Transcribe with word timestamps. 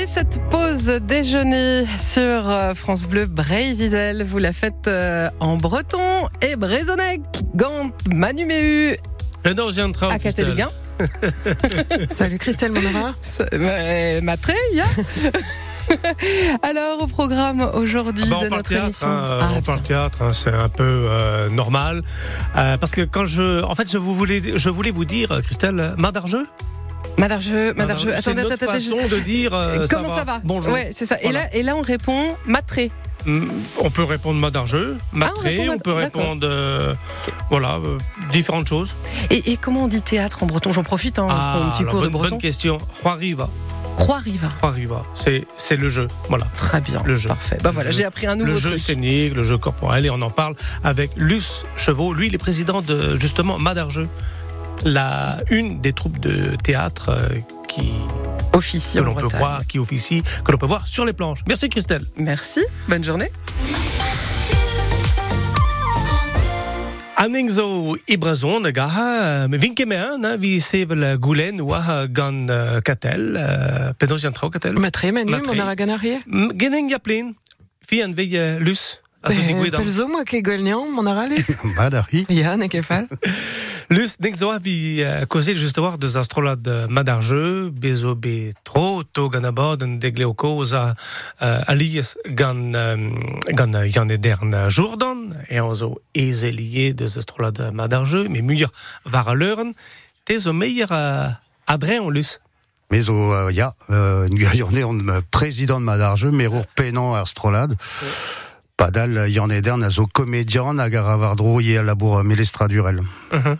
Et 0.00 0.06
cette 0.06 0.40
pause 0.50 0.84
déjeuner 1.02 1.84
sur 1.98 2.22
euh, 2.48 2.74
France 2.74 3.06
Bleu 3.06 3.26
Brésil, 3.26 4.24
vous 4.28 4.38
la 4.38 4.52
faites 4.52 4.86
euh, 4.86 5.28
en 5.40 5.56
breton 5.56 6.28
et 6.42 6.56
brésonnec, 6.56 7.20
Gant, 7.56 7.90
Manuméu, 8.12 8.96
Non, 9.56 9.70
j'ai 9.70 9.82
un 9.82 9.90
train. 9.92 10.08
à 10.08 10.18
Cataluguin. 10.18 10.68
Salut 12.10 12.38
Christelle 12.38 12.72
Monara. 12.72 13.14
Matré, 14.22 14.54
ya. 14.74 14.84
Alors, 16.62 17.02
au 17.02 17.06
programme 17.06 17.62
aujourd'hui 17.74 18.24
Ah 18.30 18.34
bah, 18.40 18.44
de 18.44 18.50
notre 18.50 18.68
théâtre, 18.68 18.84
émission. 18.84 19.06
hein, 19.08 19.38
Ah, 19.40 19.50
on 19.56 19.62
parle 19.62 19.80
théâtre, 19.82 20.18
hein, 20.22 20.32
c'est 20.34 20.52
un 20.52 20.68
peu 20.68 20.82
euh, 21.08 21.48
normal. 21.50 22.02
Euh, 22.56 22.76
parce 22.76 22.92
que 22.92 23.00
quand 23.02 23.26
je, 23.26 23.62
en 23.62 23.74
fait, 23.74 23.90
je 23.90 23.96
vous 23.98 24.14
voulais, 24.14 24.42
je 24.54 24.70
voulais 24.70 24.90
vous 24.90 25.04
dire, 25.06 25.40
Christelle. 25.42 25.94
Madarjeux, 25.96 26.46
Madarjeux. 27.18 27.74
C'est 27.74 27.80
Attendez, 27.80 28.42
notre 28.42 28.54
attendez, 28.54 28.54
attendez, 28.54 28.80
façon 28.80 29.16
de 29.16 29.20
dire. 29.22 29.52
euh, 29.54 29.86
Comment 29.90 30.08
ça 30.14 30.24
va 30.24 30.40
Bonjour. 30.44 30.72
Ouais, 30.72 30.90
c'est 30.92 31.06
ça. 31.06 31.16
Et, 31.22 31.32
là, 31.32 31.40
et 31.52 31.62
là, 31.62 31.74
on 31.76 31.82
répond 31.82 32.36
Matré. 32.46 32.90
Mm, 33.26 33.48
On 33.80 33.90
peut 33.90 34.04
répondre 34.04 34.38
Madarjeux, 34.40 34.96
Matré, 35.12 35.58
répond 35.58 35.74
on 35.74 35.78
peut 35.78 35.92
répondre, 35.92 36.46
euh, 36.48 36.94
voilà, 37.50 37.74
euh, 37.84 37.98
différentes 38.32 38.68
choses. 38.68 38.94
Et, 39.30 39.50
et 39.52 39.56
comment 39.56 39.82
on 39.84 39.88
dit 39.88 40.00
théâtre 40.00 40.44
en 40.44 40.46
breton? 40.46 40.72
J'en 40.72 40.84
profite, 40.84 41.18
hein, 41.18 41.26
je 41.28 41.34
prends 41.34 41.66
un 41.66 41.70
petit 41.70 41.82
alors, 41.82 41.92
cours 41.94 42.02
de 42.02 42.08
breton. 42.08 42.28
bonne 42.30 42.38
question. 42.40 42.78
Roiriva, 43.02 43.50
Croix-Riva. 43.96 44.52
Roiriva, 44.62 45.02
c'est 45.16 45.44
c'est 45.56 45.74
le 45.76 45.88
jeu, 45.88 46.06
voilà. 46.28 46.46
Très 46.54 46.80
bien. 46.80 47.02
Le 47.04 47.16
jeu. 47.16 47.28
Parfait. 47.28 47.58
Bah 47.60 47.70
Le 47.70 47.74
voilà, 47.74 47.90
jeu. 47.90 47.98
j'ai 47.98 48.04
appris 48.04 48.28
un 48.28 48.36
nouveau 48.36 48.52
le 48.52 48.58
jeu 48.58 48.70
truc. 48.70 48.82
scénique, 48.82 49.34
le 49.34 49.42
jeu 49.42 49.58
corporel, 49.58 50.06
et 50.06 50.10
on 50.10 50.22
en 50.22 50.30
parle 50.30 50.54
avec 50.84 51.10
Luce 51.16 51.64
Chevaux. 51.76 52.14
Lui, 52.14 52.28
il 52.28 52.34
est 52.36 52.38
président 52.38 52.82
de 52.82 53.18
justement 53.20 53.58
Madarjeux, 53.58 54.08
la 54.84 55.38
une 55.50 55.80
des 55.80 55.92
troupes 55.92 56.18
de 56.20 56.56
théâtre 56.62 57.08
euh, 57.10 57.38
qui 57.68 57.92
Officier 58.52 59.00
que 59.00 59.04
l'on 59.06 59.14
peut 59.14 59.26
voir, 59.38 59.66
qui 59.66 59.78
officie, 59.78 60.22
que 60.44 60.50
l'on 60.50 60.58
peut 60.58 60.66
voir 60.66 60.86
sur 60.88 61.04
les 61.04 61.12
planches. 61.12 61.40
Merci 61.46 61.68
Christelle. 61.68 62.02
Merci. 62.16 62.60
Bonne 62.88 63.04
journée. 63.04 63.28
Anning 67.20 67.50
zo 67.50 67.96
ibrazon 68.06 68.62
gaha, 68.70 69.48
me 69.48 69.58
vinke 69.58 69.84
me 69.86 69.96
an, 69.98 70.22
hein, 70.24 70.36
vi 70.38 70.60
sevel 70.60 71.16
goulen 71.18 71.60
wa 71.60 72.06
gan 72.06 72.46
euh, 72.48 72.80
katel, 72.80 73.34
euh, 73.36 73.92
penos 73.98 74.22
yan 74.22 74.32
trao 74.32 74.50
katel. 74.50 74.78
Matre 74.78 75.10
Manu 75.12 75.32
Matre. 75.32 75.50
Monara 75.50 75.74
Ganarie. 75.74 76.20
M- 76.30 76.52
Geneng 76.54 76.88
ya 76.88 77.00
plin, 77.00 77.32
fi 77.84 78.02
an 78.04 78.14
euh, 78.16 78.60
lus, 78.60 79.00
a 79.22 79.30
zo 79.30 79.40
digouedam. 79.40 79.82
Pelzo 79.82 80.06
moi 80.08 80.24
ke 80.24 80.40
golnian 80.42 80.92
Monara 80.94 81.26
Lus. 81.26 81.50
Madari. 81.78 82.24
Ya 82.28 82.56
ne 82.56 82.68
kefal. 82.68 83.08
Lus, 83.94 84.18
nek 84.20 84.36
zo 84.36 84.50
a 84.50 84.58
vi 84.58 85.02
euh, 85.02 85.26
kozel 85.26 85.58
just 85.58 85.78
war 85.78 85.98
deus 85.98 86.16
astrolad 86.16 86.66
madarjeu, 86.88 87.70
bezo 87.72 88.14
be 88.14 88.52
tro, 88.64 89.02
to 89.02 89.28
gant 89.28 89.48
abord 89.48 89.82
an 89.82 89.98
degle 89.98 90.28
o 90.28 90.34
koz 90.34 90.72
a 90.72 90.94
euh, 91.42 91.62
alias 91.66 92.16
gant, 92.26 92.74
euh, 92.74 93.10
gant 93.52 93.74
Yann 93.84 94.10
Edern 94.10 94.68
Jourdan, 94.68 95.32
e 95.48 95.58
an 95.58 95.74
zo 95.74 95.96
ezelie 96.14 96.94
deus 96.94 97.16
astrolad 97.16 97.58
madarjeu, 97.72 98.28
me 98.28 98.42
muier 98.42 98.72
var 99.04 99.28
a 99.28 99.34
leuren, 99.34 99.74
te 100.24 100.38
zo 100.38 100.52
meier 100.52 100.92
an. 100.92 101.38
Mais 102.90 103.10
au, 103.10 103.32
euh, 103.32 103.50
ya, 103.52 103.74
euh, 103.90 104.26
on 104.86 105.22
président 105.30 105.80
de 105.80 105.84
Madarjeu, 105.84 106.30
mais 106.30 106.46
rour 106.46 106.66
pénan 106.66 107.14
ar 107.14 107.28
strolad. 107.28 107.74
Padal, 108.78 109.26
Yann 109.28 109.50
Edern, 109.50 109.82
a 109.82 109.88
zo 109.90 110.06
comédien, 110.06 110.78
a 110.78 110.88
gar 110.88 111.08
avardro, 111.10 111.58
ye 111.60 111.78
a 111.78 111.82
labour 111.82 112.18
euh, 112.20 112.22
melestradurel. 112.22 113.00
Mhm. 113.32 113.56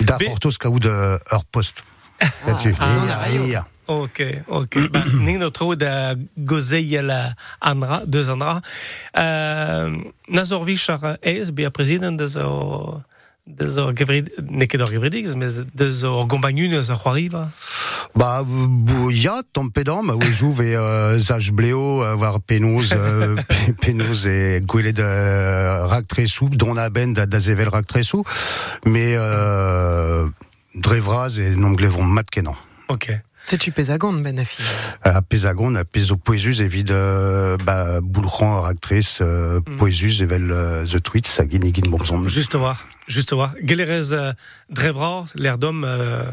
Da 0.00 0.16
Be- 0.16 0.24
portos 0.30 0.56
kaout 0.56 0.84
ur 0.86 1.44
post. 1.50 1.82
Ah, 2.78 3.28
Ia, 3.28 3.44
ia. 3.44 3.66
Ok, 3.84 4.18
ok. 4.46 4.78
ba, 4.90 5.02
ning 5.20 5.38
no 5.42 5.50
tro 5.50 5.74
da 5.76 6.14
gozei 6.36 7.02
la 7.02 7.34
andra, 7.60 8.00
deus 8.06 8.28
andra. 8.32 8.60
Euh, 9.18 9.90
na 10.28 10.44
zor 10.44 10.64
vich 10.64 10.88
ar 10.88 11.18
ez, 11.20 11.50
be 11.52 11.66
a 11.66 11.70
president 11.70 12.16
deus 12.16 12.36
o... 13.46 13.50
Deus 13.50 13.76
o 13.76 13.92
gevrid... 13.96 14.30
Ne 14.50 14.66
ket 14.66 14.80
ur 14.80 14.90
gevridig, 14.90 15.34
mais 15.34 15.52
deus 15.74 16.02
eus. 16.04 16.26
Bah, 18.14 18.44
ya, 19.10 19.42
tom 19.52 19.70
pedam, 19.72 20.04
ma 20.04 20.12
oue 20.14 20.32
jouve 20.32 20.60
e 20.66 20.76
euh, 20.76 21.18
zaj 21.18 21.50
bleo, 21.50 22.02
euh, 22.02 22.14
war 22.16 22.40
penoz, 22.40 22.92
euh, 22.92 23.36
pe- 23.48 23.72
penoz 23.80 24.26
e 24.26 24.60
gwelet 24.60 24.98
euh, 25.00 25.86
rak 25.88 26.06
tresou, 26.08 26.50
don 26.50 26.76
a 26.76 26.90
ben 26.90 27.14
da, 27.14 27.24
da 27.26 27.38
zevel 27.40 27.68
rak 27.72 27.86
tresou, 27.86 28.22
mais 28.84 29.16
euh, 29.16 30.28
drevraz 30.74 31.38
e 31.38 31.54
nom 31.56 31.72
glevon 31.72 32.04
mat 32.04 32.28
kenan. 32.30 32.54
Ok. 32.88 33.08
C'est 33.46 33.58
tu 33.58 33.72
pesagon 33.72 34.12
ben 34.14 34.38
afi. 34.38 34.62
A 35.02 35.20
pezagon, 35.20 35.74
a 35.74 35.84
pezo 35.84 36.16
poezus 36.16 36.60
evit 36.62 36.86
euh, 36.90 37.56
ba, 37.58 38.00
boulchan 38.00 38.58
ar 38.58 38.66
actrice 38.66 39.18
euh, 39.20 39.60
Mm. 39.66 39.76
poezus 39.76 40.22
evel 40.22 40.50
euh, 40.50 40.84
the 40.86 41.02
tweets 41.02 41.38
a 41.40 41.44
gin 41.48 41.62
egin 41.64 41.88
bonzon. 41.90 42.26
Juste 42.28 42.54
voir, 42.56 42.86
juste 43.08 43.32
voir. 43.32 43.52
Gelerez 43.62 44.12
uh, 44.12 44.32
drevra, 44.70 45.26
l'air 45.34 45.58
d'homme, 45.58 45.84
euh, 45.84 46.24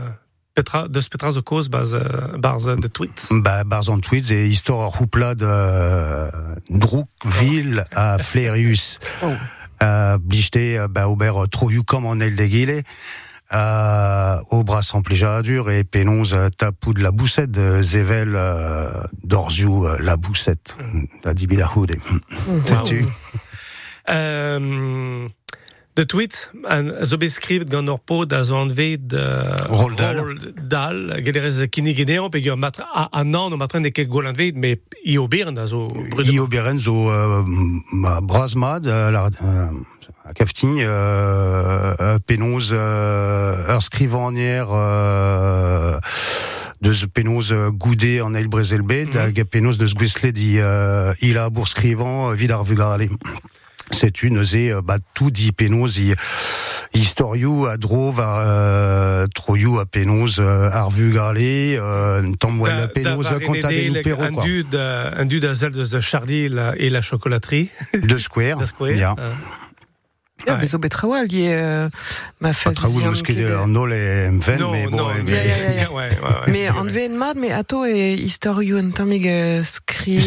petra, 0.56 0.88
deus 0.88 1.10
petra 1.10 1.32
zo 1.32 1.42
koz 1.42 1.68
baz, 1.70 1.94
uh, 1.94 2.38
barz 2.38 2.66
de 2.66 2.88
tweets. 2.88 3.28
Ba, 3.32 3.64
barz 3.64 3.90
an 3.90 4.00
tweets 4.00 4.32
e 4.32 4.48
histoire 4.48 4.82
ar 4.86 5.02
houplad 5.02 5.42
euh, 5.44 6.30
Droukville 6.70 7.86
a 7.96 8.18
Flerius. 8.20 9.00
Oh. 9.24 9.34
Euh, 9.82 10.18
blichte, 10.18 10.58
euh, 10.58 10.88
ba, 10.88 11.08
ober 11.10 11.32
euh, 11.38 11.48
troiou 11.48 11.84
kom 11.84 12.06
an 12.06 12.20
el 12.20 12.36
de 12.36 12.46
gile. 12.46 12.84
Euh, 13.52 14.38
au 14.52 14.64
bras 14.64 14.82
en 14.94 15.02
dur 15.42 15.72
et 15.72 15.84
penonz 15.84 16.36
euh, 16.36 16.50
tapou 16.56 16.94
de 16.94 17.02
la 17.02 17.12
boussette 17.12 17.50
euh, 18.36 18.92
d'Orziou 19.24 19.88
euh, 19.88 19.98
la 20.00 20.18
boussette. 20.18 20.78
Da 21.24 21.34
dibilahoude. 21.34 21.96
Sais-tu 22.64 23.06
Euh, 24.10 25.28
de 25.94 26.06
tweets, 26.06 26.50
an, 26.64 26.94
zo 27.06 27.18
beskrivet 27.18 27.70
gant 27.72 27.90
ur 27.90 28.00
pod 28.00 28.34
a 28.34 28.44
zo 28.44 28.56
anvet 28.56 29.14
uh, 29.14 29.56
Roald 29.68 29.98
Dahl. 29.98 30.38
Dahl, 30.68 31.22
gelerez 31.26 31.60
kinnig 31.70 31.96
genean, 31.96 32.30
pe 32.30 32.42
matra, 32.56 32.88
a, 32.94 33.08
an 33.12 33.36
an 33.36 33.54
o 33.54 33.58
matren 33.58 33.84
de 33.84 33.92
ket 33.92 34.08
gol 34.08 34.30
anvet, 34.30 34.56
me 34.56 34.78
i 35.04 35.18
oberen 35.18 35.54
da 35.54 35.66
zo 35.68 35.88
Berenzo 36.48 37.10
euh, 37.10 37.44
ma 37.92 38.22
Brasmad 38.22 38.86
euh, 38.88 39.12
la, 39.12 39.30
euh, 39.44 39.72
Caftigny 40.36 40.84
euh, 40.84 41.96
euh, 42.00 42.20
Pénose 42.26 42.72
euh, 42.74 43.76
ur 43.76 43.82
skrivanière 43.82 44.68
euh, 44.72 46.00
de 46.82 46.94
ce 46.94 47.06
Pénose 47.06 47.52
euh, 47.52 47.72
goudé 47.72 48.22
en 48.22 48.34
El 48.36 48.48
Brezelbed 48.48 49.16
Mhm. 49.16 49.34
mm 49.34 50.32
dit 50.32 50.60
euh, 50.60 51.14
a 51.36 51.50
euh, 51.50 52.64
vugale 52.64 53.10
c'est 53.92 54.24
une 54.24 54.44
zé 54.44 54.72
euh, 54.72 54.82
bah, 54.82 54.98
tout 55.14 55.32
dit 55.32 55.52
Pénose 55.52 55.98
i 55.98 56.14
historiou 56.94 57.66
a 57.68 57.78
drov 57.78 58.20
a 58.20 58.40
euh, 58.42 59.28
troiou 59.36 59.80
a 59.80 59.86
Pénose 59.86 60.40
euh, 60.40 60.70
ar 60.72 60.90
vugale 60.90 61.38
euh, 61.40 62.32
tamwell 62.40 62.90
Da- 62.96 63.12
a 63.14 63.40
conta 63.40 63.68
varenede, 63.70 63.94
de 63.94 64.02
Perro 64.02 64.24
un 64.24 64.32
quoi 64.34 64.44
dud, 64.44 64.76
un 64.76 65.26
dud 65.26 65.46
a 65.46 65.54
zel 65.54 65.72
de 65.72 66.00
Charlie 66.00 66.50
la, 66.50 66.74
et 66.78 66.90
la 66.90 67.02
chocolaterie. 67.02 67.70
de 67.94 68.18
Square 68.18 68.58
Da 68.60 68.66
square. 68.66 68.96
ya. 68.98 69.14
Uh, 69.14 69.22
Ya 70.48 70.54
Ouais. 70.54 70.62
bezo 70.62 70.78
betrawal 70.80 71.28
euh, 71.34 71.90
ma 72.40 72.54
phase. 72.54 72.76
traoù 72.76 73.02
de 73.02 73.10
musket 73.10 73.38
en 73.62 73.68
nol 73.68 73.92
et 73.92 74.30
mven, 74.32 74.58
mais 74.72 74.88
bon, 74.88 74.98
non, 74.98 75.08
ouais, 75.08 75.22
ouais, 75.26 75.88
ouais. 75.94 76.10
Mais 76.48 76.70
an 76.70 76.86
ven 76.88 77.18
mad, 77.18 77.36
mais 77.36 77.52
ato 77.52 77.84
e 77.86 78.16
historiou 78.16 78.80
en 78.80 78.92
tamig 78.92 79.28
euh, 79.28 79.64
skri 79.66 80.22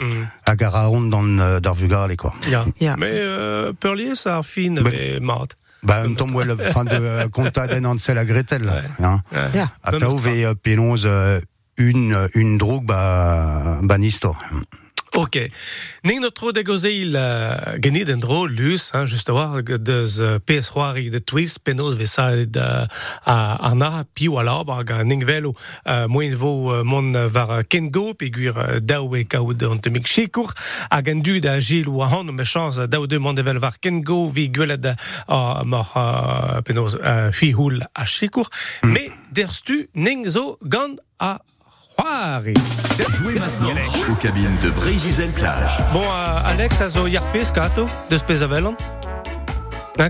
Mm. 0.00 0.24
à 0.46 0.56
Garaon 0.56 1.00
dans 1.02 1.22
euh, 1.38 1.60
d'Arvugal, 1.60 2.16
quoi. 2.16 2.32
Ja. 2.48 2.64
Ja. 2.80 2.96
Mais 2.98 3.10
euh, 3.12 3.72
Perlier, 3.72 4.14
ça 4.14 4.38
a 4.38 4.42
fin, 4.42 4.70
Mais- 4.70 4.82
mais 4.82 5.20
mat. 5.20 5.48
Bah, 5.84 6.02
un 6.04 6.14
temps, 6.14 6.26
le 6.44 6.56
fin 6.74 6.84
de 6.84 6.90
euh, 6.92 7.28
den 7.68 7.86
Ansel 7.86 8.18
à 8.18 8.24
Gretel, 8.24 8.62
là, 8.64 8.82
Ouais. 9.00 9.04
hein. 9.06 9.22
Ja. 9.54 9.68
À 9.84 9.92
Tao, 9.92 10.16
histoire. 10.16 10.34
ve 10.34 10.54
pénose, 10.54 11.04
euh, 11.06 11.40
une, 11.76 12.28
une 12.34 12.58
drogue, 12.58 12.84
bah, 12.84 13.78
bah, 13.82 13.96
histoire. 13.98 14.40
Ok. 15.18 15.50
Ning 16.02 16.20
no 16.20 16.30
tro 16.30 16.52
de 16.52 16.62
gozeil 16.62 17.16
uh, 17.18 17.74
genid 17.82 18.08
en 18.08 18.20
dro 18.22 18.44
lus, 18.46 18.92
hein, 18.94 19.06
just 19.06 19.28
war 19.28 19.64
deus 19.64 20.20
uh, 20.20 20.38
PS 20.38 20.70
c'hoari 20.70 21.10
de 21.10 21.18
twist, 21.18 21.58
penos 21.66 21.96
ve 21.98 22.06
saed 22.06 22.54
uh, 22.56 22.86
a 23.26 23.56
arna, 23.66 24.04
pi 24.14 24.28
a 24.30 24.38
ala, 24.38 24.84
ga 24.86 25.02
ning 25.02 25.26
velo 25.26 25.56
uh, 25.56 26.06
moen 26.06 26.36
vo 26.38 26.52
uh, 26.70 26.84
mon 26.86 27.10
var 27.34 27.64
kengo, 27.66 28.14
pe 28.14 28.30
guir 28.30 28.54
uh, 28.54 28.78
daou 28.78 29.16
e 29.18 29.24
kaout 29.26 29.66
an 29.66 29.82
temik 29.82 30.06
chekour, 30.06 30.54
hag 30.86 31.10
an 31.10 31.26
du 31.26 31.40
da 31.42 31.58
gil 31.58 31.90
ou 31.90 32.06
ahan, 32.06 32.30
me 32.30 32.46
chans 32.46 32.78
daou 32.86 33.10
de 33.10 33.18
mon 33.18 33.34
devel 33.34 33.58
var 33.58 33.74
kengo, 33.82 34.28
vi 34.30 34.46
gwelet 34.54 34.86
uh, 34.86 35.64
mor 35.66 35.90
uh, 35.98 36.62
penos 36.62 36.94
uh, 36.94 37.32
fi 37.34 37.50
houl 37.58 37.82
a 37.82 38.06
chekour, 38.06 38.46
mm. 38.84 38.94
me 38.94 39.08
derstu 39.34 39.88
ning 39.98 40.28
zo 40.30 40.60
gant 40.62 41.02
a 41.18 41.40
c'hoari. 41.98 42.54
Jouez 43.10 43.38
maintenant 43.38 43.68
aux 44.10 44.14
cabines 44.16 44.56
de 44.62 44.70
Brésil 44.70 45.30
Plage. 45.34 45.78
Bon, 45.92 46.00
euh, 46.00 46.50
Alex, 46.52 46.80
a 46.80 46.88
zo 46.88 47.06
yarpe 47.06 47.44
skato, 47.44 47.86
a 48.10 48.46
velon 48.46 48.76
Hein, 50.00 50.08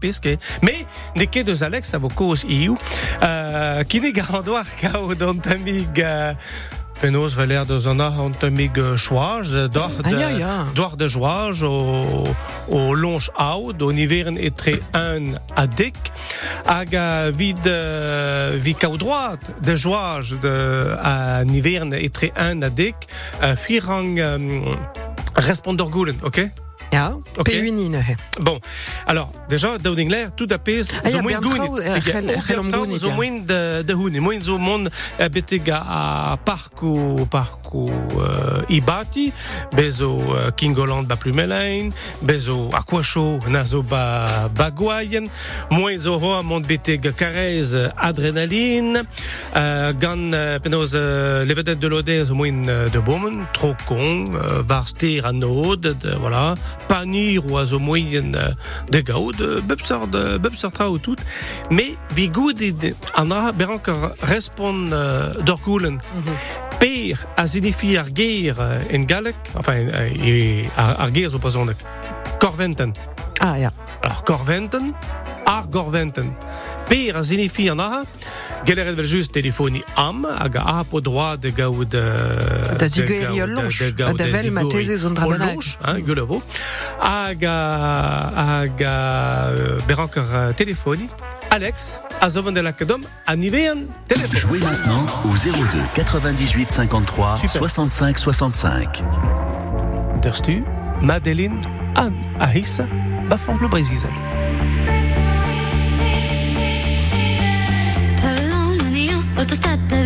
pesque. 0.00 0.38
Mais, 0.62 0.86
ne 1.16 1.24
ket 1.24 1.44
deus 1.44 1.62
Alex 1.64 1.94
a 1.94 1.98
vo 1.98 2.08
koz 2.08 2.44
iou, 2.46 2.78
euh, 3.22 3.82
kine 3.82 4.12
garandoar 4.12 4.64
kao 4.78 5.14
d'an 5.14 5.40
tamig, 5.42 5.98
euh, 5.98 6.34
penaos 7.04 7.34
valer 7.36 7.66
deus 7.68 7.84
an 7.84 8.00
ar 8.00 8.14
an 8.16 8.32
tamig 8.40 8.78
chouaj, 8.96 9.50
d'or 9.68 9.92
de, 10.06 10.14
d'or 10.72 10.94
de 10.96 11.08
chouaj 11.12 11.60
o, 11.68 11.74
o 12.72 12.78
longe 12.96 13.28
aoud, 13.36 13.82
o 13.84 13.90
niveren 13.92 14.38
etre 14.40 14.78
un 14.96 15.34
a 15.52 15.66
dek, 15.68 16.00
hag 16.64 16.96
a 16.96 17.28
vid, 17.28 17.68
kao 18.80 18.96
droat 18.96 19.52
de 19.60 19.76
chouaj 19.76 20.32
de, 20.40 20.56
a 20.96 21.44
niveren 21.44 21.92
etre 22.00 22.32
un 22.40 22.64
a 22.64 22.72
dek, 22.72 23.04
respondor 25.44 25.92
goulen, 25.92 26.24
ok? 26.24 26.63
Ja, 26.94 27.10
Ok. 27.36 27.50
P-Unin, 27.50 27.94
he. 27.98 28.14
Bon, 28.40 28.58
alors, 29.06 29.32
déjà, 29.48 29.78
daouding 29.78 30.08
l'air, 30.08 30.30
tout 30.36 30.46
pez, 30.62 30.82
Ah, 31.02 31.10
zo 31.10 31.16
ja, 31.16 31.22
moin 31.22 31.40
Bertrand, 31.40 31.66
gounit. 31.66 31.82
eh, 31.82 32.00
Zo 32.98 33.08
ja. 33.08 33.14
moin 33.14 33.32
de, 33.44 33.92
houni. 33.92 34.20
Moin 34.20 34.40
zo 34.40 34.58
mon 34.58 34.86
eh, 35.18 35.28
beteg 35.28 35.68
a 35.74 36.38
parkou, 36.44 37.26
parkou 37.26 37.90
uh, 38.14 38.62
ibati, 38.68 39.32
bezo 39.74 40.14
uh, 40.14 40.52
Kingoland 40.54 41.08
ba 41.10 41.16
plumelein, 41.16 41.90
bezo 42.22 42.68
aquacho 42.70 43.40
na 43.48 43.64
zo 43.64 43.82
ba 43.82 44.48
bagwaien, 44.54 45.26
moin 45.70 45.98
zo 45.98 46.14
ho 46.22 46.34
a 46.38 46.42
mont 46.42 46.62
beteg 46.66 47.10
karez 47.18 47.74
euh, 47.74 47.90
adrenaline, 47.96 49.02
uh, 49.56 49.90
gant 49.98 50.30
uh, 50.32 50.58
penoz 50.62 50.94
uh, 50.94 51.42
levedet 51.44 51.74
de 51.82 51.88
lode 51.90 52.20
zo 52.24 52.34
moin 52.38 52.62
uh, 52.68 52.86
de 52.88 53.00
bomen, 53.02 53.46
trokon, 53.52 54.30
uh, 54.38 54.62
var 54.62 54.86
ster 54.86 55.26
a 55.26 55.32
nod, 55.32 55.82
de, 55.82 56.14
voilà, 56.22 56.54
panir 56.88 57.44
ou 57.44 57.58
a 57.58 57.64
zo 57.64 57.78
moien 57.78 58.34
uh, 58.34 58.52
de 58.88 59.02
gaoud, 59.02 59.40
uh, 59.40 59.60
bepsar, 59.68 60.06
de, 60.08 60.38
bepsar 60.38 60.72
trao 60.72 60.98
tout, 60.98 61.20
mais 61.70 61.96
vi 62.14 62.28
goud 62.28 62.60
ed 62.60 62.94
an 63.14 63.32
a 63.32 63.52
berankar 63.52 64.12
respon 64.30 64.86
uh, 64.92 65.34
d'or 65.44 65.60
goulen. 65.64 66.00
Per 66.78 67.26
a 67.36 67.44
ar 67.44 68.84
en 68.90 69.06
galek, 69.06 69.36
enfin, 69.54 69.88
ar, 70.76 70.94
ar 70.96 71.10
ger 71.12 71.30
zo 71.30 71.38
pazonek, 71.38 71.76
korventen. 72.38 72.92
Ah, 73.40 73.58
ja. 73.58 73.72
Alors, 74.02 74.22
korventen, 74.22 74.94
ar 75.44 75.64
gorventen. 75.70 76.36
Per 76.88 77.16
a 77.16 77.22
signifi 77.22 77.68
an 77.70 77.80
aha, 77.80 78.02
geleret 78.64 78.96
vel 78.96 79.06
just 79.06 79.32
telefoni 79.32 79.82
am, 79.94 80.24
hag 80.24 80.56
a 80.56 80.62
ha 80.62 80.82
po 80.82 81.00
droit 81.00 81.40
de 81.40 81.52
gaoud... 81.52 81.94
Uh, 81.94 82.63
Da 82.78 82.86
zigeri 82.88 83.42
ol 83.42 83.50
lonch. 83.50 83.82
gaoud 83.96 84.18
Da 84.18 84.24
vel 84.30 84.50
ma 84.52 84.64
teze 84.70 84.96
zon 84.98 85.14
dra 85.14 85.26
o 85.26 85.30
bennak. 85.30 85.52
lonch, 85.54 85.76
hein, 85.84 86.02
gulevo. 86.06 86.42
Hag 87.00 87.44
a, 87.44 87.56
hag 88.36 88.82
a 88.82 88.96
berankar 89.86 90.24
uh, 90.48 90.54
telefoni, 90.54 91.08
Alex, 91.50 91.98
a 92.20 92.28
zo 92.28 92.42
vant 92.42 92.52
de 92.52 92.60
la 92.62 92.72
kadom, 92.72 93.02
a 93.26 93.36
nivean 93.36 93.86
telefon. 94.06 94.38
Jouez 94.38 94.60
maintenant 94.60 95.06
au 95.24 95.36
02 95.36 95.52
98 95.94 96.72
53 96.72 97.36
Super. 97.36 97.48
65 97.48 98.18
65. 98.18 99.02
Derstu, 100.22 100.64
Madeline, 101.02 101.60
Anne, 101.94 102.16
Ahissa, 102.40 102.86
ba 103.28 103.36
Franck 103.36 103.60
le 103.60 103.68
Brésil. 103.68 103.98
Palomania, 108.20 109.16
autostrada 109.36 110.02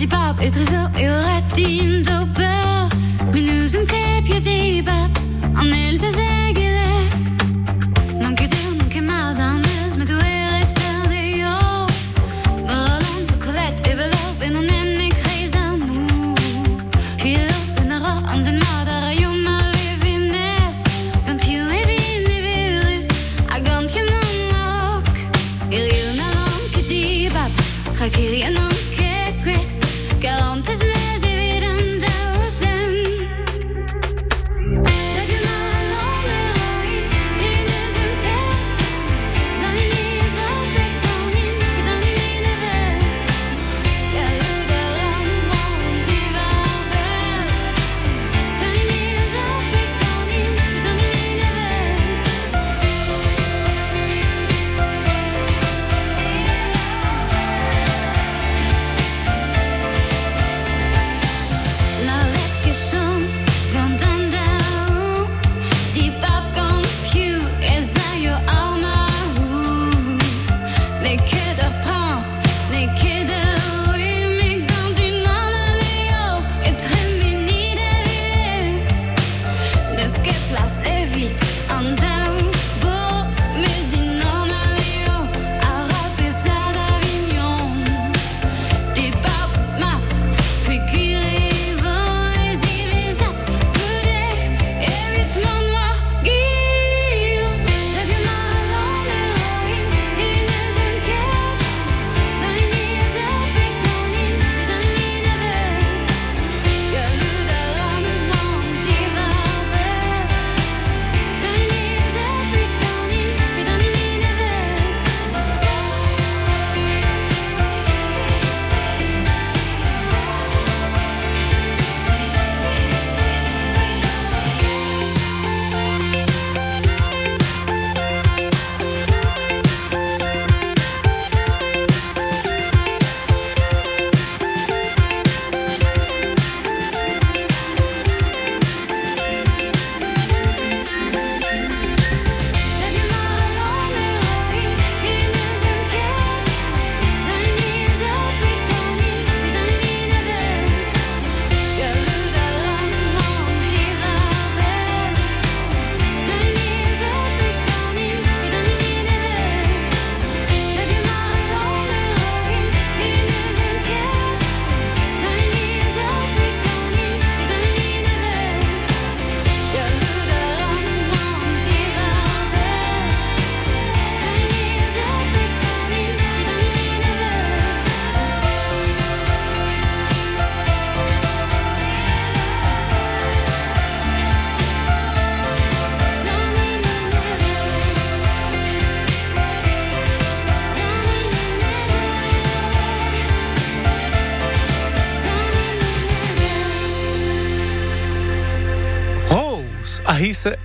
Ragbrement, 0.00 0.30
Antipap, 0.30 0.40
et 0.42 0.50
Trésor, 0.50 0.88
et 0.98 1.08
Oratine, 1.08 2.02
Doper 2.02 2.88
Minus 3.34 3.74
un 3.74 3.84
en 5.56 5.64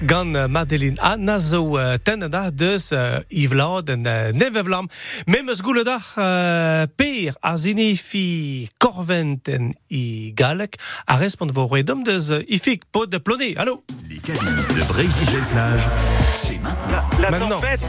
gant 0.08 0.36
uh, 0.36 0.46
Madeline 0.48 1.00
a 1.02 1.16
na 1.18 1.40
zo 1.40 1.76
uh, 1.78 1.96
ten 2.04 2.24
da 2.32 2.50
deus 2.52 2.92
i 3.30 3.46
vlad 3.52 3.90
en 3.94 4.06
uh, 4.08 4.32
neve 4.36 4.64
vlam. 4.68 4.88
Me 5.28 5.42
meus 5.44 5.62
goule 5.66 5.84
da 5.88 5.98
uh, 5.98 6.86
per 6.96 7.36
a 7.42 7.56
zinifi 7.58 8.70
korventen 8.78 9.74
i 9.92 10.32
galek 10.36 10.78
a 11.06 11.18
respond 11.22 11.54
vo 11.56 11.68
redom 11.72 12.04
deus 12.08 12.32
ifik 12.48 12.86
pod 12.92 13.12
de 13.12 13.20
ploné. 13.20 13.54
Allo, 13.58 13.84
Les 14.10 14.20
cabines 14.20 14.66
de 14.76 14.88
Brésil-Plage, 14.88 15.88
c'est 16.36 16.62
maintenant. 16.62 17.04
La 17.20 17.32
Maintenant. 17.32 17.60
tempête 17.60 17.82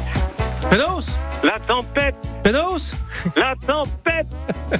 penos, 0.71 1.17
La 1.43 1.59
tempête 1.67 2.15
penos. 2.43 2.95
La 3.37 3.55
tempête 3.67 4.27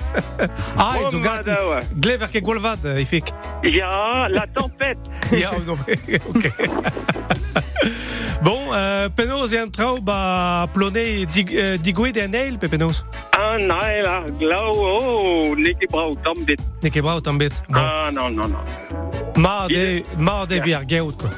Ah, 0.77 0.95
Oh, 0.99 1.07
ils 1.11 1.17
ont 1.17 1.21
madawa. 1.21 1.81
Glever 2.01 2.29
ke 2.33 2.41
gwalvad, 2.41 2.85
ifik. 2.99 3.33
Ja, 3.65 4.27
la 4.29 4.47
tempête 4.47 4.99
Ja, 5.33 5.51
ok. 5.69 6.53
bon, 8.43 8.66
euh, 8.73 9.09
penos 9.15 9.53
e 9.53 9.59
an 9.59 9.71
trao 9.71 10.01
ba 10.01 10.67
ploné 10.73 11.25
dig, 11.27 11.51
uh, 11.53 11.77
digouet 11.81 12.17
en 12.23 12.35
eil, 12.35 12.59
pe 12.59 12.69
penos. 12.69 13.05
Ah, 13.37 13.57
nej, 13.59 14.03
la 14.03 14.25
glau 14.39 14.73
Oh, 14.77 15.55
Nicky 15.57 15.87
Brau, 15.87 16.15
tempête 16.25 16.61
Ne 16.83 16.91
ke 16.91 17.03
brao 17.03 17.21
tambet. 17.21 17.53
Bon. 17.69 17.81
Ah, 17.81 18.11
non, 18.13 18.31
non, 18.31 18.49
non 18.49 18.65
Ma 19.37 19.67
de, 19.69 20.03
ma 20.17 20.47
de 20.47 20.61
vi 20.61 20.73
ar 20.75 20.85
geout, 20.89 21.17
quoi. 21.19 21.31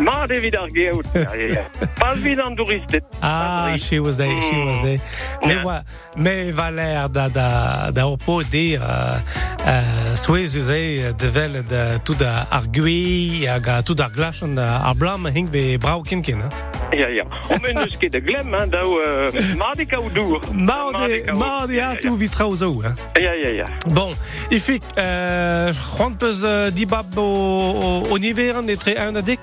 Ma 0.00 0.26
ja. 0.26 1.64
Pas 2.00 2.14
vid 2.14 2.40
an 2.40 2.54
douristet 2.54 3.04
Ah, 3.22 3.76
she 3.78 3.98
was 3.98 4.16
there, 4.16 4.40
she 4.42 4.56
was 4.56 4.78
there. 4.80 4.98
Mm. 5.42 5.46
Me 5.46 5.54
Yeah. 5.54 5.64
wa, 5.64 5.82
me 6.16 6.52
valer 6.52 7.08
da, 7.08 7.28
da, 7.28 7.90
da 7.90 8.06
opo 8.06 8.42
dir, 8.42 8.80
uh, 8.80 9.18
uh, 9.66 10.14
souez 10.14 10.56
uze 10.56 11.14
de 11.16 11.28
vel 11.30 11.64
de 11.68 11.98
tout 12.04 12.18
da 12.18 12.46
ar 12.50 12.66
gui, 12.70 13.46
hag 13.46 13.84
tout 13.84 14.00
ar 14.00 14.10
glachan 14.10 14.58
ar 14.58 14.94
blam 14.94 15.26
hing 15.26 15.48
ve 15.50 15.78
brao 15.78 16.02
kinkin, 16.02 16.40
hein. 16.40 16.50
Ja, 16.90 17.06
ja. 17.06 17.24
Om 17.48 17.58
dus 17.84 17.96
de 18.10 18.20
glem, 18.20 18.54
hein, 18.54 18.70
dau 18.70 19.00
uh, 19.00 19.56
Ma 19.56 19.74
de 19.74 19.86
kau 19.86 20.12
dour 20.12 20.40
Ma 20.52 20.90
de, 20.90 21.22
ma 21.36 21.66
de 21.66 21.80
a 21.80 21.96
tout 21.96 22.18
vi 22.18 22.28
trao 22.28 22.54
zo, 22.54 22.80
hein. 22.82 22.94
Ja, 23.12 23.32
ja, 23.32 23.48
ja 23.48 23.66
Bon, 23.92 24.14
ifik, 24.48 24.82
uh, 24.98 25.72
c'hoant 25.74 26.16
peus 26.18 26.42
uh, 26.42 26.70
dibab 26.72 27.18
o, 27.18 28.02
o, 28.10 28.16
niveren 28.16 28.68
e 28.68 28.76
tre 28.76 28.94
a 28.96 29.10
dik? 29.10 29.40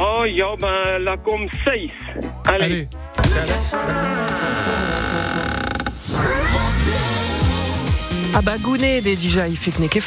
Oh, 0.00 0.24
ja, 0.24 0.56
ben, 0.56 1.02
la 1.02 1.16
kom 1.16 1.48
6 1.64 1.90
Allez, 2.44 2.88
Ah 8.34 8.42
bah 8.42 8.56
gounet 8.62 9.00
des 9.00 9.16
déjà 9.16 9.48
il 9.48 9.56
fait 9.56 9.70
que 9.70 10.00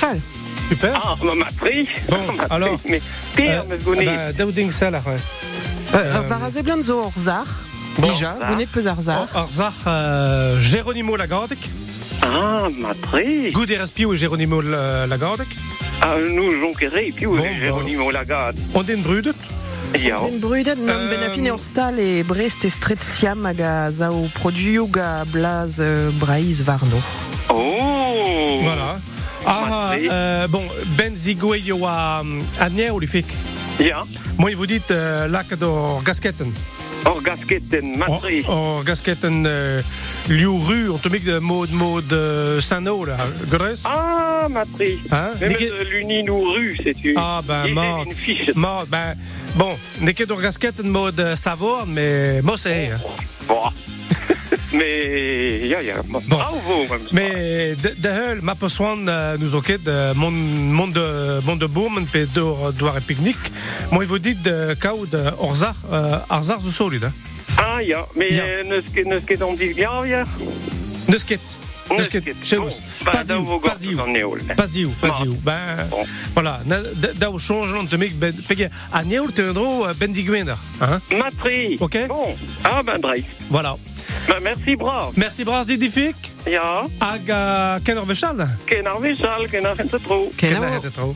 super. 0.72 1.02
Ah, 1.04 1.16
ma 1.24 1.36
matri 1.36 1.88
Bon, 2.08 2.18
alors, 2.50 2.80
Mais, 2.88 3.02
Pierre, 3.36 3.64
Euh, 3.64 3.70
me 3.70 3.78
gounet. 3.84 4.06
bah, 4.06 4.72
Salah, 4.72 5.02
ouais. 5.06 5.18
Euh, 5.94 6.22
Barazé 6.30 6.62
blanzo 6.64 7.00
orzar? 7.06 7.46
Bon. 7.98 8.08
Déjà, 8.08 8.36
gounet 8.50 8.66
peut 8.66 8.86
arzar. 8.88 9.28
Ar 9.36 9.48
zar 9.52 9.74
euh, 9.88 10.60
Geronimo 10.62 11.16
Lagardic, 11.18 11.60
Ah, 12.24 12.68
matri 12.80 13.52
Goud 13.52 13.70
Erespio 13.70 14.14
et 14.14 14.18
Geronimo 14.18 14.62
La- 14.62 15.06
Lagardic, 15.08 15.48
Ah, 16.02 16.16
nous, 16.34 16.52
jonqueré, 16.62 17.12
puis 17.16 17.26
vous, 17.26 17.38
Bon, 17.38 17.44
Geronimo 17.60 18.10
Lagarde 18.12 18.58
on 18.74 18.84
brudet, 19.02 19.32
Ja, 20.00 20.20
En 20.22 20.32
brudet 20.40 20.76
non 20.76 20.94
Euh, 20.94 21.10
benafine 21.10 21.52
orstal 21.52 22.00
et 22.00 22.24
Brest 22.24 22.64
et 22.64 22.70
Stretiam 22.70 23.46
aga 23.46 23.92
zao 23.92 24.30
produiu 24.36 24.88
ga 24.90 25.26
blaz 25.26 25.78
euh, 25.80 26.10
braiz 26.14 26.62
varno. 26.64 27.02
oh 27.50 28.62
voilà. 28.64 28.96
Ah, 29.46 29.92
euh, 29.96 30.48
bon, 30.48 30.62
Ben 30.98 31.14
Zigoueyo 31.16 31.86
a 31.86 32.22
Adnier 32.60 32.92
ou 32.92 33.00
l'ifik. 33.00 33.26
Ja, 33.80 34.04
Moi, 34.38 34.52
vous 34.56 34.66
dites 34.68 34.92
euh, 34.92 35.28
lac 35.28 35.54
d'or 35.58 36.04
gasketten. 36.04 36.54
or 37.06 37.22
gasketten, 37.24 37.98
matri 37.98 38.44
Or 38.48 38.84
gasketten 38.84 39.44
euh, 39.48 39.82
liuru, 40.30 40.90
on 40.90 40.98
te 41.00 41.10
met 41.10 41.20
de 41.20 41.40
mode 41.40 41.72
mode 41.72 42.14
euh, 42.14 42.62
Sano, 42.62 43.04
là, 43.06 43.18
Gores. 43.50 43.82
Ah, 43.86 44.48
matri 44.50 45.00
Hein? 45.12 45.32
Même 45.42 45.54
de 45.54 45.90
l'Uninou-Rue, 45.92 46.78
c'est 46.84 47.04
une... 47.04 47.16
Ah, 47.18 47.42
ben, 47.48 47.74
mort. 47.74 48.06
Mort, 48.56 48.86
ben, 48.88 49.16
bon, 49.56 49.76
n'est 50.02 50.14
que 50.14 50.26
d'or 50.26 50.42
gasketten 50.42 50.88
mode 50.88 51.20
euh, 51.20 51.36
Savor, 51.36 51.86
mais 51.88 52.40
moi, 52.44 52.56
c'est. 52.58 52.90
hein. 52.92 52.98
Bon. 53.48 53.64
Mais, 54.74 55.68
ja, 55.68 55.80
ja, 55.82 55.96
Bon. 56.08 56.22
bravo. 56.28 56.86
Mais 57.12 57.76
de, 57.82 58.08
hel, 58.08 58.40
ma 58.42 58.56
persoan 58.56 59.06
uh, 59.08 59.38
nous 59.38 59.54
oket 59.56 59.84
de 59.84 60.14
mon 60.16 60.32
monde 60.32 60.94
de 61.60 61.68
boom 61.68 62.06
pe 62.12 62.26
door 62.34 62.72
doar 62.78 62.96
e 62.98 63.02
pique-nique. 63.02 63.52
Moi 63.92 64.06
vous 64.06 64.20
dites 64.20 64.42
de 64.44 64.76
kaou 64.80 65.06
de 65.06 65.32
orzar 65.38 65.76
arzar 66.28 66.60
zo 66.62 66.70
solide. 66.72 67.12
Ah, 67.58 67.82
ja, 67.84 68.06
mais 68.16 68.32
eh, 68.32 68.64
neus 68.68 68.84
ket- 68.94 69.06
neus 69.06 69.24
ket 69.26 69.42
an 69.42 69.56
dit 69.56 69.76
ja, 69.76 70.06
ja. 70.06 70.24
Neus 71.08 71.24
ket. 71.26 71.40
Neus 71.90 72.08
ket. 72.08 72.24
bah, 73.04 73.12
Pas 73.12 73.24
da 73.26 73.36
vo 73.40 73.60
pas 73.60 73.76
gort 73.84 74.00
an 74.08 74.12
neol. 74.12 74.40
Pas 74.56 74.68
diou, 74.68 74.94
pas 75.02 75.08
Bon. 75.10 75.24
diou. 75.24 75.36
Ben, 75.44 75.90
voilà. 76.34 76.62
Da, 77.20 77.30
o 77.30 77.38
changeant 77.38 77.86
te 77.90 77.98
mek 77.98 78.16
ben, 78.20 78.32
pege 78.48 78.70
a 78.92 79.04
neol 79.04 79.34
te 79.34 79.42
ndro 79.52 79.84
uh, 79.84 79.94
ben 80.00 80.14
digwender. 80.14 80.56
Hein? 80.80 81.02
Matri. 81.18 81.76
Ok. 81.80 82.06
Bon. 82.08 82.36
Ah, 82.64 82.82
ben, 82.84 83.02
Dreis. 83.02 83.26
Voilà. 83.50 83.76
Ben, 84.28 84.42
merci, 84.42 84.76
bravo. 84.76 85.12
Merci 85.16 85.44
bras 85.44 85.66
didifik. 85.66 86.16
Ja, 86.46 86.86
Hag 86.98 87.20
uh, 87.28 87.74
ken 87.84 87.98
ur 87.98 88.06
vechal. 88.06 88.36
ken 88.66 88.88
ar 88.88 89.00
vechal, 89.00 89.48
ken 89.50 89.66
ar 89.66 89.76
fente 89.76 90.00
tro. 90.02 90.28
Ken 90.36 90.50
Kenao. 90.54 90.64
a 90.78 90.82
het 90.82 90.94
tro. 90.94 91.16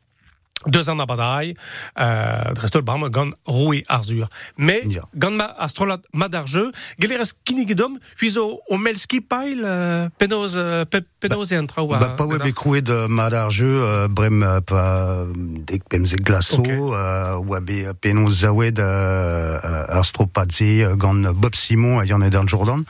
Deux 0.67 0.89
ans 0.89 0.99
abadai, 0.99 1.55
euh, 1.99 2.53
drestol 2.53 2.83
bram 2.83 3.09
gant 3.09 3.31
roue 3.45 3.73
arzur. 3.87 4.27
Mais, 4.57 4.83
Ja. 4.87 5.01
gant 5.15 5.31
ma 5.31 5.45
astrolat 5.45 5.99
madarjeu, 6.13 6.71
geleres 6.99 7.33
kinigedom, 7.45 7.97
puis 8.15 8.37
au, 8.37 8.61
au 8.69 8.77
melski 8.77 9.21
pail, 9.21 9.61
euh, 9.63 10.07
penoz, 10.19 10.53
euh, 10.55 10.85
pe, 10.85 10.99
penoz 11.19 11.51
e 11.51 11.57
an 11.57 11.65
traoù. 11.65 11.87
Bah, 11.89 12.13
pas 12.15 12.25
web 12.25 12.45
écroué 12.45 12.81
de 12.81 13.07
madarjeu, 13.07 13.81
euh, 13.81 14.07
brem, 14.07 14.43
euh, 14.43 14.61
pas, 14.61 15.25
dek 15.35 15.81
pemze 15.89 16.15
glaso, 16.15 16.59
Ok. 16.59 16.69
euh, 16.69 17.35
wabe 17.37 17.93
penos 17.99 18.41
zawed, 18.41 18.79
euh, 18.79 19.59
euh, 19.63 19.85
astropadze, 19.99 20.61
euh, 20.61 20.95
gant 20.95 21.13
Bob 21.33 21.55
Simon, 21.55 21.99
a 21.99 22.05
yann 22.05 22.21
ed 22.23 22.37
Jordan. 22.45 22.83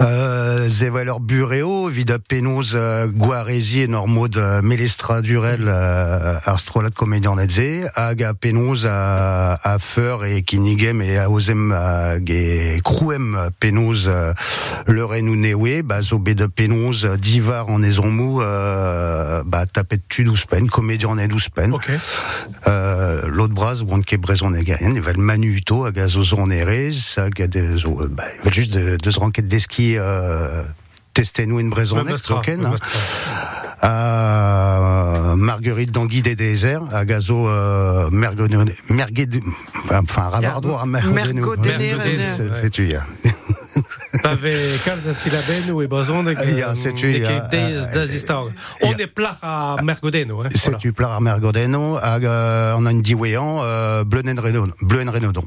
Euh, 0.00 0.66
zevaler 0.68 1.12
bureo, 1.20 1.86
vida 1.88 2.18
penos 2.18 2.72
euh, 2.74 3.06
guarezi 3.06 3.82
et 3.82 3.86
normod 3.86 4.36
euh, 4.36 4.60
melestra 4.60 5.22
durel 5.22 5.62
euh, 5.68 6.34
astrolat 6.44 6.90
comédien 6.90 7.34
netze, 7.36 7.88
hag 7.94 8.22
a 8.22 8.34
penos 8.34 8.84
a, 8.86 9.58
a 9.62 9.78
feur 9.78 10.24
et 10.24 10.42
kinigem 10.42 11.00
et 11.02 11.18
a 11.18 11.30
osem 11.30 11.72
a 11.72 12.18
ge 12.18 12.80
crouem 12.82 13.50
penos 13.60 14.06
euh, 14.06 14.32
le 14.86 15.04
renou 15.04 15.36
newe, 15.36 15.82
bah 15.82 16.02
zo 16.02 16.18
de 16.18 16.46
euh, 16.46 17.16
divar 17.16 17.68
en 17.68 17.82
ezonmou, 17.82 18.42
euh, 18.42 19.42
bah 19.44 19.66
tapet 19.66 20.00
tu 20.08 20.24
douze 20.24 20.44
pen, 20.44 20.68
comédien 20.68 21.14
net 21.16 21.30
douze 21.30 21.48
pen. 21.48 21.72
Ok. 21.72 21.90
Euh, 22.66 23.22
l'autre 23.26 23.54
bras, 23.54 23.74
on 23.88 24.00
est 24.00 24.16
brezon 24.16 24.54
égarien, 24.54 24.92
il 24.94 25.00
va 25.00 25.12
le 25.12 25.22
manuto, 25.22 25.84
à 25.84 25.92
gazozon 25.92 26.50
erez, 26.50 26.90
à 27.16 27.30
gade, 27.30 27.76
zo, 27.76 28.00
euh, 28.00 28.08
bah, 28.10 28.24
il 28.38 28.44
va 28.44 28.50
juste 28.50 28.72
de, 28.72 28.96
deux 28.96 29.10
ranquettes 29.16 29.48
d'eski, 29.48 29.96
euh, 29.96 30.62
tester 31.12 31.46
nous 31.46 31.60
une 31.60 31.70
brezon 31.70 32.04
Me 32.04 32.16
à 33.80 35.34
Marguerite 35.36 35.92
d'Anguille 35.92 36.22
des 36.22 36.36
déserts, 36.36 36.82
à 36.92 37.04
Gazo, 37.04 37.48
euh, 37.48 38.08
Mergued, 38.10 39.40
enfin, 39.90 40.30
ouais. 40.42 42.22
c'est 42.22 42.70
tu, 42.70 42.88
ya. 42.88 43.06
T'avais 44.22 44.56
calza 44.84 45.12
silaben 45.12 45.72
ou 45.72 45.82
e 45.82 45.86
bazon 45.86 46.22
de 46.22 46.34
setu, 46.74 47.12
ja, 47.12 47.40
des 47.50 47.58
euh, 47.58 47.92
des 47.92 48.16
histoires. 48.16 48.44
On 48.82 48.94
à 49.42 49.76
Mergodeno, 49.82 50.42
hein. 50.42 50.48
C'est 50.54 50.64
voilà. 50.64 50.78
tu 50.78 50.92
plat 50.92 51.16
à 51.16 51.20
Mergodeno, 51.20 51.96
à, 52.00 52.16
euh, 52.16 52.74
on 52.78 52.86
a 52.86 52.92
une 52.92 53.02
diwéan, 53.02 53.60
euh, 53.62 54.04
Bleu 54.04 54.22
en 54.26 54.40
Renaudon, 54.40 54.72
Bleu 54.80 55.06
en 55.06 55.10
Renaudon. 55.10 55.44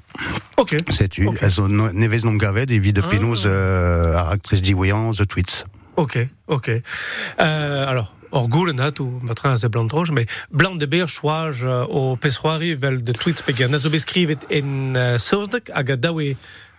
Ok. 0.57 0.75
C'est 0.89 1.07
tu, 1.07 1.27
Ok. 1.27 1.37
elles 1.41 1.61
ont 1.61 1.67
nevez 1.67 2.19
non 2.23 2.33
gaved, 2.33 2.69
et 2.69 2.79
vide 2.79 3.01
Ah. 3.03 3.07
penos, 3.09 3.43
euh, 3.45 4.15
à 4.17 4.31
actrice 4.31 4.61
diwéan, 4.61 5.11
The 5.11 5.25
Tweets. 5.25 5.65
Ok, 5.97 6.17
ok. 6.47 6.69
Euh, 6.69 7.87
alors, 7.87 8.13
or 8.31 8.47
goulenat 8.47 8.99
ou 8.99 9.19
matra 9.21 9.57
ze 9.57 9.67
blant 9.67 9.87
roche, 9.87 10.11
mais 10.11 10.27
blant 10.51 10.75
de 10.75 10.85
beer 10.85 11.07
chouage 11.07 11.63
euh, 11.63 11.85
au 11.85 12.15
pesroari 12.15 12.75
vel 12.75 13.03
de 13.03 13.13
tweets 13.13 13.41
pegar. 13.41 13.69
Nazo 13.69 13.89
beskrivet 13.89 14.45
en 14.51 14.95
uh, 14.95 15.17
sauznek 15.17 15.71
hag 15.73 15.91
a 15.91 15.97
dawe 15.97 16.35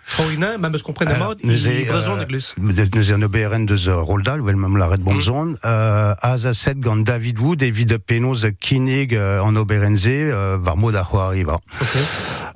Troina, 0.08 0.56
ma 0.56 0.70
meus 0.70 0.82
mat, 1.18 1.36
nous 1.44 1.66
i 1.66 1.82
e, 1.82 1.84
brezon 1.84 2.16
euh, 2.16 2.20
de 2.20 2.24
glus. 2.24 2.54
Nous 2.56 3.12
en 3.12 3.22
OBRN 3.22 3.66
deus 3.66 3.90
Roldal, 3.90 4.40
wel 4.40 4.56
même 4.56 4.78
la 4.78 4.86
red 4.86 5.00
bon 5.00 5.20
zone. 5.20 5.58
Euh, 5.64 6.14
az 6.22 6.46
a 6.46 6.54
set 6.54 6.80
gant 6.80 6.96
David 6.96 7.38
Wood 7.38 7.62
evit 7.62 7.98
penaos 7.98 8.46
kinig 8.58 9.12
uh, 9.12 9.44
an 9.44 9.56
OBRNZ, 9.56 10.06
uh, 10.06 10.56
var 10.64 10.76
mod 10.76 10.96
a 10.96 11.04
c'hoari 11.04 11.44
va. 11.44 11.60
Ok. 11.80 11.96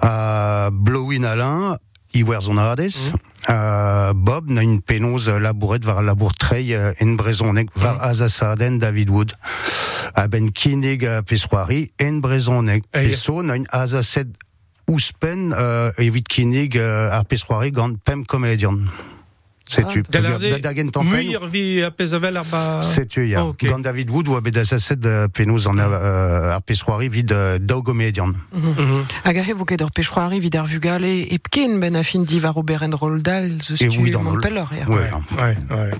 Euh, 0.03 0.71
Blowin 0.73 1.25
Alain, 1.25 1.77
Iwer 2.15 2.41
Zonarades. 2.41 3.13
Euh, 3.51 4.13
Bob 4.15 4.49
n'a 4.49 4.63
une 4.63 4.81
pénose 4.83 5.29
labouret 5.29 5.81
var 5.83 6.03
labour 6.03 6.35
trei 6.35 6.75
euh, 6.75 6.93
en 7.01 7.17
brezonek 7.17 7.71
var 7.75 7.99
azasaden 8.03 8.79
David 8.79 9.11
Wood. 9.11 9.33
A 10.15 10.29
ben 10.29 10.53
kinig 10.53 11.07
a 11.07 11.23
pesroari 11.23 11.93
en 12.01 12.21
brezonek. 12.21 12.85
Peso 12.91 13.43
n'a 13.43 13.57
une 13.57 13.67
azaset 13.71 14.29
ouspen 14.87 15.55
euh, 15.59 15.91
evit 15.99 16.23
kinig 16.23 16.77
euh, 16.77 17.11
ar 17.11 17.25
pesroari 17.25 17.73
gant 17.73 17.97
pem 18.05 18.25
komedian. 18.27 18.87
Sais-tu? 19.73 20.03
Galarde, 20.11 20.61
Dagen 20.61 20.91
tampeigne. 20.91 21.27
muir 21.29 21.47
vi 21.47 21.83
a 21.83 21.91
pezavel 21.91 22.37
ar 22.37 22.45
ba... 22.51 22.81
Sais-tu, 22.83 23.27
ya. 23.29 23.43
Gant 23.63 23.79
David 23.81 24.11
Wood 24.11 24.29
ou 24.29 24.37
a 24.37 24.41
bet 24.41 24.57
azaset 24.61 25.05
euh, 25.07 25.29
penaos 25.29 25.67
an 25.69 25.79
euh, 25.79 26.53
ar 26.53 26.63
pesroari 26.63 27.09
vid 27.09 27.33
euh, 27.33 27.59
daugomedian. 27.59 28.33
Mhm. 28.53 29.05
Hag 29.25 29.39
a 29.39 29.55
vo 29.55 29.65
ket 29.65 29.81
ur 29.81 29.91
pechroari 29.91 30.41
vid 30.41 30.57
ar 30.57 30.67
vugale 30.67 31.11
e 31.33 31.39
pken 31.39 31.81
ben 31.81 31.97
a 31.97 32.03
fin 32.03 32.23
divar 32.25 32.57
o 32.57 32.63
beren 32.63 32.93
roldal 32.95 33.49
zeus 33.63 33.81
Et 33.81 33.89
tu 33.89 33.99
oui, 34.01 34.11
dans 34.11 34.23
mont 34.23 34.35
le- 34.37 34.41
peller 34.41 34.65
ya. 34.79 34.89
Ouais. 34.89 35.11
Ouais, 35.41 35.57
ouais. 35.71 35.91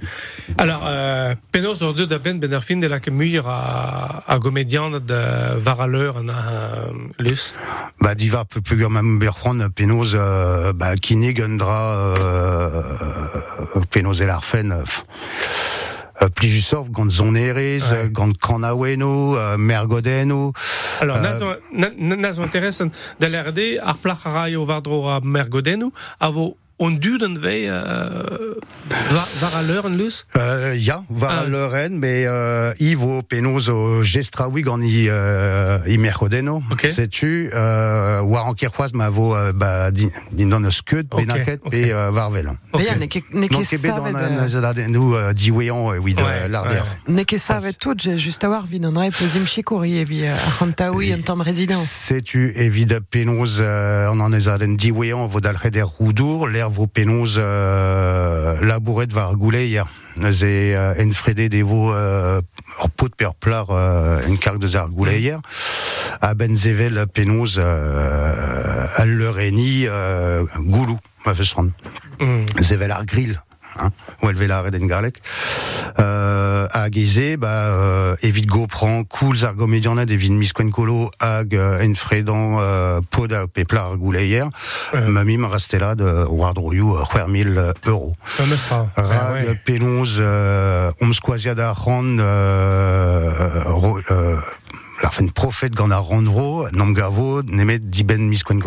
Alors, 0.59 0.83
euh, 0.87 1.35
penaos 1.53 1.81
ur 1.83 1.95
deud 1.95 2.13
a 2.13 2.19
ben 2.19 2.39
ben 2.39 2.53
ar 2.53 2.63
fin 2.65 2.77
de 2.77 2.87
la 2.87 3.01
ke 3.01 3.11
muir 3.11 3.47
a, 3.49 4.23
a 4.27 4.39
gomedian 4.39 4.91
de 5.01 5.57
varaleur 5.59 6.19
an 6.19 6.29
a 6.29 6.91
lus. 7.19 7.53
Bah, 8.01 8.15
diva 8.15 8.45
peu 8.45 8.61
plus 8.61 8.77
euh, 10.15 10.73
bah, 10.73 10.97
Kinig, 10.97 11.41
Undra, 11.41 11.95
euh, 11.95 12.83
Larfen, 12.83 12.83
euh, 13.61 13.62
euh, 16.23 16.29
Plijusov, 16.35 16.91
Gant 16.91 17.11
Zonerez, 17.11 17.83
Ouais. 17.91 18.09
Gant 18.11 18.33
Kranaweno, 18.41 19.37
euh, 19.37 19.57
Mergodeno, 19.59 20.53
Alors, 21.01 21.17
Euh, 21.17 21.21
nazo, 21.21 21.47
na, 21.73 21.91
na- 21.97 22.17
nazo 22.17 22.43
interessen 22.43 22.93
da 23.19 23.29
l'RD, 23.29 23.79
ar 23.83 23.97
plach 23.99 24.25
a 24.27 24.31
rai 24.31 24.57
o 24.57 24.65
vardro 24.65 25.09
a 25.09 25.21
mergodennou, 25.21 25.93
a 26.21 26.29
vo 26.31 26.57
on 26.83 26.91
duden 26.91 27.39
vei 27.39 27.69
euh, 27.69 28.55
var, 28.91 29.29
var 29.41 29.57
a 29.57 29.63
l'heure 29.63 29.87
en 29.87 29.95
lus 29.95 30.27
euh, 30.37 30.75
ya, 30.77 31.03
va 31.09 31.29
Ah. 31.33 31.41
à 31.43 31.47
Lorraine, 31.47 31.99
mais, 31.99 32.25
euh, 32.27 32.75
Ivo, 32.81 33.23
Penos, 33.23 33.69
au 33.69 34.03
Gestraoui, 34.03 34.63
Gant 34.63 34.81
i, 34.81 35.07
euh, 35.09 35.79
i 35.87 35.99
sais-tu, 36.91 37.51
euh, 37.55 38.21
war 38.23 38.47
en 38.47 38.55
Kirchoise, 38.55 38.93
ma 38.95 39.09
vo, 39.09 39.35
euh, 39.35 39.53
bah, 39.53 39.91
din, 39.91 40.09
din 40.33 40.49
don 40.49 40.61
Benaket, 40.61 41.61
ok. 41.65 41.71
pe, 41.71 41.93
euh, 41.93 42.11
Varvel. 42.11 42.51
Me 42.75 42.83
ya, 42.83 42.97
ne 42.97 43.07
ket 43.07 43.25
ne 43.33 43.47
Donc, 43.47 43.63
ket 43.63 43.73
ebe 43.75 43.87
dans 43.87 44.05
savet... 44.05 44.11
un, 44.11 44.15
euh, 44.15 44.85
un, 44.85 44.89
nous, 44.89 45.15
euh, 45.15 45.33
diwean, 45.33 45.93
oui, 46.01 46.15
de 46.15 46.23
Ouais, 46.23 46.49
ouais. 46.51 46.83
Ne 47.09 47.23
ket 47.23 47.39
savet 47.39 47.73
tout, 47.73 47.95
j'ai 47.99 48.19
juste 48.19 48.45
a 48.45 48.49
war 48.51 48.67
vid 48.67 48.85
an 48.85 48.95
rae 48.97 49.11
pozim 49.11 49.47
chikouri 49.47 50.01
e 50.01 50.05
vi 50.05 50.27
ar 50.27 50.39
c'hantaoui 50.59 51.13
an 51.15 51.23
tamm 51.25 51.41
rezidans. 51.41 51.83
Sais-tu 51.85 52.55
penaos 53.11 53.61
euh, 53.61 54.09
on 54.13 54.21
en 54.21 54.33
est 54.33 54.49
à 54.49 54.59
den 54.59 54.77
diwean 54.77 55.27
vo 55.29 55.41
dal 55.41 55.57
roudour 55.83 56.49
l'air 56.49 56.71
vo 56.73 56.87
penaos 56.87 57.37
euh, 57.39 58.59
labouret 58.61 59.13
var 59.13 59.35
gouleier 59.37 59.85
Neus 60.17 60.43
e 60.43 60.75
euh, 60.77 60.95
de 61.49 61.63
ur 61.63 62.91
pot 62.97 63.15
per 63.17 63.35
plar 63.35 63.67
euh, 63.71 64.21
en 64.29 64.37
karg 64.37 64.59
deus 64.61 64.77
ar 64.77 64.91
gouleier 64.91 65.39
a 66.21 66.35
ben 66.35 66.55
zevel 66.57 67.07
penaos 67.13 67.57
euh, 67.59 68.87
al 68.97 69.09
leureni 69.09 69.87
euh, 69.87 70.45
goulou 70.59 70.99
ma 71.25 71.35
Mm. 72.23 72.45
zevel 72.61 72.93
ar 72.93 73.05
grill 73.07 73.41
hein, 73.79 73.91
ou 74.23 74.29
elle 74.31 74.37
la 74.47 74.63
red 74.63 74.77
en 74.77 74.87
galek 74.87 75.21
euh, 75.99 76.67
hag 76.73 76.97
eze 76.97 77.37
ba 77.37 77.53
euh, 77.73 78.17
evit 78.23 78.47
gopran 78.47 79.05
koulz 79.05 79.45
ar 79.45 79.55
gomedianad 79.55 80.11
evit 80.11 80.31
miskwen 80.33 80.71
kolo 80.71 81.11
hag 81.21 81.55
euh, 81.55 81.83
en 81.85 81.95
fredan 81.95 82.59
euh, 82.61 83.01
pod 83.11 83.33
a 83.33 83.47
pepla 83.47 83.85
ar 83.91 83.97
gouleier 83.99 84.45
Ouais. 84.93 85.07
ma 85.09 85.25
mim 85.25 85.45
restela 85.47 85.95
de 85.95 86.05
war 86.29 86.53
droioù 86.55 86.97
euh, 86.97 87.05
4000 87.05 87.73
euro 87.87 88.15
Un 88.41 88.47
mestra. 88.47 88.87
rag 88.97 89.47
ouais. 89.47 89.55
penons 89.65 90.19
euh, 90.19 90.91
om 91.01 91.13
skoaziad 91.15 91.59
ar 91.61 91.77
euh, 91.89 93.63
ro, 93.67 93.99
euh, 94.11 94.37
la 95.03 95.11
fin 95.11 95.27
profet 95.29 95.71
gant 95.71 95.91
ar 95.91 96.05
randro 96.05 96.67
nom 96.73 96.91
gavo 96.93 97.43
nemet 97.43 97.79
diben 97.89 98.29
miskwen 98.29 98.61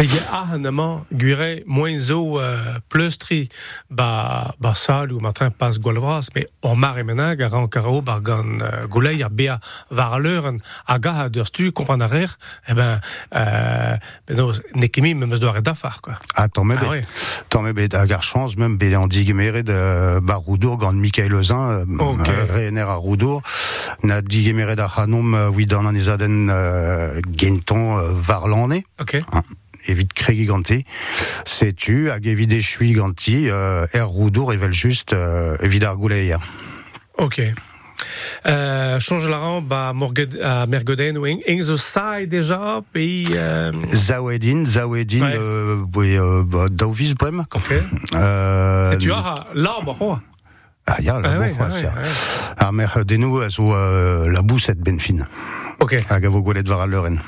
il 0.00 0.14
y 0.14 0.18
a 0.18 0.40
ahanama, 0.40 1.04
guire, 1.12 1.62
moins 1.66 1.98
zo, 1.98 2.38
euh, 2.40 2.78
plustri, 2.88 3.48
ba, 3.90 4.54
ba 4.60 4.74
sal 4.74 5.12
ou 5.12 5.20
matrin 5.20 5.50
pas 5.50 5.78
golvras, 5.78 6.28
mais 6.34 6.48
on 6.62 6.74
mar 6.76 6.98
et 6.98 7.04
menag, 7.04 7.42
a 7.42 7.48
ran 7.48 7.68
karao 7.68 8.02
bargan 8.02 8.60
euh, 8.62 8.86
goulei, 8.86 9.22
a 9.22 9.28
bea 9.28 9.60
var 9.90 10.14
a 10.14 10.18
l'heure, 10.18 10.52
a 10.86 10.98
ga 10.98 11.28
a 11.28 11.44
stu, 11.44 11.72
eh 12.68 12.74
ben, 12.74 13.00
euh, 13.34 13.96
ben 14.26 14.36
no, 14.36 14.52
nekemi, 14.74 15.14
me 15.14 15.26
meus 15.26 15.38
doare 15.40 15.62
d'afar, 15.62 16.00
quoi. 16.02 16.14
Ah, 16.34 16.48
tant 16.48 16.64
me 16.64 16.76
Ah 16.76 16.80
bet. 16.80 16.88
ouais. 16.88 17.04
Tant 17.48 17.62
me 17.62 17.72
bet. 17.72 17.94
Hag 17.94 18.12
ar 18.12 18.22
chance, 18.22 18.56
même 18.56 18.76
bet 18.78 18.94
an 18.96 19.06
digemeret 19.06 19.62
de 19.62 20.20
bar 20.20 20.40
Roudour, 20.40 20.78
gant 20.78 20.92
Michael 20.92 21.32
Lezin, 21.32 21.70
euh, 21.70 21.84
Ok. 21.98 22.28
euh, 22.28 22.94
Roudour. 22.96 23.42
Na 24.02 24.22
digemeret 24.22 24.78
ar 24.78 24.98
hanom, 24.98 25.34
euh, 25.34 25.48
oui, 25.48 25.66
dans 25.66 25.84
an 25.84 25.94
ezaden 25.94 26.48
euh, 26.50 27.20
gentan 27.36 27.98
euh, 27.98 28.12
var 28.12 28.48
l'année. 28.48 28.84
Ok. 29.00 29.20
Evit 29.88 30.08
kregi 30.14 30.46
ganti. 30.46 30.84
Sais-tu, 31.44 32.10
hag 32.10 32.26
evit 32.26 32.52
echui 32.52 32.92
ganti, 32.92 33.48
euh, 33.50 33.86
er 33.92 34.02
Roudour, 34.04 34.52
evel 34.52 34.72
juste, 34.72 35.12
euh, 35.12 35.56
evit 35.60 35.84
ar 35.84 35.96
gouleier. 35.96 36.36
Ok. 37.18 37.40
Euh, 38.46 38.98
change 38.98 39.28
la 39.28 39.38
rang, 39.38 39.62
ba, 39.62 39.92
morged, 39.94 40.38
à 40.42 40.66
Mergoden, 40.66 41.16
ou 41.18 41.26
eng 41.26 41.60
zo 41.62 41.76
sai 41.76 42.26
déjà, 42.26 42.80
pays, 42.92 43.28
euh, 43.32 43.72
Zawedin, 43.92 44.64
Zawedin, 44.64 45.22
Ouais. 45.22 45.36
euh, 45.36 45.76
oui, 45.94 46.16
euh, 46.16 46.42
bah, 46.44 46.66
Dauvis, 46.70 47.14
brem. 47.14 47.44
ok. 47.54 47.72
Euh, 48.18 48.92
Et 48.92 48.98
tu 48.98 49.12
as 49.12 49.46
l'arbre, 49.54 49.96
quoi. 49.96 50.20
Ah, 50.86 51.00
ya, 51.00 51.20
la 51.20 51.30
Ah 51.30 51.38
ouais, 51.38 51.54
ah 51.60 51.68
ouais, 51.68 51.82
ouais. 51.84 51.90
Ar 52.58 52.72
mer 52.72 53.04
denou, 53.04 53.38
a 53.38 53.48
zo, 53.48 53.72
euh, 53.72 54.28
la 54.28 54.42
bousset 54.42 54.74
ben 54.74 54.98
fin. 54.98 55.24
Ok. 55.78 55.94
Hag 56.10 56.26
a 56.26 56.28
vo 56.28 56.42
gwelet 56.42 56.66
var 56.66 56.86
leuren. 56.88 57.20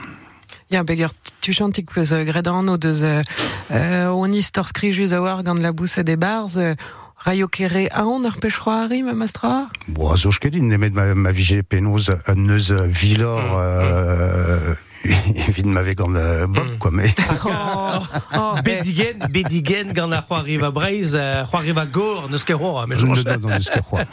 Ya, 0.70 0.82
beger, 0.82 1.10
tu 1.40 1.52
chantik 1.52 1.90
peus 1.92 2.12
euh, 2.12 2.24
gredan 2.24 2.66
o 2.68 2.76
deus 2.76 3.02
euh, 3.04 3.22
euh, 3.70 4.08
on 4.08 4.32
istor 4.32 4.68
skrijus 4.68 5.12
a 5.12 5.20
war 5.20 5.42
gant 5.44 5.54
la 5.54 5.72
bousse 5.72 5.98
des 5.98 6.16
bars, 6.16 6.56
euh, 6.56 6.74
raio 7.18 7.48
kere 7.48 7.88
aon 7.92 8.24
ur 8.24 8.38
pechroari, 8.40 9.02
ma 9.02 9.12
mastra? 9.12 9.68
Bo, 9.88 10.16
zo 10.16 10.30
skedin, 10.32 10.66
nemet 10.68 10.94
ma, 10.94 11.14
ma 11.14 11.32
vije 11.32 11.62
penoz 11.62 12.10
un 12.26 12.34
neus 12.46 12.72
vilor, 12.72 13.42
Mm, 13.44 13.54
euh, 13.54 14.74
evit 15.04 15.64
ma 15.66 15.82
veg 15.82 16.00
an 16.00 16.14
euh, 16.16 16.46
bob, 16.46 16.70
Mm. 16.70 16.78
quoi, 16.78 16.90
mais... 16.90 17.14
Oh, 17.44 18.00
oh, 18.36 18.54
eh, 18.56 18.62
Bedigen, 18.64 19.18
Bedigen, 19.30 19.92
gant 19.92 20.10
a 20.12 20.22
c'hoariva 20.22 20.70
breiz, 20.70 21.14
euh, 21.14 21.44
c'hoariva 21.44 21.84
gor, 21.86 22.28
neus 22.30 22.44
ket 22.44 22.56
c'hoar, 22.56 22.86
mais 22.88 22.96
je 22.96 23.06
pense 23.06 23.24
non, 23.24 23.50
neus 23.50 23.68
ket 23.70 23.82
c'hoar. 23.88 24.04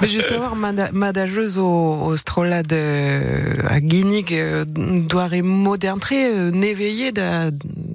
Mais 0.00 0.08
juste 0.08 0.32
avoir 0.32 0.56
madageuse 0.56 1.58
au, 1.58 2.02
au 2.02 2.16
strolad 2.16 2.72
euh, 2.72 3.56
à 3.68 3.80
Guinig 3.80 4.32
euh, 4.32 4.64
doare 4.64 5.42
moderntre 5.42 6.12
euh, 6.14 6.50
da 7.12 7.50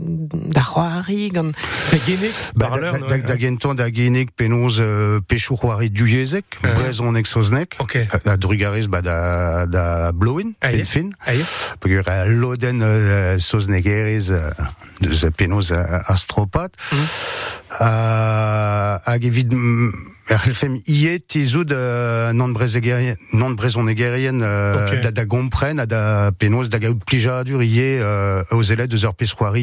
da 0.05 0.61
c'hoari 0.61 1.29
gant 1.33 1.51
Ba, 2.55 2.69
da, 2.79 2.91
da, 2.99 3.17
da 3.17 3.35
da 3.73 3.89
genek 3.89 4.31
penoz 4.37 4.79
euh, 4.79 5.19
pechou 5.27 5.57
c'hoari 5.57 5.89
duyezek, 5.89 6.45
Ouais. 6.63 6.73
brezon 6.73 7.15
ek 7.15 7.27
soznek, 7.27 7.75
Ok. 7.79 7.97
a, 8.11 8.19
a 8.33 8.37
drugarez 8.37 8.87
ba 8.87 9.01
da, 9.01 9.65
da 9.65 10.11
pen 10.61 10.85
fin, 10.85 11.09
Aïe. 11.25 11.43
peogwir 11.79 12.03
a 12.09 12.25
loden 12.25 12.81
euh, 12.81 13.37
soznek 13.39 13.85
erez 13.85 14.31
euh, 14.31 14.49
deus 15.01 15.25
penoz 15.37 15.71
euh, 15.71 15.99
astropat, 16.07 16.69
euh, 17.81 18.97
hag 19.05 19.25
evit 19.25 19.49
mm, 20.29 20.37
c'hellfem 20.41 20.79
ie 20.87 21.19
tezout 21.21 21.71
euh, 21.71 22.33
non 22.33 22.49
brezegerien, 22.49 23.15
non 23.33 23.51
brezon 23.51 23.87
euh, 24.41 24.87
Ok. 24.93 25.01
da, 25.01 25.11
da 25.11 25.25
gompren 25.25 25.79
a 25.79 25.85
da 25.85 26.31
penoz 26.31 26.69
da 26.69 26.79
gaout 26.79 26.99
plijadur 27.05 27.61
ie 27.63 27.99
euh, 28.01 28.43
aux 28.51 28.63
élèves 28.63 28.87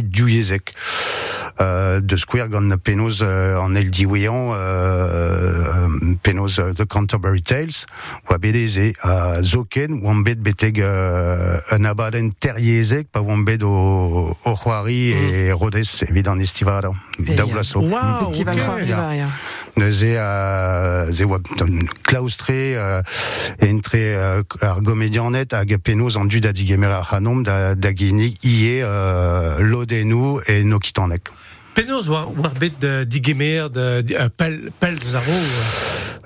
de. 0.03 0.73
Euh, 1.61 2.01
de 2.01 2.17
square 2.17 2.49
gant 2.49 2.77
penoz 2.83 3.21
euh, 3.23 3.59
an 3.61 3.75
el 3.75 3.91
diwean 3.91 4.55
euh, 4.57 5.65
euh, 6.59 6.73
The 6.73 6.87
Canterbury 6.87 7.43
Tales 7.43 7.85
oa 8.31 8.39
bedez 8.39 8.79
e 8.81 8.93
a 9.03 9.43
zoken 9.43 9.99
beteg 10.41 10.81
euh, 10.81 11.59
un 11.71 11.85
abaden 11.85 12.31
pa 13.13 13.21
o, 13.63 14.33
o 14.33 14.55
c'hoari 14.57 15.13
Et, 15.13 15.53
Wow, 17.85 18.25
festival 18.25 18.57
c'hoari 18.59 18.89
Neuze 19.77 20.19
a 20.21 21.07
ze 21.11 21.25
oa 21.25 21.41
euh, 22.77 23.03
entre 23.63 23.97
euh, 23.97 24.43
ar 24.61 24.83
gomedianet 24.83 25.55
hag 25.57 25.79
penaos 25.81 26.19
an 26.21 26.29
dud 26.29 26.45
a 26.45 26.53
digemer 26.53 26.93
ar 26.93 27.09
da, 27.43 27.75
da 27.75 27.93
ginig 27.93 28.37
ie 28.45 28.83
euh, 28.85 29.59
lodenou 29.65 30.43
e 30.47 30.63
nokitanek. 30.63 31.33
Penaos 31.73 32.07
war, 32.09 32.27
war 32.37 32.53
bet 32.59 32.73
de 32.81 33.05
digemer, 33.09 33.71
de, 33.71 34.03
de, 34.05 34.15
uh, 34.15 34.29
pel, 34.37 34.71
pel 34.79 34.99
de 34.99 35.09
zaro. 35.09 35.33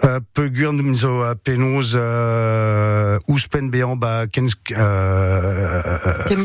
Euh, 0.04 0.20
peu 0.35 0.50
gurn 0.52 0.94
zo 0.94 1.22
a 1.24 1.35
penaos 1.35 1.94
euh, 1.96 3.16
ouspen 3.32 3.70
bean 3.72 3.96
ba 3.96 4.26
ken 4.28 4.44
euh, 4.76 5.82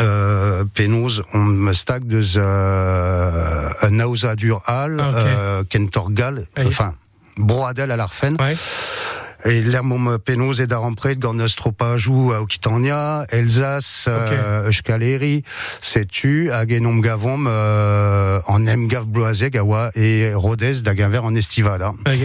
euh, 0.00 0.64
penaos 0.72 1.20
on 1.34 1.44
me 1.44 1.72
stag 1.74 2.06
deus 2.06 2.36
euh, 2.38 3.68
un 3.82 3.90
naouza 3.90 4.34
dur 4.34 4.62
al 4.64 4.96
Ah, 4.98 5.10
euh, 5.14 5.62
ken 5.68 5.90
torgal 5.90 6.46
enfin 6.56 6.94
broadel 7.36 7.90
à 7.90 7.96
l'arfen 7.96 8.36
Ouais. 8.40 8.56
Et 9.44 9.60
l'hermom 9.60 10.18
penaos 10.18 10.60
et 10.60 10.66
d'arampred 10.66 11.18
gant 11.18 11.38
eus 11.38 11.54
tropajou 11.56 12.32
a 12.32 12.40
Occitania, 12.40 13.26
Elsace, 13.30 14.06
euh, 14.08 14.68
Euskaleri, 14.68 15.44
setu, 15.80 16.50
hag 16.50 16.72
enom 16.72 17.00
gavom 17.04 17.46
euh, 17.46 18.40
en 18.48 18.66
emgav 18.66 19.06
bloazeg 19.06 19.58
a 19.60 19.64
oa 19.64 19.90
e 19.94 20.32
Rodez 20.34 20.82
da 20.82 20.94
gaver 20.94 21.24
en 21.24 21.36
estivada. 21.36 21.92
Ok. 22.06 22.24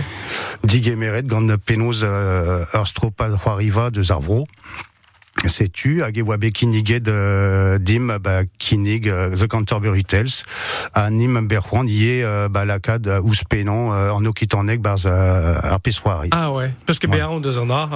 Digemeret 0.63 1.27
gant 1.27 1.57
penaos 1.65 2.03
euh, 2.03 2.65
ur 2.73 2.87
stropa 2.87 3.29
c'hoariva 3.35 3.89
de 3.91 4.01
Zarvro. 4.01 4.47
Setu, 5.47 6.01
e 6.35 6.37
bet 6.37 6.51
kiniget 6.53 7.07
euh, 7.07 7.79
dim 7.79 8.11
ba 8.21 8.43
kinig 8.59 9.07
euh, 9.07 9.35
The 9.35 9.47
Canterbury 9.47 10.03
Tales 10.03 10.43
a 10.93 11.09
nim 11.09 11.41
berc'hoant 11.47 11.87
ie 11.87 12.21
euh, 12.23 12.47
ba 12.49 12.65
lakad 12.65 13.07
euh, 13.07 13.21
ouspenan 13.21 13.91
euh, 13.91 14.11
en 14.11 14.25
Occitanek 14.25 14.81
barz 14.81 15.05
euh, 15.05 15.57
ar 15.63 15.79
pessoari. 15.79 16.29
Ah 16.31 16.51
ouais, 16.51 16.71
parce 16.85 16.99
que 16.99 17.07
bien 17.07 17.29
on 17.29 17.39
deux 17.39 17.57
en 17.57 17.69
a. 17.69 17.89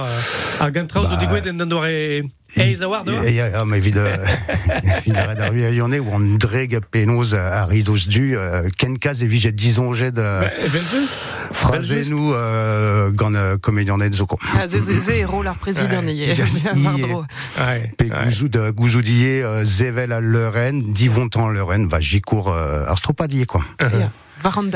Ar 0.60 0.70
gantraoz 0.70 1.12
o 1.12 1.16
digouet 1.16 1.42
en 1.48 2.22
doare 2.54 2.68
eiz 2.68 2.82
a 2.82 2.88
war 2.88 3.04
de 3.04 3.12
Ja, 3.32 3.48
ja, 3.48 3.64
ma 3.64 3.76
evit 3.76 3.96
evit 3.96 5.16
a 5.16 5.22
ar 5.30 5.40
a 5.40 5.70
yone 5.72 6.00
ou 6.00 6.14
an 6.14 6.36
dreg 6.38 6.78
penaos 6.90 7.34
a 7.34 7.64
ridos 7.66 8.06
du 8.08 8.36
euh, 8.36 8.68
ken 8.78 8.98
kaz 8.98 9.22
evit 9.22 9.40
jet 9.40 9.52
dizonjet 9.52 10.12
Bah, 10.12 10.44
euh, 10.44 11.06
frazenou 11.52 12.34
euh, 12.34 13.10
gant 13.10 13.34
euh, 13.34 13.56
komedianet 13.56 14.12
zoko. 14.14 14.38
Ah, 14.54 14.68
ze, 14.68 14.80
ze, 14.80 15.00
ze 15.00 15.12
ero 15.12 15.42
l'ar 15.42 15.56
président 15.56 16.02
ie. 16.06 16.26
Ouais. 16.26 17.92
Pe 17.96 18.04
ouais. 18.10 18.72
gouzout 18.72 19.04
euh, 19.06 19.64
zevel 19.64 20.12
a 20.12 20.20
leuren, 20.20 20.92
divontan 20.92 21.48
leuren, 21.48 21.88
va 21.88 22.00
jikour 22.00 22.48
euh, 22.48 22.86
ar 22.86 22.98
stropadier 22.98 23.46
quoi. 23.46 23.62
Ja. 23.80 23.88
Varant 23.88 23.98
da 23.98 24.10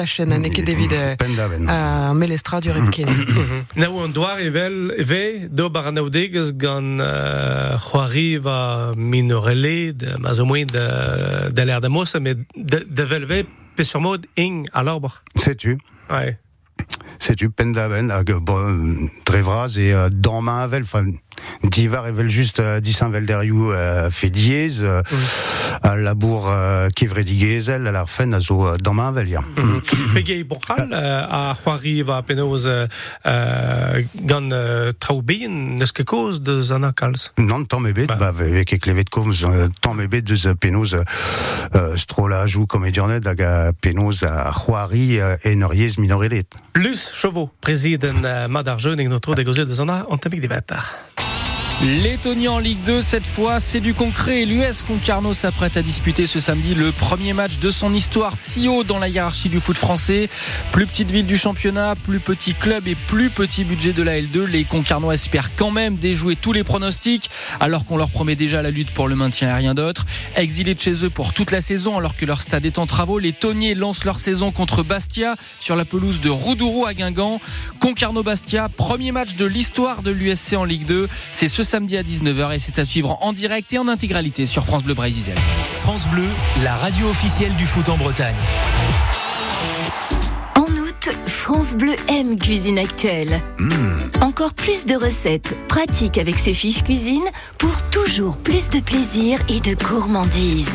chen, 0.07 0.33
an 0.33 0.45
eket 0.45 0.69
evit 0.69 0.93
euh, 0.93 1.17
a 1.69 2.15
melestra 2.15 2.61
du 2.61 2.71
Ripkin. 2.71 3.07
Naou 3.77 4.03
an 4.05 4.13
doar 4.13 4.41
evel 4.41 4.93
eve 4.99 5.49
do 5.51 5.71
bar 5.71 5.87
an 5.87 5.93
naudegez 5.93 6.53
gant 6.57 7.01
uh, 7.01 7.77
c'hoari 7.79 8.39
va 8.39 8.95
minorele 8.97 9.93
de 9.93 10.17
ma 10.19 10.35
zo 10.35 10.45
moin 10.45 10.65
de, 10.65 11.51
de 11.51 11.63
l'air 11.63 11.81
de 11.81 11.89
mossa, 11.89 12.21
mais 12.21 12.35
de, 12.35 12.87
de 12.87 13.03
velve 13.03 13.45
pe 13.77 13.85
sur 13.85 14.01
mod 14.01 14.27
ing 14.37 14.69
a 14.73 14.83
l'arbor. 14.83 15.23
Sais-tu? 15.37 15.79
Ouais. 16.11 16.39
Sais-tu 17.19 17.51
pen 17.51 17.73
daven 17.73 18.11
hag 18.11 18.31
euh, 18.31 19.09
drevraz 19.27 19.79
et 19.79 19.93
euh, 19.93 20.09
dans 20.11 20.41
ma 20.41 20.63
avel, 20.63 20.83
enfin 20.83 21.05
divar 21.63 22.07
evel 22.07 22.29
juste 22.29 22.61
euh, 22.61 22.81
disinvel 22.81 23.27
derriou 23.27 23.73
euh, 23.73 24.11
fait 24.11 24.31
dièse 24.31 24.83
euh, 24.85 25.03
a 25.83 25.97
labour 25.97 26.49
euh, 26.49 26.89
kevredigezel 26.91 27.87
a 27.87 27.93
l'arfen 27.93 28.35
a 28.35 28.41
zo 28.41 28.67
euh, 28.67 28.77
dans 28.79 28.95
ma 28.95 29.09
avel 29.09 29.29
ya. 29.29 29.43
Pegei 30.15 30.45
borchal 30.45 30.91
uh, 30.93 31.27
a 31.29 31.55
c'hoari 31.55 32.03
va 32.03 32.23
gant 34.15 34.51
uh, 34.51 34.93
traoubien 34.99 35.77
neus 35.79 35.93
ket 35.93 36.07
koz 36.07 36.41
de 36.41 36.61
zana 36.63 36.93
kalz. 36.93 37.33
Non, 37.39 37.65
tant 37.65 37.81
mebet, 37.81 38.07
Bah. 38.07 38.17
bah, 38.17 38.29
avec 38.29 38.73
eklevet 38.73 39.09
komz, 39.11 39.45
euh, 39.45 39.69
tant 39.81 39.95
euh, 41.75 41.97
strolajou 41.97 42.67
komedionet 42.67 43.27
hag 43.27 43.43
a 43.43 43.73
penoz 43.73 44.25
a 44.25 44.53
c'hoari 44.53 45.21
euh, 45.21 45.37
en 45.47 45.61
ur 45.61 45.75
yez 45.75 45.99
minorelet. 45.99 46.47
Lus 46.75 47.11
Chauveau, 47.15 47.51
président 47.61 48.15
uh, 48.25 48.49
Madar 48.49 48.79
Jeune 48.79 49.01
et 49.01 49.09
notre 49.09 49.35
dégozel 49.35 49.67
de 49.67 49.75
zana 49.75 50.07
an 50.09 50.19
tamik 50.19 50.41
de 50.41 50.49
vetar. 50.49 50.97
Lettonie 51.83 52.47
en 52.47 52.59
Ligue 52.59 52.83
2, 52.85 53.01
cette 53.01 53.27
fois, 53.27 53.59
c'est 53.59 53.81
du 53.81 53.95
concret. 53.95 54.45
L'US 54.45 54.83
Concarneau 54.83 55.33
s'apprête 55.33 55.79
à 55.79 55.83
disputer 55.83 56.27
ce 56.27 56.39
samedi 56.39 56.75
le 56.75 56.93
premier 56.93 57.33
match 57.33 57.59
de 57.59 57.71
son 57.71 57.95
histoire 57.95 58.37
si 58.37 58.69
haut 58.69 58.85
dans 58.85 58.99
la 58.99 59.09
hiérarchie 59.09 59.49
du 59.49 59.61
foot 59.61 59.79
français. 59.79 60.29
Plus 60.73 60.87
petite 60.87 61.11
ville 61.11 61.25
du 61.25 61.39
championnat, 61.39 61.95
plus 61.97 62.21
petit 62.21 62.53
club 62.53 62.87
et 62.87 62.95
plus 62.95 63.31
petit 63.31 63.65
budget 63.65 63.95
de 63.95 64.03
la 64.03 64.21
L2. 64.21 64.45
Les 64.45 64.65
Concarneaux 64.65 65.11
espèrent 65.11 65.57
quand 65.57 65.71
même 65.71 65.97
déjouer 65.97 66.37
tous 66.37 66.53
les 66.53 66.65
pronostics 66.65 67.31
alors 67.61 67.87
qu'on 67.87 67.97
leur 67.97 68.11
promet 68.11 68.37
déjà 68.37 68.61
la 68.61 68.71
lutte 68.71 68.91
pour 68.91 69.09
le 69.09 69.17
maintien 69.17 69.49
et 69.49 69.55
rien 69.55 69.75
d'autre. 69.75 70.05
Exilés 70.37 70.75
de 70.75 70.81
chez 70.81 71.07
eux 71.07 71.11
pour 71.11 71.33
toute 71.33 71.51
la 71.51 71.63
saison 71.63 71.97
alors 71.97 72.15
que 72.15 72.27
leur 72.27 72.43
stade 72.43 72.67
est 72.67 72.79
en 72.79 72.85
travaux, 72.85 73.19
les 73.19 73.33
Tonniers 73.33 73.75
lancent 73.75 74.05
leur 74.05 74.21
saison 74.21 74.53
contre 74.53 74.83
Bastia 74.83 75.35
sur 75.59 75.77
la 75.77 75.87
pelouse 75.87 76.21
de 76.21 76.29
Roudourou 76.29 76.85
à 76.85 76.93
Guingamp. 76.93 77.41
Concarneau-Bastia, 77.81 78.69
premier 78.69 79.13
match 79.13 79.37
de 79.37 79.47
l'histoire 79.47 80.03
de 80.03 80.11
l'USC 80.11 80.53
en 80.53 80.65
Ligue 80.65 80.85
2. 80.85 81.09
C'est 81.33 81.49
ce 81.49 81.70
samedi 81.71 81.97
à 81.97 82.03
19h 82.03 82.53
et 82.53 82.59
c'est 82.59 82.81
à 82.81 82.85
suivre 82.85 83.17
en 83.21 83.33
direct 83.33 83.73
et 83.73 83.79
en 83.79 83.87
intégralité 83.87 84.45
sur 84.45 84.65
France 84.65 84.83
Bleu 84.83 84.95
Brésil. 84.95 85.33
France 85.83 86.09
Bleu, 86.09 86.27
la 86.65 86.75
radio 86.75 87.09
officielle 87.09 87.55
du 87.55 87.65
foot 87.65 87.89
en 87.89 87.97
Bretagne. 87.97 88.35
En 90.57 90.63
août, 90.63 91.09
France 91.29 91.77
Bleu 91.77 91.95
aime 92.09 92.37
Cuisine 92.37 92.77
Actuelle. 92.77 93.41
Encore 94.21 94.53
plus 94.53 94.85
de 94.85 94.97
recettes 94.97 95.55
pratiques 95.69 96.19
avec 96.19 96.41
ses 96.41 96.55
fiches 96.55 96.83
cuisine 96.83 97.23
pour 97.57 97.81
toujours 97.93 98.37
plus 98.37 98.69
de 98.71 98.81
plaisir 98.81 99.39
et 99.49 99.61
de 99.61 99.77
gourmandise. 99.77 100.73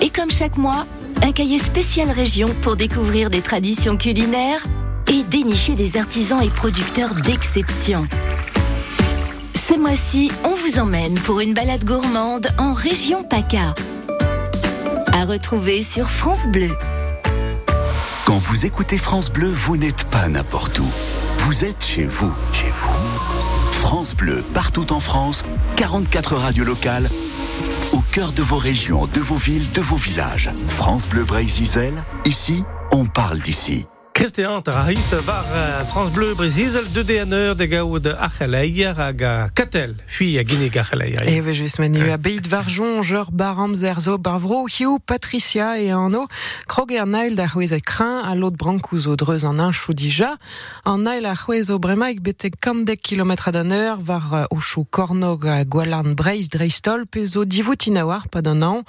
Et 0.00 0.10
comme 0.10 0.32
chaque 0.32 0.56
mois, 0.56 0.84
un 1.22 1.30
cahier 1.30 1.58
spécial 1.58 2.10
région 2.10 2.48
pour 2.62 2.74
découvrir 2.74 3.30
des 3.30 3.40
traditions 3.40 3.96
culinaires 3.96 4.64
et 5.06 5.22
dénicher 5.22 5.76
des 5.76 5.96
artisans 5.96 6.42
et 6.42 6.50
producteurs 6.50 7.14
d'exception. 7.14 8.08
Ce 9.72 9.78
mois-ci, 9.78 10.30
on 10.44 10.54
vous 10.54 10.78
emmène 10.78 11.14
pour 11.14 11.40
une 11.40 11.54
balade 11.54 11.82
gourmande 11.82 12.48
en 12.58 12.74
région 12.74 13.24
PACA. 13.24 13.74
À 15.14 15.24
retrouver 15.24 15.80
sur 15.80 16.10
France 16.10 16.46
Bleu. 16.46 16.76
Quand 18.26 18.36
vous 18.36 18.66
écoutez 18.66 18.98
France 18.98 19.30
Bleu, 19.30 19.50
vous 19.50 19.78
n'êtes 19.78 20.04
pas 20.04 20.28
n'importe 20.28 20.78
où. 20.78 20.86
Vous 21.38 21.64
êtes 21.64 21.82
chez 21.82 22.04
vous. 22.04 22.30
Chez 22.52 22.68
vous. 22.68 23.72
France 23.72 24.14
Bleu, 24.14 24.44
partout 24.52 24.92
en 24.92 25.00
France, 25.00 25.42
44 25.76 26.36
radios 26.36 26.64
locales, 26.64 27.08
au 27.94 28.00
cœur 28.12 28.32
de 28.32 28.42
vos 28.42 28.58
régions, 28.58 29.06
de 29.06 29.20
vos 29.20 29.36
villes, 29.36 29.72
de 29.72 29.80
vos 29.80 29.96
villages. 29.96 30.50
France 30.68 31.08
Bleu 31.08 31.24
Brésil, 31.24 31.94
ici, 32.26 32.62
on 32.90 33.06
parle 33.06 33.40
d'ici. 33.40 33.86
Christian 34.14 34.60
Tarahis 34.62 35.14
var 35.24 35.44
uh, 35.44 35.86
France 35.86 36.12
Bleu 36.12 36.34
Brésil, 36.34 36.70
de 36.94 37.02
DNR 37.02 37.54
de 37.56 37.64
gao 37.64 37.98
de 37.98 38.10
Acheleier 38.10 38.98
hag 38.98 39.22
a 39.22 39.48
Katel, 39.48 39.96
fi 40.06 40.38
a 40.38 40.44
Guinée 40.44 40.70
Acheleier. 40.78 41.22
Eve 41.26 41.54
just 41.54 41.78
menu 41.78 42.10
a 42.10 42.18
beit 42.18 42.46
varjon, 42.46 43.02
jeur 43.02 43.30
baram 43.32 43.74
zerzo 43.74 44.18
barvro, 44.18 44.66
hiu 44.66 44.98
Patricia 45.00 45.78
e 45.80 45.90
anno, 45.90 46.26
krog 46.68 46.92
er 46.92 47.06
nail 47.06 47.34
da 47.34 47.48
c'hwez 47.48 47.72
e 47.72 47.80
krin 47.80 48.20
a 48.28 48.34
lot 48.34 48.56
brankouz 48.56 49.08
o 49.08 49.16
dreuz 49.16 49.46
an 49.48 49.60
un 49.60 49.72
chou 49.72 49.94
dija, 49.94 50.36
an 50.84 51.04
nail 51.08 51.26
a 51.26 51.34
c'hwez 51.34 51.72
o 51.72 51.78
bremaik 51.78 52.20
bete 52.20 52.52
kandek 52.60 53.00
kilometre 53.02 53.50
d'an 53.52 53.72
eur 53.72 53.96
var 53.98 54.28
euh, 54.32 54.46
o 54.50 54.60
chou 54.60 54.84
kornog 54.84 55.46
a 55.48 55.64
gwalarn 55.64 56.14
breiz 56.14 56.52
dreistol 56.52 57.06
pe 57.06 57.24
zo 57.26 57.44
divoutin 57.44 57.96
a 57.96 58.04
war 58.06 58.28
pa 58.28 58.44
d'un 58.44 58.62
an, 58.62 58.84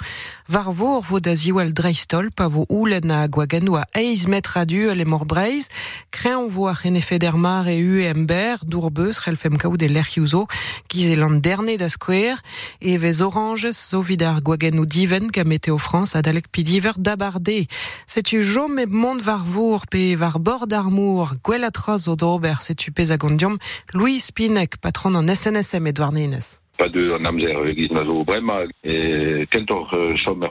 var 0.49 0.69
vor 0.75 1.01
vo 1.07 1.23
da 1.23 1.33
ziwal 1.33 1.71
dreistol 1.73 2.29
pa 2.35 2.49
vo 2.51 2.67
oulen 2.69 3.09
a 3.11 3.23
gwaganou 3.27 3.79
a 3.79 3.87
eiz 3.95 4.27
metre 4.27 4.61
a 4.61 4.65
du 5.13 5.19
le 5.19 5.19
mor 5.19 5.25
breiz, 5.25 5.67
kren 6.11 6.37
on 6.37 6.49
vo 6.49 6.67
a 6.67 6.73
rene 6.73 7.01
federmar 7.01 7.67
e 7.67 7.77
u 7.81 8.01
ember, 8.01 8.57
dourbeus, 8.65 9.19
relfem 9.19 9.57
kaout 9.57 9.81
e 9.81 9.87
lerc'hiouzo, 9.87 10.47
giz 10.89 11.15
lan 11.17 11.41
derne 11.41 11.77
da 11.77 11.89
skwer, 11.89 12.41
e 12.81 12.97
vez 12.97 13.21
oranges 13.21 13.77
zo 13.89 14.01
vid 14.01 14.23
ar 14.23 14.41
gwagenou 14.41 14.85
diven 14.85 15.29
ga 15.31 15.43
Météo 15.43 15.77
France 15.77 16.15
a 16.15 16.21
dalek 16.21 16.49
pidiver 16.51 16.95
dabarde. 16.97 17.67
Setu 18.07 18.41
jom 18.41 18.79
e 18.79 18.85
mont 18.85 19.21
var 19.21 19.43
vour 19.43 19.85
pe 19.87 20.15
var 20.15 20.39
d'armour, 20.39 21.35
gwell 21.43 21.63
atroz 21.63 22.07
o 22.07 22.15
d'ober 22.15 22.61
setu 22.61 22.91
pez 22.91 23.11
a 23.11 23.17
gondiom, 23.17 23.57
Louis 23.93 24.19
Spinek, 24.19 24.77
patron 24.81 25.15
an 25.15 25.27
SNSM 25.27 25.87
Edouard 25.87 26.13
Nenes. 26.13 26.59
pas 26.77 26.89
de 26.89 27.11
en 27.13 27.25
amzer 27.25 27.75
giz 27.75 27.91
ma 27.91 28.03
zo 28.03 28.23
brema 28.23 28.63
e 28.83 29.45
kentor 29.49 29.93
euh, 29.93 30.17
sommer 30.17 30.49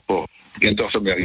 kentor 0.60 0.90
sommer 0.92 1.16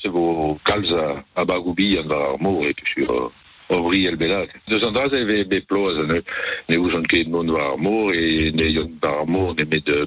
se 0.00 0.08
vo 0.08 0.58
kalz 0.64 0.90
a, 0.92 1.24
a 1.34 1.44
bagoubi 1.44 1.98
an 1.98 2.08
var 2.08 2.32
ar 2.32 2.38
mor 2.40 2.66
e 2.66 2.74
sur 2.94 3.10
uh, 3.10 3.30
ovri 3.68 4.06
el 4.06 4.16
belat. 4.16 4.48
Deus 4.68 4.86
an 4.86 4.94
draz 4.94 5.12
eve 5.12 5.44
be 5.48 5.60
ploaz 5.60 5.96
ne, 6.06 6.20
ne 6.68 6.76
ouz 6.78 6.94
an 6.94 7.06
ket 7.06 7.28
mon 7.28 7.48
war 7.48 7.72
ar 7.72 7.78
mor 7.78 8.14
e 8.14 8.50
ne 8.52 8.66
ar 9.02 9.26
mor 9.26 9.54
ne 9.54 9.64
met 9.64 9.84
de 9.84 10.06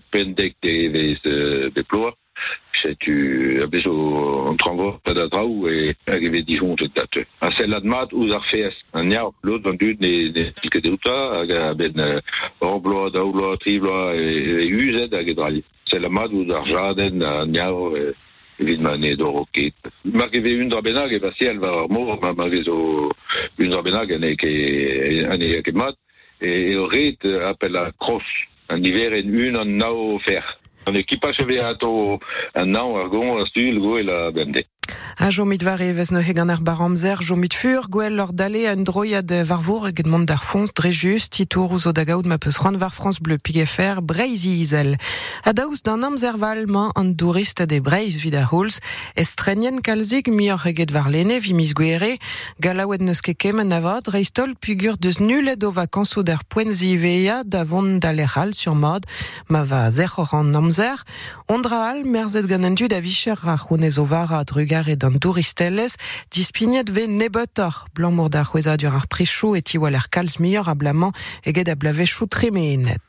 de 0.61 1.71
be 1.75 1.83
ploa. 1.83 2.13
c'est 2.81 2.97
tu 2.99 3.59
abes 3.63 3.81
zo 3.81 4.47
an 4.49 4.55
tranvo 4.57 4.99
da 5.05 5.25
draou 5.27 5.67
e 5.67 5.95
ageve 6.05 6.43
Dijon 6.45 6.75
et 6.79 6.91
dat. 6.95 7.25
A 7.41 7.49
sel 7.57 7.73
ad 7.73 7.83
mat 7.83 8.13
ouz 8.13 8.33
ar 8.33 8.43
fes 8.51 8.75
an 8.93 9.09
yav 9.11 9.33
lot 9.43 9.65
an 9.65 9.77
dud 9.77 9.99
ne 10.01 10.11
tilke 10.61 10.81
deuta 10.81 11.17
hag 11.39 11.51
a 11.51 11.73
ben 11.73 11.99
euh, 11.99 12.19
orblo, 12.59 13.07
e, 13.07 13.75
e 14.61 14.67
uzet 14.75 15.13
hag 15.13 15.29
e 15.29 15.33
drali. 15.33 15.63
Sel 15.89 16.05
ad 16.05 16.11
mat 16.11 16.31
ouz 16.31 16.53
ar 16.53 16.65
jaden 16.67 17.23
an 17.23 17.53
yav 17.53 18.13
e, 18.59 18.63
evit 18.63 18.79
ma 18.79 18.95
ne 18.97 19.15
do 19.15 19.31
roket. 19.31 19.73
Mar 20.03 20.29
eve 20.31 20.55
un 20.61 20.69
dra 20.69 20.81
benag 20.81 21.13
e 21.13 21.19
vasi 21.19 21.45
el 21.45 21.59
var 21.59 21.83
ar 21.83 21.89
mor 21.89 22.17
ma 22.21 22.33
ma 22.33 22.47
vezo 22.47 23.09
un 23.57 23.69
dra 23.69 23.81
benag 23.81 24.11
an 24.11 24.23
e 24.23 24.35
ke 24.35 24.51
an 25.29 25.41
e 25.41 25.61
ke 25.61 25.73
mat 25.73 25.95
e, 26.39 26.75
o 26.77 26.87
ret 26.87 27.25
appel 27.49 27.77
a 27.77 27.91
cross 27.97 28.25
an 28.69 28.83
hiver 28.83 29.17
en 29.17 29.35
un 29.47 29.59
an 29.61 29.77
nao 29.77 30.17
fer. 30.25 30.43
An 30.85 30.95
ekipa 30.95 31.33
cheve 31.33 31.59
ato 31.61 32.19
an 32.53 32.71
nao 32.71 32.95
ar 32.97 33.09
gon 33.09 33.39
ar 33.39 33.47
stul 33.47 33.79
go 33.79 33.97
e 33.97 34.03
la. 34.03 34.31
A 35.19 35.31
jo 35.31 35.45
mit 35.45 35.63
var 35.63 35.81
evez 35.81 36.11
no 36.11 36.19
hegan 36.21 36.51
ar 36.53 36.61
baramzer, 36.61 37.17
jo 37.25 37.35
mit 37.35 37.55
fur, 37.55 37.87
gwell 37.89 38.13
lor 38.19 38.29
dale 38.37 38.67
an 38.69 38.83
droiad 38.85 39.31
varvour 39.49 39.87
eget 39.89 40.05
mont 40.05 40.27
d'ar 40.29 40.43
fons 40.45 40.69
titour 41.29 41.71
ouzo 41.71 41.91
da 41.91 42.03
gaout 42.05 42.27
ma 42.27 42.37
peus 42.37 42.59
ran 42.61 42.77
var 42.77 42.93
France 42.93 43.19
Bleu 43.19 43.39
pigefer, 43.39 43.99
breizi 44.03 44.61
izel. 44.61 44.95
A 45.43 45.53
daouz 45.53 45.81
d'an 45.81 46.03
amzer 46.03 46.37
valman 46.37 46.91
an 46.93 47.15
dourist 47.17 47.63
de 47.65 47.79
breiz 47.81 48.21
vid 48.21 48.35
a 48.35 48.45
holz, 48.45 48.77
kalzig 49.81 50.27
mi 50.27 50.51
or 50.51 50.61
eget 50.67 50.91
var 50.91 51.09
lene 51.09 51.39
vi 51.39 51.53
mis 51.53 51.73
gwere, 51.73 52.19
galaouet 52.61 53.01
neus 53.01 53.21
ket 53.21 53.39
kemen 53.39 53.73
avad, 53.73 54.07
reistol 54.13 54.53
pugur 54.61 54.97
deus 54.97 55.17
nulet 55.19 55.57
d'ar 55.57 56.43
poenzi 56.47 56.95
veia 56.95 57.41
da 57.43 57.63
da 57.63 58.51
sur 58.51 58.75
mod, 58.75 59.05
ma 59.49 59.63
va 59.63 59.89
zer 59.89 60.13
an 60.31 60.55
amzer, 60.55 61.03
ondra 61.47 61.89
al 61.89 62.03
merzet 62.05 62.45
gant 62.45 62.65
an 62.65 62.75
dud 62.75 62.93
a 62.93 63.01
vicher 63.01 63.39
a 63.47 63.57
c'hounez 63.57 63.97
o 63.97 64.05
vara 64.05 64.43
drugar 64.43 64.87
d'an 65.09 65.19
touristelles, 65.19 65.95
dispignet 66.31 66.89
ve 66.89 67.07
nebetor, 67.07 67.87
blanc 67.95 68.11
mor 68.11 68.29
da 68.29 68.43
c'hweza 68.43 68.77
dur 68.77 68.95
ar 68.95 69.07
prechou 69.07 69.55
et 69.55 69.63
ti 69.63 69.77
waler 69.77 70.09
kalz 70.09 70.39
mior 70.39 70.67
a 70.69 70.75
blaman 70.75 71.11
eget 71.45 71.69
a 71.69 71.75
blavechou 71.75 72.27
tremenet. 72.27 73.01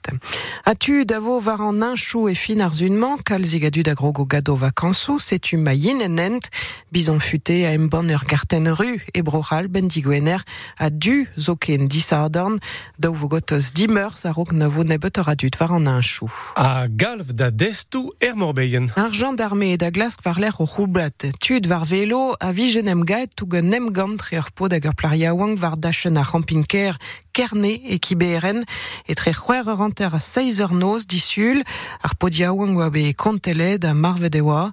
A 0.65 0.75
tu 0.75 1.05
davo 1.05 1.41
var 1.41 1.61
an 1.61 1.83
un 1.83 1.97
chou 1.97 2.29
e 2.29 2.35
fin 2.35 2.61
ar 2.61 2.73
zunman, 2.73 3.19
kalzig 3.25 3.65
a 3.65 3.71
dud 3.71 3.89
a 3.89 3.95
grogo 3.95 4.25
gado 4.27 4.57
vakansou, 4.57 5.19
setu 5.19 5.59
ma 5.59 5.75
yin 5.75 6.01
en 6.03 6.19
ent, 6.19 6.51
bizon 6.93 7.21
futé 7.21 7.67
a 7.67 7.73
em 7.73 7.89
ban 7.89 8.09
ur 8.09 8.25
garten 8.29 8.69
ru, 8.75 8.99
e 9.15 9.23
brochal 9.23 9.69
ben 9.69 9.89
digwener 9.89 10.45
a 10.79 10.91
du 10.91 11.27
zo 11.39 11.57
ken 11.57 11.89
disardorn, 11.89 12.59
daou 12.99 13.17
dimeurs 13.75 14.25
a 14.25 14.33
rog 14.33 14.53
na 14.53 14.69
vo 14.69 14.83
nebetor 14.85 15.29
a 15.29 15.35
dud 15.35 15.57
var 15.59 15.73
an 15.73 15.89
un 15.89 16.03
chou. 16.03 16.31
A 16.57 16.87
galv 16.89 17.33
da 17.35 17.51
destou 17.51 18.13
er 18.21 18.35
morbeien. 18.37 18.89
Ar 18.97 19.13
gendarme 19.13 19.77
da 19.77 19.91
glask 19.91 20.23
var 20.25 20.39
l'er 20.39 20.55
o 20.61 20.67
c'houlblat. 20.67 21.27
Tud 21.41 21.67
var 21.67 21.85
velo 21.89 22.35
a 22.39 22.53
vijen 22.53 22.89
em 22.89 23.03
gaet 23.05 23.33
tout 23.35 23.49
gant 23.49 23.69
nem 23.73 23.89
gant 23.97 24.21
tre 24.21 24.37
ur 24.43 24.51
pod 24.53 24.75
hag 24.77 24.85
ur 24.85 24.97
plariaouank 25.01 25.57
war 25.63 25.77
dachen 25.81 26.21
a 26.21 26.23
rampinker 26.23 26.99
kiberen 27.99 28.65
et 29.07 29.15
tre 29.15 29.33
c'hwer 29.33 29.69
ur 29.69 29.81
anter 29.83 30.15
a 30.15 30.21
6 30.21 30.61
ur 30.61 30.73
noz 30.75 31.07
disul 31.07 31.63
ar 32.03 32.15
podia 32.19 32.53
wang 32.53 32.77
oa 32.77 32.91
be 32.91 33.13
konteled 33.15 33.85
a 33.85 33.95
marvet 33.95 34.35
e 34.35 34.43
oa 34.43 34.73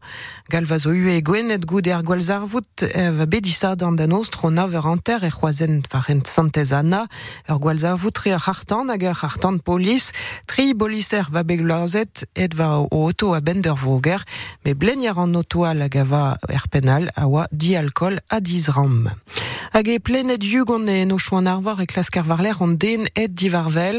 gal 0.49 0.65
va 0.65 0.78
zo 0.80 0.89
ue 0.89 1.21
gwenet 1.21 1.65
gout 1.65 1.88
er 1.88 2.01
gwalzarvout 2.01 2.86
e 2.89 3.10
va 3.17 3.25
be 3.25 3.41
disad 3.41 3.84
an 3.84 3.95
da 3.95 4.08
noz 4.08 4.30
tro 4.34 4.49
nav 4.49 4.73
ur 4.73 4.88
anter 4.93 5.23
e 5.23 5.30
c'hoazen 5.30 5.84
var 5.91 6.10
en 6.10 6.21
santez 6.25 6.73
ana 6.73 7.06
ur 7.49 7.60
gwalzarvout 7.60 8.17
hartan 8.45 8.89
hag 8.89 9.04
hartan 9.21 9.60
polis 9.60 10.12
tri 10.47 10.73
boliser 10.73 11.25
va 11.32 11.43
be 11.43 11.58
glazet 11.58 12.25
et 12.36 12.54
va 12.54 12.80
o 12.80 12.88
auto 12.91 13.34
a 13.34 13.41
bender 13.41 13.75
voger 13.75 14.21
me 14.63 14.73
blennier 14.73 15.17
an 15.19 15.36
auto 15.36 15.65
hag 15.65 15.95
a 15.97 16.04
va 16.04 16.38
er 16.49 17.12
a 17.15 17.28
oa 17.28 17.47
di 17.51 17.75
alcool 17.75 18.19
a 18.30 18.39
10 18.39 18.69
ram. 18.75 19.10
Hag 19.75 19.89
e 19.89 19.99
plenet 19.99 20.39
yugon 20.39 20.88
e 20.88 21.03
no 21.03 21.17
chouan 21.19 21.49
arvar 21.51 21.81
e 21.83 21.85
klaskar 21.85 22.23
var 22.23 22.39
l'er 22.39 22.61
an 22.63 22.77
den 22.79 23.09
et 23.13 23.27
divarvel, 23.27 23.97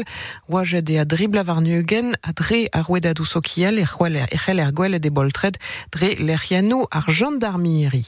oa 0.49 0.63
jet 0.65 0.89
e 0.89 0.95
a 0.97 1.05
dribla 1.05 1.43
var 1.45 1.61
nugen 1.61 2.15
a 2.23 2.31
dre 2.33 2.65
a 2.73 2.81
roued 2.81 3.05
a 3.05 3.13
douso 3.13 3.41
kiel 3.45 3.77
e 3.77 3.85
e 3.85 4.37
c'hel 4.41 4.59
er 4.59 4.71
gwell 4.73 4.97
e 4.97 5.09
boltred 5.17 5.59
dre 5.93 6.09
l'erianou 6.17 6.87
ar 6.89 7.05
gendarmiri. 7.05 8.03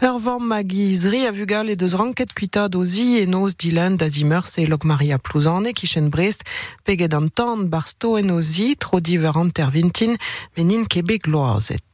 Ur 0.00 0.16
vamm 0.24 0.48
ma 0.48 0.62
gizri 0.64 1.26
a 1.28 1.32
vugal 1.32 1.68
e 1.68 1.76
deus 1.76 1.92
ranket 2.00 2.32
kuita 2.32 2.64
dozi 2.72 3.20
e 3.20 3.26
noz 3.26 3.52
dilan 3.60 3.98
da 4.00 4.08
zimer 4.08 4.46
se 4.48 4.64
lok 4.64 4.84
Maria 4.84 5.18
Plouzane 5.18 5.74
kichen 5.74 6.08
Brest 6.08 6.48
peget 6.86 7.12
an 7.12 7.28
tan 7.28 7.68
barsto 7.68 8.16
en 8.16 8.30
ozi 8.30 8.74
tro 8.80 9.00
diver 9.00 9.36
an 9.36 9.50
tervintin 9.52 10.16
menin 10.56 10.86
kebe 10.88 11.18
gloazet. 11.20 11.84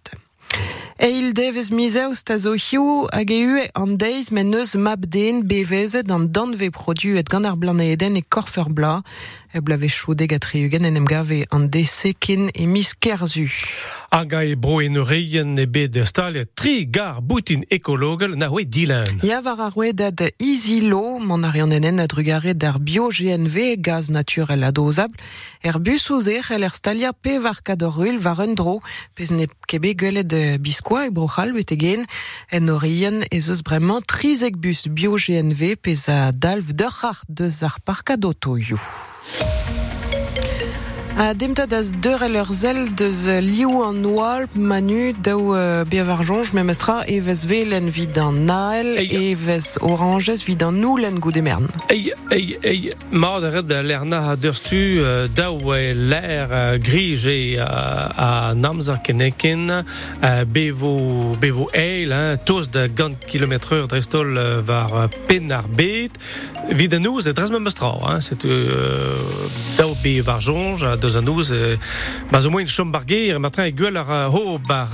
Eil 0.97 1.35
devez 1.37 1.69
mizeoust 1.71 2.31
a 2.33 2.39
zo 2.41 2.55
hiu 2.57 3.05
hag 3.13 3.31
e 3.31 3.69
an 3.77 3.99
deiz 4.01 4.31
men 4.33 4.55
eus 4.57 4.73
map 4.75 5.05
den 5.09 5.45
bevezet 5.47 6.11
an 6.11 6.31
danve 6.33 6.71
produet 6.73 7.29
gant 7.29 7.45
ar 7.45 7.59
blanedenn 7.61 8.17
e 8.17 8.23
korfer 8.25 8.71
bla. 8.73 9.03
E 9.57 9.61
blave 9.63 9.89
choudeg 9.89 10.33
a 10.33 10.39
triugen 10.39 10.85
en 10.85 11.05
gave 11.05 11.47
an 11.49 11.69
desekin 11.71 12.51
e 12.53 12.67
mis 12.67 12.95
kerzu. 12.95 13.49
Aga 14.11 14.45
e 14.45 14.55
bro 14.55 14.81
en 14.81 15.01
reien 15.05 15.57
e 15.59 15.67
bet 15.67 15.93
de 15.93 16.05
stalet 16.05 16.49
tri 16.55 16.85
gar 16.91 17.23
boutin 17.23 17.65
ekologel 17.73 18.37
na 18.37 18.51
oe 18.53 18.65
dilan. 18.69 19.21
Ya 19.25 19.41
var 19.43 19.61
ar 19.67 19.95
dat 19.95 20.21
Isilo, 20.39 21.19
mon 21.19 21.45
arian 21.45 21.73
enen 21.73 21.99
a 22.01 22.07
drugare 22.07 22.55
d'ar 22.55 22.79
bio-GNV, 22.81 23.81
gaz 23.81 24.09
naturel 24.09 24.65
adosable, 24.65 25.17
er 25.63 25.81
bus 25.81 26.11
ouzer 26.11 26.53
el 26.53 26.63
er 26.63 26.75
stalia 26.75 27.13
pe 27.13 27.41
var 27.41 27.63
kadorul 27.63 28.21
var 28.21 28.41
un 28.41 28.55
dro, 28.55 28.81
pez 29.15 29.31
ne 29.31 29.49
kebe 29.67 29.95
guelet 29.95 30.29
de 30.29 30.59
biskoa 30.59 31.07
e 31.07 31.11
brochal 31.11 31.53
bet 31.57 31.73
egen, 31.73 32.05
en 32.53 32.69
orien 32.69 33.25
ez 33.31 33.49
eus 33.49 33.63
bremañ 33.63 34.05
trizek 34.05 34.57
bus 34.57 34.87
bio-GNV 34.87 35.77
pez 35.81 36.09
a 36.09 36.33
dalv 36.33 36.73
d'ur 36.77 36.97
ar 37.03 37.25
deus 37.29 37.63
ar 37.63 37.77
Yeah. 39.35 39.86
A 41.19 41.33
demta 41.33 41.65
das 41.65 41.89
deur 42.03 42.23
el 42.23 42.37
ur 42.37 42.51
zel 42.53 42.95
deus 42.95 43.25
uh, 43.25 43.39
liou 43.41 43.79
an 43.87 44.05
oal 44.05 44.43
manu 44.53 45.15
daou 45.25 45.55
uh, 45.57 45.81
beavarjonj 45.89 46.51
memestra 46.53 46.99
evez 47.09 47.47
velen 47.49 47.89
vid 47.89 48.19
an 48.21 48.43
nael 48.45 48.91
evez 49.01 49.79
oranges 49.81 50.45
vid 50.45 50.61
an 50.67 50.77
noulen 50.83 51.17
goude 51.25 51.41
mern. 51.41 51.71
Ei, 51.89 52.13
ei, 52.37 52.59
ei, 52.61 52.93
mat 53.17 53.47
a 53.49 53.53
red 53.55 53.73
lerna 53.89 54.19
a 54.33 54.37
deurstu 54.37 54.83
uh, 55.01 55.25
daou 55.33 55.73
e 55.73 55.95
l'air 55.97 56.77
grige 56.85 57.39
a 57.65 58.53
namza 58.53 58.99
keneken 59.01 59.73
bevo, 60.53 61.33
bevo 61.41 61.71
eil, 61.73 62.13
hein, 62.13 62.37
tos 62.45 62.69
de 62.69 62.91
gant 62.93 63.25
kilometreur 63.25 63.89
drestol 63.89 64.37
var 64.69 65.09
pen 65.31 65.49
ar 65.49 65.65
bet, 65.81 66.21
vid 66.77 67.01
an 67.01 67.09
ouz 67.09 67.25
e 67.25 67.33
dres 67.33 67.49
me 67.49 67.65
mestra, 67.65 68.21
c'est 68.21 68.45
uh, 68.45 68.53
daou 68.53 69.66
be 70.07 70.23
var 70.23 70.41
jonj 70.41 70.85
a 70.87 70.95
deus 71.01 71.17
an 71.19 71.29
ouz, 71.29 71.51
ma 72.31 72.39
zo 72.41 72.51
moin 72.51 72.69
chom 72.71 72.93
barger, 72.95 73.41
matra 73.43 73.65
e 73.67 73.73
gwell 73.75 73.97
ar 73.99 74.29
ho 74.31 74.59
bar 74.63 74.93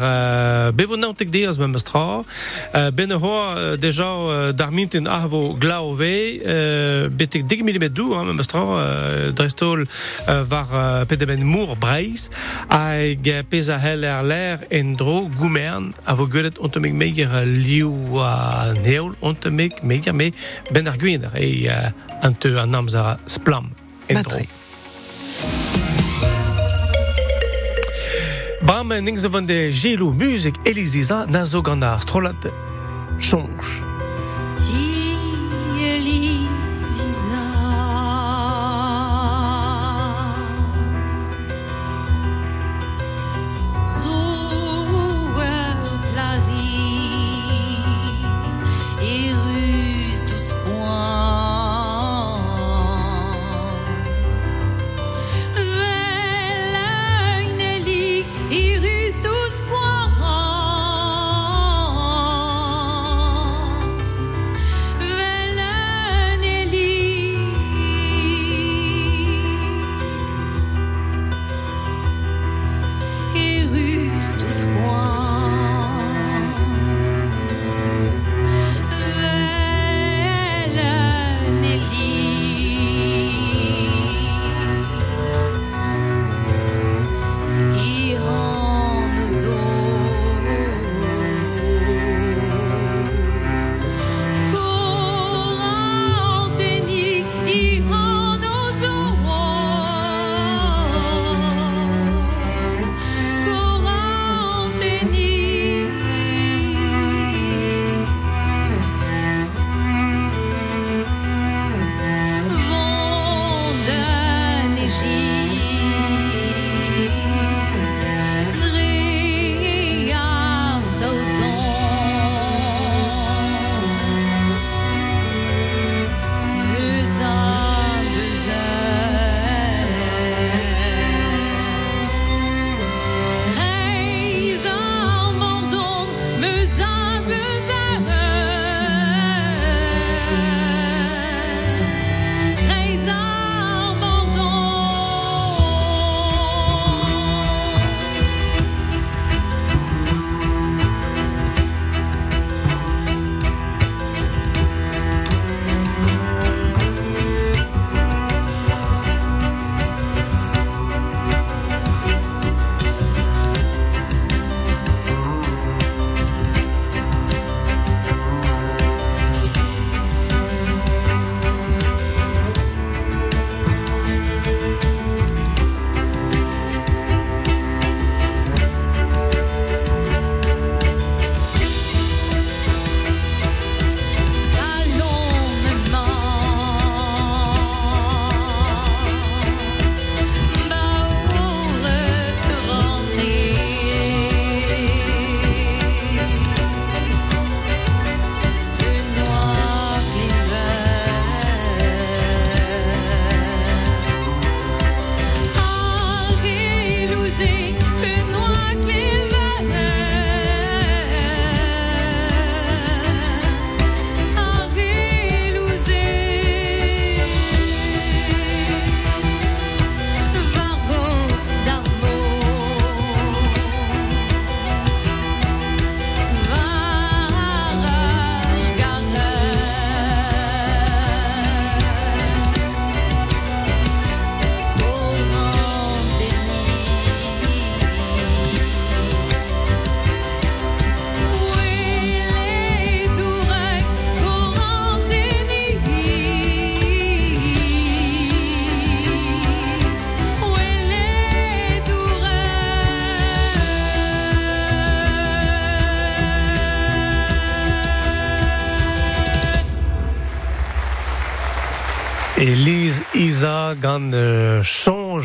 bevo 0.76 0.96
naontek 0.96 1.28
deaz 1.32 1.58
me 1.60 1.68
mestra, 1.68 2.22
ben 2.96 3.12
ho 3.20 3.32
deja 3.82 4.08
uh, 4.08 4.52
dar 4.56 4.72
mintin 4.72 5.08
ahvo 5.10 5.42
glau 5.60 5.92
ve, 5.98 6.14
uh, 6.40 7.10
betek 7.12 7.44
10 7.50 7.66
mm 7.66 7.84
dou, 7.92 8.16
me 8.24 8.36
mestra, 8.38 8.62
drestol 9.36 9.84
var 10.48 10.72
pedemen 11.10 11.44
mour 11.44 11.76
breiz, 11.76 12.30
hag 12.72 13.28
pez 13.52 13.68
a 13.68 13.78
hel 13.82 14.08
er 14.08 14.24
l'air 14.24 14.64
en 14.72 14.96
dro 14.96 15.26
goumern, 15.36 15.92
a 16.08 16.16
vo 16.16 16.28
gwelet 16.30 16.62
ontomik 16.64 16.96
meger 16.96 17.36
uh, 17.42 17.44
liou 17.44 18.22
a 18.24 18.72
neol, 18.80 19.12
ontomik 19.20 19.84
meger 19.84 20.16
me 20.16 20.32
ben 20.72 20.88
ar 20.88 20.96
gwiner, 20.96 21.36
e 21.36 21.68
an 22.22 22.40
teu 22.40 22.56
an 22.62 22.80
amzer 22.80 23.18
splam 23.28 23.72
en 24.08 24.24
dro. 24.24 24.40
Bam 28.66 28.92
zo 29.18 29.30
van 29.30 29.46
de 29.46 29.72
gelou 29.72 30.14
muzik 30.14 30.56
Elisiza 30.62 31.24
na 31.28 31.44
zo 31.44 31.62
gant 31.62 31.82
ar 31.82 32.00
strolat 32.00 32.50
chonj. 33.18 34.91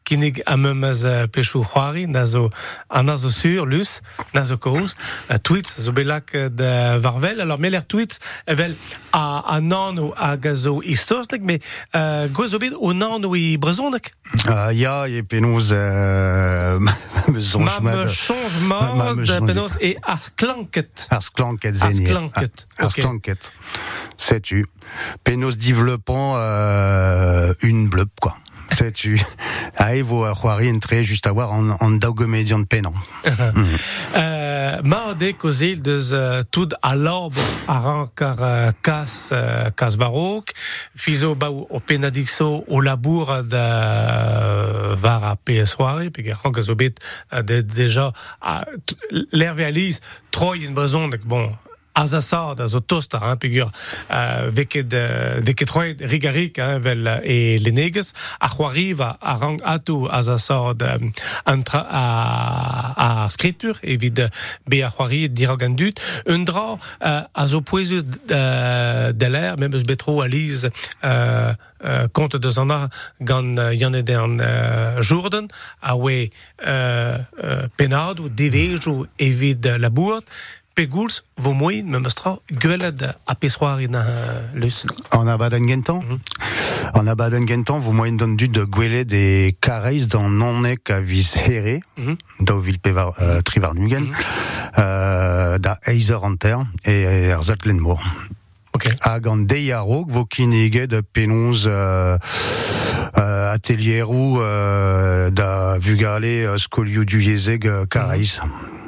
ato 0.00 0.10
kinig 0.10 0.42
a 0.46 0.56
meumez 0.56 1.04
uh, 1.04 1.26
pechou 1.30 1.62
c'hoari, 1.62 2.06
na 2.06 2.24
zo, 2.24 2.50
an 2.88 3.08
a 3.08 3.16
zo 3.16 3.30
sur, 3.30 3.66
lus, 3.66 4.00
na 4.34 4.44
zo 4.44 4.56
koz, 4.58 4.96
uh, 5.30 5.36
tweets, 5.38 5.80
zo 5.80 5.92
belak 5.92 6.32
uh, 6.34 6.48
de 6.48 6.98
varvel, 6.98 7.40
alors 7.40 7.58
meler 7.58 7.86
tweets, 7.86 8.18
evel 8.46 8.74
a, 9.12 9.42
a 9.46 9.60
nan 9.60 9.98
o 9.98 10.12
a 10.16 10.36
gazo 10.36 10.80
istosnek, 10.82 11.42
me 11.42 11.60
uh, 11.94 12.26
goz 12.32 12.56
bet 12.58 12.74
o 12.74 12.92
nan 12.92 13.24
o 13.24 13.34
i 13.34 13.56
brezonek. 13.58 14.12
Uh, 14.48 14.70
ya, 14.74 15.06
e 15.08 15.22
penoz 15.22 15.72
euh, 15.72 16.78
Ma 17.30 17.78
me 17.80 18.06
chanj 18.06 18.60
mat, 18.66 19.24
penoz, 19.46 19.78
e 19.80 19.96
ars 20.02 20.30
klanket. 20.34 21.06
Ars 21.10 21.30
klanket 21.30 21.74
zenye. 21.74 22.06
Ars 22.06 22.10
klanket, 22.10 22.66
Ars 22.78 22.94
ok. 22.94 23.00
klanket. 23.00 23.52
Sais-tu 24.16 24.66
Penos 25.24 25.56
développant 25.56 26.34
euh, 26.36 27.54
une 27.62 27.88
bleup, 27.88 28.10
quoi. 28.20 28.34
Aïe, 29.76 30.02
vo 30.02 30.24
a 30.24 30.34
c'hoari 30.34 30.70
entré 30.70 31.04
juste 31.04 31.26
à 31.26 31.32
voir 31.32 31.52
en, 31.52 31.70
en 31.80 31.90
daugomedian 31.90 32.58
de 32.60 32.64
penan. 32.64 32.92
Euh, 34.16 34.78
ma 34.82 35.14
de 35.14 35.32
kozil 35.32 35.82
deus 35.82 36.12
uh, 36.12 36.42
tout 36.50 36.68
a 36.82 36.94
lorb 36.96 37.34
a 37.68 37.78
ran 37.80 38.06
kar 38.14 38.40
uh, 38.40 38.72
kas, 38.82 39.30
uh, 39.32 39.70
kas 39.74 39.96
barok, 39.96 40.52
fizo 40.96 41.34
ba 41.34 41.50
o 41.50 41.80
penadixo 41.80 42.64
o 42.66 42.80
labour 42.80 43.42
da 43.42 44.94
var 44.94 45.24
a 45.24 45.34
PS 45.36 45.76
soare, 45.76 46.10
pe 46.10 46.24
ran 46.30 46.52
ka 46.52 46.62
zo 46.62 46.74
bet 46.74 47.00
de, 47.30 47.62
deja 47.62 48.10
a 48.40 48.62
troi 50.30 50.68
brezon, 50.74 51.10
dek 51.10 51.26
bon, 51.92 52.02
az 52.02 52.12
a 52.12 52.20
sad, 52.20 52.60
az 52.60 52.74
o 52.74 52.78
tost 52.78 53.14
ar 53.14 53.36
pegur 53.36 53.70
uh, 54.10 54.54
veket, 54.54 54.94
veket 55.44 55.66
troet 55.66 56.00
rigarik 56.00 56.56
hein, 56.56 56.82
vel 56.82 57.06
e 57.06 57.58
leneges 57.62 58.12
a 58.38 58.48
c'hoariva 58.48 59.16
a 59.20 59.36
rang 59.38 59.60
atou 59.62 60.04
az 60.04 60.28
a 60.28 60.36
sad 60.36 60.82
um, 60.82 61.12
an 61.44 61.62
tra, 61.62 61.80
a, 61.80 62.04
a 62.96 63.28
skritur 63.28 63.78
evit 63.80 64.28
be 64.64 64.84
a 64.84 64.90
c'hoari 64.90 65.32
dirag 65.32 65.62
an 65.62 65.74
dut 65.74 66.00
un 66.24 66.44
dra 66.44 66.78
a 67.32 67.46
zo 67.46 67.60
poezus 67.60 68.04
de 69.14 69.26
l'air 69.28 69.56
même 69.56 69.74
eus 69.74 69.84
betro 69.84 70.20
a 70.20 70.26
liz 70.26 70.64
uh, 70.64 71.52
uh, 71.84 72.06
kont 72.12 72.36
deus 72.36 72.58
an 72.58 72.70
ar 72.70 72.88
gant 73.18 73.58
yannet 73.72 74.10
an 74.10 74.38
Jourdan 75.00 75.48
a 75.80 75.96
oe 75.96 76.28
uh, 76.28 77.18
uh, 77.42 77.66
penadou, 77.76 78.28
devezhou 78.28 79.06
evit 79.16 79.66
labourt 79.78 80.24
peguls 80.74 81.24
vo 81.36 81.52
moin 81.52 81.84
me 81.84 81.98
mestra 81.98 82.38
gwelet 82.50 83.02
a 83.26 83.34
pesroar 83.34 83.80
in 83.80 83.94
uh, 83.94 84.02
lus. 84.54 84.84
En 85.10 85.28
abaden 85.28 85.66
gentan 85.68 86.20
En 86.94 87.06
abaden 87.06 87.46
gentan, 87.46 87.78
vous 87.80 87.92
moyen 87.92 88.16
don 88.16 88.34
du 88.36 88.48
de 88.48 88.64
gwele 88.64 89.04
des 89.04 89.54
kareiz 89.60 90.08
nonek 90.14 90.90
a 90.90 91.00
vis 91.00 91.34
here, 91.34 91.80
Mhm. 91.96 92.16
da 92.38 92.56
vil 92.60 92.78
pevar 92.80 93.12
euh, 93.20 93.40
trivarnugen, 93.42 94.08
euh, 94.78 95.58
da 95.58 95.76
eizer 95.86 96.22
anter 96.24 96.56
et 96.82 97.04
er 97.30 97.42
zatlenmour. 97.42 98.00
Ok. 98.72 98.88
Hag 99.00 99.26
an 99.26 99.46
deiarog 99.46 100.10
vo 100.10 100.24
kineget 100.24 100.94
penons 101.12 101.66
euh, 101.66 102.16
euh, 103.18 103.52
atelierou 103.52 104.40
euh, 104.40 105.30
da 105.30 105.78
vugale 105.78 106.46
euh, 106.46 106.56
skolioù 106.56 107.04
du 107.04 107.20
yezeg 107.22 107.66
euh, 107.66 107.84
kareiz. 107.86 108.40
Euh, 108.42 108.79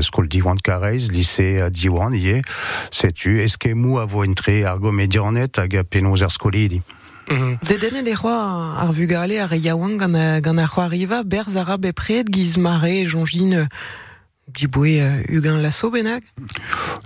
skol 0.00 0.28
diwan 0.28 0.60
kareiz, 0.62 1.10
lycée 1.12 1.60
euh, 1.60 1.70
diwan 1.70 2.14
ie, 2.14 2.42
setu, 2.90 3.40
eskemou 3.44 3.98
a 3.98 4.06
vo 4.06 4.24
entre 4.24 4.64
argo 4.64 4.92
medianet 4.92 5.58
hag 5.58 5.76
a 5.76 5.84
penons 5.84 6.22
er 6.22 6.30
skolidi. 6.30 6.82
Mhm. 7.30 7.58
De 7.62 7.78
denne 7.80 8.04
de 8.04 8.14
roa 8.14 8.76
ar 8.82 8.92
vugale 8.92 9.40
ar 9.40 9.54
yaouan 9.54 9.96
gant 9.96 10.42
gant 10.44 10.58
a 10.58 10.66
c'hoar 10.66 10.90
riva, 10.90 11.22
berz 11.24 11.56
a 11.56 11.64
rab 11.64 11.84
e 11.84 11.92
pred, 11.92 12.28
giz 12.28 12.56
mare, 12.56 13.06
jonjin, 13.08 13.50
diboe 13.50 14.03
uh, 14.52 15.36
ugan 15.36 15.60
lasso 15.60 15.90
benag? 15.90 16.22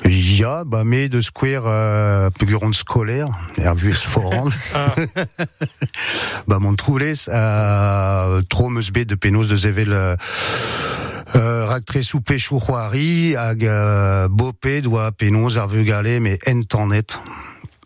Ja, 0.03 0.65
ba 0.65 0.85
me 0.85 1.09
de 1.09 1.21
square 1.21 1.67
euh, 1.67 2.31
peguron 2.31 2.73
scolaire, 2.73 3.29
er 3.57 3.75
vues 3.75 4.03
forand. 4.03 4.51
ba 6.49 6.59
mon 6.59 6.75
troules 6.75 7.29
euh, 7.29 8.43
trop 8.49 8.69
meus 8.69 8.91
bet 8.91 9.05
de 9.05 9.15
penos 9.15 9.49
de 9.49 9.57
zevel 9.57 9.93
euh, 9.93 10.17
euh, 11.37 11.67
ractre 11.67 12.03
soupe 12.03 12.37
chouroari 12.37 13.37
hag 13.37 13.65
euh, 13.65 14.29
bopé 14.29 14.81
doa 14.81 15.13
penos 15.13 15.57
ar 15.57 15.69
vugale 15.69 16.21
mais 16.21 16.39
entannet. 16.47 17.19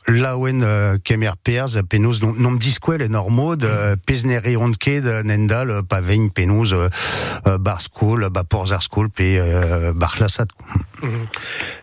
Laouen 0.07 0.62
euh, 0.62 0.98
kemer 1.05 1.36
perz 1.42 1.76
a 1.76 1.82
penos 1.82 2.20
non, 2.22 2.32
non 2.36 2.53
disquel 2.59 3.03
e 3.03 3.09
normaux 3.09 3.55
de 3.57 3.66
euh, 3.66 3.96
pezneri 4.07 4.57
ket 4.76 5.00
de 5.05 5.22
nendal 5.22 5.70
euh, 5.70 5.82
pa 5.82 6.00
vein 6.00 6.28
euh, 6.72 6.88
euh, 7.46 7.59
bar 7.59 7.80
school, 7.80 8.28
ba 8.30 8.42
porz 8.44 8.72
ar 8.72 8.82
school 8.82 9.11
pe 9.11 9.38
euh, 9.38 9.92
bar 9.94 10.14
klassat. 10.16 10.48
Mhm. 11.03 11.26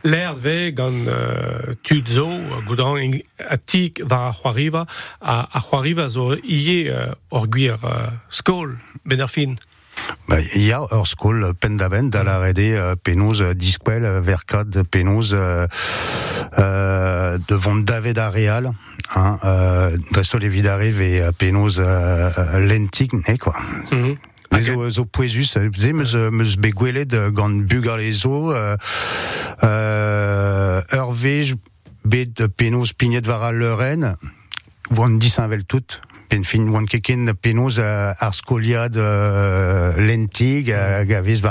L'air 0.04 0.36
ve 0.36 0.72
gant 0.76 1.08
uh, 1.08 1.76
tud 1.84 2.08
zo 2.08 2.28
goudan 2.68 2.98
ing- 2.98 3.24
a 3.40 3.58
tik 3.58 4.04
var 4.08 4.30
a 4.30 4.34
c'hoariva 4.36 4.86
a, 5.22 5.48
a 5.52 5.60
c'hoariva 5.60 6.10
zo 6.10 6.36
ie 6.44 6.92
uh, 6.92 7.16
uh, 7.84 8.12
skol 8.30 8.76
ben 9.06 9.22
ar 9.22 9.30
fin. 9.32 9.56
Bah, 10.28 10.38
il 10.56 10.64
y 10.64 10.72
a 10.72 10.82
hors 10.82 11.08
school 11.08 11.54
pendaben 11.60 12.10
da 12.10 12.24
la 12.24 12.40
rede 12.40 12.60
euh, 12.60 12.96
penaos 12.96 13.42
euh, 13.42 13.54
disquel 13.54 14.06
euh, 14.06 14.22
vercad 14.22 14.84
penaos 14.84 15.34
euh, 15.34 15.68
euh, 16.58 17.38
devant 17.48 17.76
David 17.76 18.20
Areal 18.20 18.72
hein, 19.16 19.40
euh, 19.44 19.98
dresto 20.12 20.38
les 20.38 20.50
vidare 20.50 20.92
ve 20.92 21.22
euh, 21.22 21.32
penaos 21.32 21.80
euh, 21.80 22.30
euh, 22.38 22.60
lentik 22.60 23.14
ne 23.14 23.38
quoi 23.38 23.56
Mhm. 23.92 24.18
Les 24.52 24.64
zo, 24.64 24.90
zo 24.90 25.06
poezus, 25.06 25.54
ze 25.54 25.92
meus, 25.94 26.16
meus 26.32 26.58
begwelet 26.58 27.08
gant 27.32 27.50
bugar 27.70 27.98
les 27.98 28.12
zo, 28.14 28.52
euh, 28.52 28.76
euh, 29.64 30.82
vej 31.14 31.54
bet 32.04 32.48
penaos 32.58 32.94
pignet 32.94 33.26
var 33.28 33.44
a 33.44 33.52
leuren, 33.52 34.16
oan 34.98 35.20
disinvel 35.20 35.66
tout, 35.66 36.02
pen 36.30 36.44
fin 36.46 36.68
oan 36.70 36.86
keken 36.90 37.34
penaos 37.42 37.80
euh, 37.82 38.14
ar 38.20 38.34
skoliad 38.38 38.96
euh, 38.98 39.94
lentig, 39.98 40.70
euh, 40.72 41.04
gavez 41.10 41.42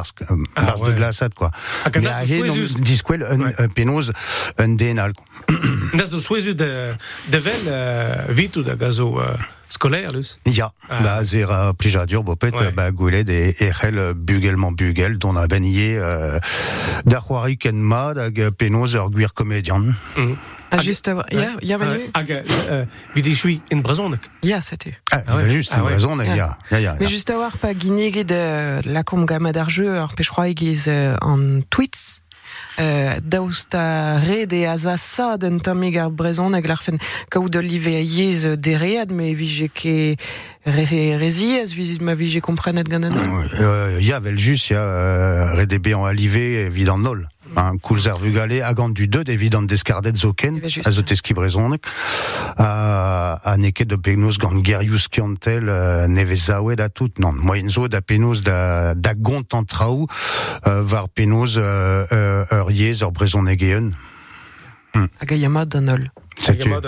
Ah, 0.57 0.75
de 0.87 0.93
glaçat, 0.95 1.31
quoi. 1.35 1.51
Ha 1.85 1.91
a 2.07 2.25
he, 2.25 2.39
non, 2.47 2.55
un, 3.25 3.41
Ouais. 3.41 3.55
un 3.59 3.69
un 4.59 4.69
denal. 4.77 5.13
Das 5.95 6.11
do 6.11 6.21
souezu 6.21 6.55
de, 6.55 6.95
de 7.33 7.39
vel 7.39 7.67
uh, 7.69 8.33
vitu 8.35 8.63
da 8.63 8.75
gazo 8.77 9.19
uh, 9.19 9.37
skolaer 9.69 10.13
lus. 10.13 10.39
Ya, 10.47 10.73
Ah. 10.89 11.03
bopet, 12.23 12.55
Ouais. 12.55 12.67
e, 13.29 13.55
bugelman 14.15 14.75
bugel, 14.75 15.19
don 15.19 15.37
a 15.37 15.47
ben 15.47 15.65
ie, 15.65 15.97
euh, 15.99 16.39
da 17.05 17.21
c'hoari 17.21 17.57
ken 17.59 17.81
ma, 17.83 18.13
hag 18.15 18.51
penaos 18.57 18.95
ur 18.95 19.11
gwir 19.11 19.33
komedian. 19.35 19.95
A 20.71 20.79
just 20.83 21.09
a, 21.09 21.25
ya, 21.31 21.57
ya 21.63 21.79
venu 21.79 21.99
Hag 22.15 22.31
uh, 22.31 22.85
vide 23.15 23.35
chui 23.35 23.61
in 23.71 23.81
brezonek. 23.81 24.21
Ya, 24.43 24.61
setu. 24.61 24.91
Ah, 25.13 25.23
Ah 25.27 25.49
juste, 25.49 25.73
Ah 25.75 25.83
Ah. 26.29 26.37
ya, 26.37 26.59
ya, 26.71 26.81
ya. 26.81 26.97
Mais 27.01 27.07
ya. 27.07 27.11
juste 27.11 27.31
a 27.31 27.39
war 27.39 27.57
pa 27.59 27.73
gineget 27.75 28.25
de 28.25 28.81
la 28.85 29.03
kom 29.03 29.25
gama 29.25 29.53
d'ar 29.53 29.71
jeu 29.71 29.99
ar 29.99 30.15
pechroa 30.15 30.49
egiz 30.49 30.87
uh, 30.89 31.17
an 31.21 31.63
tweets 31.71 32.21
euh, 32.81 33.15
red 34.29 34.53
e 34.53 34.67
sa 34.97 35.37
den 35.37 35.61
tamig 35.61 35.97
ar 35.99 36.11
brezon 36.11 36.55
hag 36.55 36.67
l'arfen 36.67 36.99
kaout 37.31 37.51
de 37.51 37.61
live 37.61 37.87
a 37.89 38.03
yez 38.03 38.47
deread 38.57 39.11
me 39.11 39.35
vije 39.35 39.69
ke 39.69 40.17
re, 40.65 41.17
rezi 41.19 41.59
ez 41.59 41.73
vi, 41.75 41.99
ma 42.01 42.15
vije 42.15 42.41
komprenet 42.41 42.89
gant 42.89 43.05
an 43.05 43.13
Euh, 43.59 44.01
ya, 44.01 44.21
vel 44.21 44.39
ya, 44.71 44.79
euh, 44.79 45.55
redebe 45.57 45.95
en 45.95 46.05
nol. 47.03 47.29
Hein, 47.57 47.79
koulzer 47.81 48.19
vugale, 48.19 48.63
agant 48.63 48.89
du 48.89 49.09
évident 49.27 49.63
descardet 49.63 50.17
zoken, 50.17 50.57
Eh 50.57 50.61
ben, 50.61 50.71
juste. 50.71 50.89
a 50.89 50.91
zo 50.91 51.03
teski 51.03 51.35
brezonek, 51.35 51.87
a, 52.57 53.41
a 53.43 53.57
neket 53.57 53.89
de 53.89 53.97
penaos 53.97 54.39
gant 54.39 54.65
gerius 54.65 55.09
kiantel, 55.09 55.69
euh, 55.69 56.07
neve 56.07 56.37
zaouet 56.37 56.77
da 56.77 56.89
tout, 56.89 57.11
non, 57.19 57.33
moyen 57.33 57.71
zo 57.71 57.89
da 57.89 58.01
penaos 58.01 58.43
da, 58.43 58.95
da 58.95 59.15
gont 59.15 59.55
an 59.55 59.65
traoù, 59.65 60.07
euh, 60.67 60.83
var 60.83 61.09
penaos 61.09 61.57
euh, 61.57 62.07
euh, 62.13 62.45
ur 62.53 62.71
yez 62.71 63.03
ur 63.03 63.13
brezonegeun. 63.13 63.93
hag 65.21 65.33
a 65.33 65.37
yamad 65.37 65.75
an 65.75 65.89
ol. 65.89 66.11
Setu. 66.41 66.69
Hag 66.71 66.85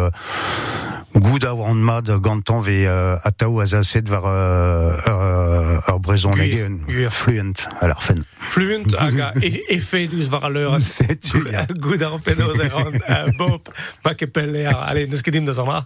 gout 1.15 1.45
a 1.47 1.53
oan 1.55 1.79
mad 1.79 2.09
gantan 2.19 2.59
ve 2.65 2.85
euh, 2.89 3.15
ataou 3.23 3.61
a 3.61 3.65
zaset 3.65 4.09
var 4.09 4.25
euh, 4.25 4.97
ur, 5.87 5.99
brezon. 5.99 6.35
Fluent, 7.09 7.67
a 7.79 7.87
l'ar 7.87 8.01
fen. 8.03 8.19
Fluent 8.51 8.89
hag 8.99 9.19
a 9.21 9.29
efe 9.71 10.07
dus 10.11 10.27
var 10.33 10.43
a 10.43 10.49
leur 10.49 10.75
Setu, 10.81 11.45
ya. 11.51 11.63
Goud 11.79 12.03
ar 12.03 12.17
penaos 12.25 12.59
er 12.59 12.73
an 12.75 12.97
uh, 12.99 13.31
bop 13.39 13.69
ma 14.03 14.13
ket 14.15 14.33
pel. 14.35 14.57
Allez, 14.73 15.07
neus 15.07 15.21
ket 15.23 15.37
dim 15.37 15.45
da. 15.47 15.85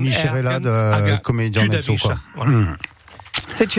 Micherella 0.00 0.60
de 0.60 1.16
comédien 1.22 1.66
mezzo, 1.68 1.94
quoi. 2.00 2.16
Voilà. 2.36 2.52
Setu 2.52 2.93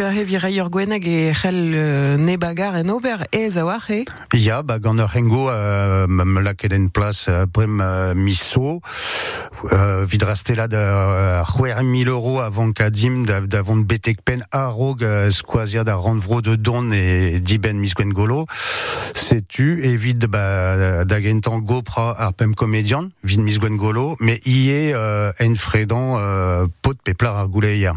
a 0.02 0.12
he 0.12 0.24
viraiur 0.24 0.70
gwenag 0.70 1.06
e 1.08 1.34
c'hell 1.34 1.74
euh, 1.76 2.18
ne 2.18 2.38
bagar 2.38 2.76
en 2.76 2.90
ober 2.90 3.26
ez 3.32 3.58
a 3.58 3.66
war 3.66 3.84
he 3.90 4.06
Ya, 4.34 4.64
ba 4.64 4.80
gant 4.80 4.98
ur 4.98 5.10
hengo 5.16 5.50
euh, 5.50 6.08
la 6.42 6.54
ket 6.54 6.74
en 6.74 6.88
plas 6.88 7.26
euh, 7.28 7.46
brem 7.46 7.82
euh, 7.82 8.14
miso, 8.14 8.82
euh, 9.72 10.06
vid 10.06 10.24
rastela 10.24 10.68
de 10.68 10.76
euh, 10.76 11.44
c'hwer 11.44 11.84
mil 11.84 12.08
euro 12.10 12.40
avant 12.40 12.72
kadim 12.72 13.26
da, 13.26 13.42
da 13.42 13.62
vont 13.62 13.78
betek 13.78 14.22
pen 14.22 14.44
arog 14.52 15.04
euh, 15.04 15.32
skoazia 15.32 15.84
da 15.84 15.96
randvro 15.96 16.42
de 16.42 16.56
don 16.56 16.92
e 16.92 17.40
diben 17.40 17.80
miskwen 17.80 18.14
golo. 18.14 18.46
Setu, 19.14 19.80
evit 19.84 20.26
ba, 20.28 21.04
da 21.06 21.22
gentan 21.22 21.62
gopra 21.62 22.12
ar 22.18 22.34
pem 22.34 22.56
komedian, 22.56 23.12
vid 23.24 23.40
miskwen 23.40 23.78
golo, 23.78 24.16
me 24.20 24.40
ie 24.46 24.94
euh, 24.94 25.32
en 25.40 25.56
fredan 25.56 26.18
euh, 26.20 26.68
pot 26.82 26.98
peplar 27.04 27.38
ar 27.38 27.48
gouleia. 27.48 27.96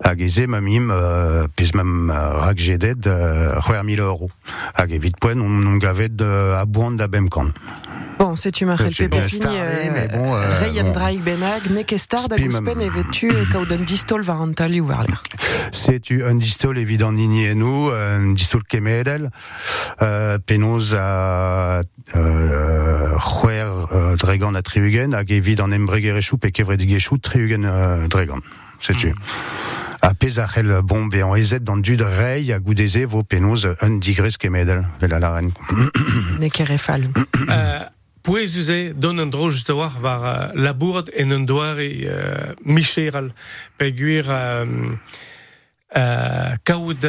Hag 0.00 0.22
eze 0.24 0.46
ma 0.48 0.60
mim, 0.70 0.90
euh, 0.92 1.48
pez 1.56 1.74
mam 1.74 2.10
euh, 2.10 2.38
rak 2.46 2.58
jedet 2.62 3.06
euh, 3.06 3.58
c'hwer 3.60 3.82
mil 3.82 3.98
euro. 4.00 4.30
Hag 4.74 4.92
evit 4.92 5.16
poen 5.20 5.40
on, 5.42 5.76
gavet 5.82 6.20
euh, 6.22 6.60
a 6.60 6.64
boan 6.64 6.92
da 6.96 7.08
bem 7.08 7.28
kan. 7.28 7.50
Bon, 8.20 8.36
C'est 8.36 8.54
staré, 8.54 9.90
mais 9.94 10.08
bon, 10.12 10.34
euh, 10.34 10.58
Reien 10.60 10.84
bon. 10.84 10.92
draig 10.92 11.22
benag, 11.24 11.70
ne 11.70 11.82
ket 11.82 11.98
star 11.98 12.28
da 12.28 12.36
gouspen 12.36 12.62
mam- 12.76 12.82
e 12.84 12.90
vetu 12.92 13.30
kaout 13.50 13.72
an 13.72 13.86
distol 13.88 14.22
var 14.22 14.42
an 14.44 14.52
tali 14.52 14.80
war 14.80 15.06
l'air. 15.08 15.22
C'est 15.72 16.00
tu 16.00 16.22
un 16.22 16.34
distol 16.34 16.76
évident 16.78 17.12
nini 17.12 17.46
et 17.46 17.54
nous, 17.54 17.88
un 17.90 18.34
distol 18.34 18.62
kemedel, 18.68 19.30
euh, 20.02 20.36
penaos 20.44 20.92
a 20.94 21.80
euh, 22.14 23.16
c'hwer 23.16 23.88
euh, 23.92 24.16
dregan 24.16 24.54
a 24.54 24.60
triugen, 24.62 25.14
hag 25.14 25.32
evit 25.32 25.60
an 25.64 25.72
embregerechou 25.72 26.36
pe 26.36 26.52
kevred 26.52 26.84
gechou 26.86 27.16
triugen 27.18 27.64
euh, 27.64 28.06
dregan. 28.08 28.40
C'est 28.80 28.96
tu. 28.96 29.14
A 30.00 30.14
pez 30.14 30.38
a 30.38 30.46
c'hell 30.46 30.80
bombe 30.82 31.14
en 31.22 31.34
ezet 31.34 31.60
dans 31.60 31.76
dud 31.76 32.00
rei 32.00 32.52
a 32.52 32.58
goudeze 32.58 33.04
vo 33.04 33.22
penaos 33.22 33.66
un 33.82 33.98
digres 33.98 34.38
kemedel, 34.38 34.86
vel 35.00 35.12
a 35.12 35.18
la 35.18 35.34
reine. 35.34 35.52
Ne 36.40 36.48
kerefal. 36.48 37.10
Euh, 37.48 37.84
Pouez 38.22 38.56
uze 38.56 38.92
don 38.94 39.18
un 39.18 39.30
dro 39.30 39.50
just 39.50 39.70
war 39.70 39.96
var 40.00 40.22
uh, 40.22 40.54
labourd 40.54 41.08
en 41.16 41.30
un 41.30 41.40
doare 41.40 41.88
uh, 41.88 42.54
micheral 42.64 43.32
peguir 43.78 44.26
euh, 44.28 44.66
uh, 45.96 46.54
kaout 46.62 47.00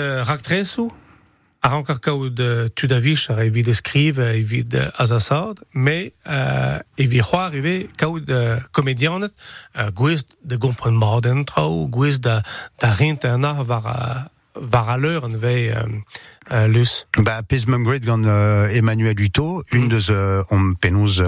a 1.62 1.70
rankar 1.70 1.99
kaout 1.99 2.39
uh, 2.39 2.66
tudavich 2.74 3.30
ar 3.30 3.39
evit 3.45 3.68
eskriv 3.68 4.18
evit 4.18 4.74
uh, 4.74 4.88
azasad 4.97 5.62
me 5.72 6.12
uh, 6.26 6.80
evit 6.95 7.22
c'hoar 7.22 7.53
eve 7.53 7.88
kaout 7.95 8.30
uh, 8.30 8.57
komedianet 8.72 9.34
uh, 9.76 9.89
gwez 9.93 10.26
de 10.41 10.57
gompren 10.57 10.97
marden 10.97 11.43
trao 11.45 11.88
gwez 11.89 12.20
da, 12.20 12.41
da 12.82 12.91
rint 12.97 13.24
an 13.24 13.45
ar 13.45 13.64
var, 13.64 13.86
uh, 13.86 14.24
var 14.53 14.89
a 14.89 14.97
l'heure 14.97 15.24
an 15.24 15.38
vei 15.38 15.70
um, 15.78 16.03
uh, 16.51 16.66
lus. 16.66 17.05
Ba, 17.18 17.41
pez 17.43 17.68
mem 17.68 17.86
gret 17.86 18.05
gant 18.05 18.26
euh, 18.26 18.68
Emmanuel 18.74 19.16
Hutto, 19.20 19.64
une 19.72 19.88
deus 19.88 20.09
euh, 20.09 20.43
om 20.49 20.76
penoz 20.76 21.22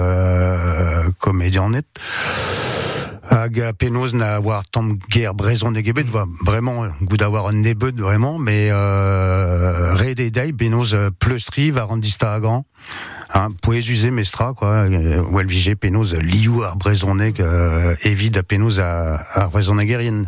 euh, 3.24 3.30
komedianet. 3.30 3.30
Hag 3.30 3.60
a 3.60 3.72
penoz 3.72 4.12
na 4.12 4.40
war 4.40 4.64
tam 4.70 4.98
ger 5.08 5.34
brezon 5.34 5.74
egebet, 5.74 6.08
va 6.08 6.26
vraiment 6.44 6.86
gout 7.00 7.16
d'avoir 7.16 7.46
un 7.46 7.62
nebet 7.62 7.98
vraiment, 7.98 8.38
mais 8.38 8.70
euh, 8.70 9.94
red 9.96 10.20
e 10.20 10.30
dei 10.30 10.52
penoz 10.52 10.94
euh, 10.94 11.10
pleustri 11.18 11.70
var 11.70 11.90
an 11.90 11.98
distagan. 11.98 12.64
Hein, 13.34 13.50
poez 13.62 13.88
uze 13.90 14.12
mestra, 14.14 14.52
quoi, 14.54 14.86
euh, 14.86 15.22
wel 15.34 15.48
vije 15.50 15.74
penoz 15.74 16.12
liou 16.22 16.62
ar 16.62 16.76
brezoneg 16.78 17.40
euh, 17.42 17.96
evit 18.06 18.36
a 18.38 18.44
penoz 18.46 18.78
a, 18.78 19.18
a 19.34 19.48
brezoneg 19.50 19.90
erien. 19.90 20.20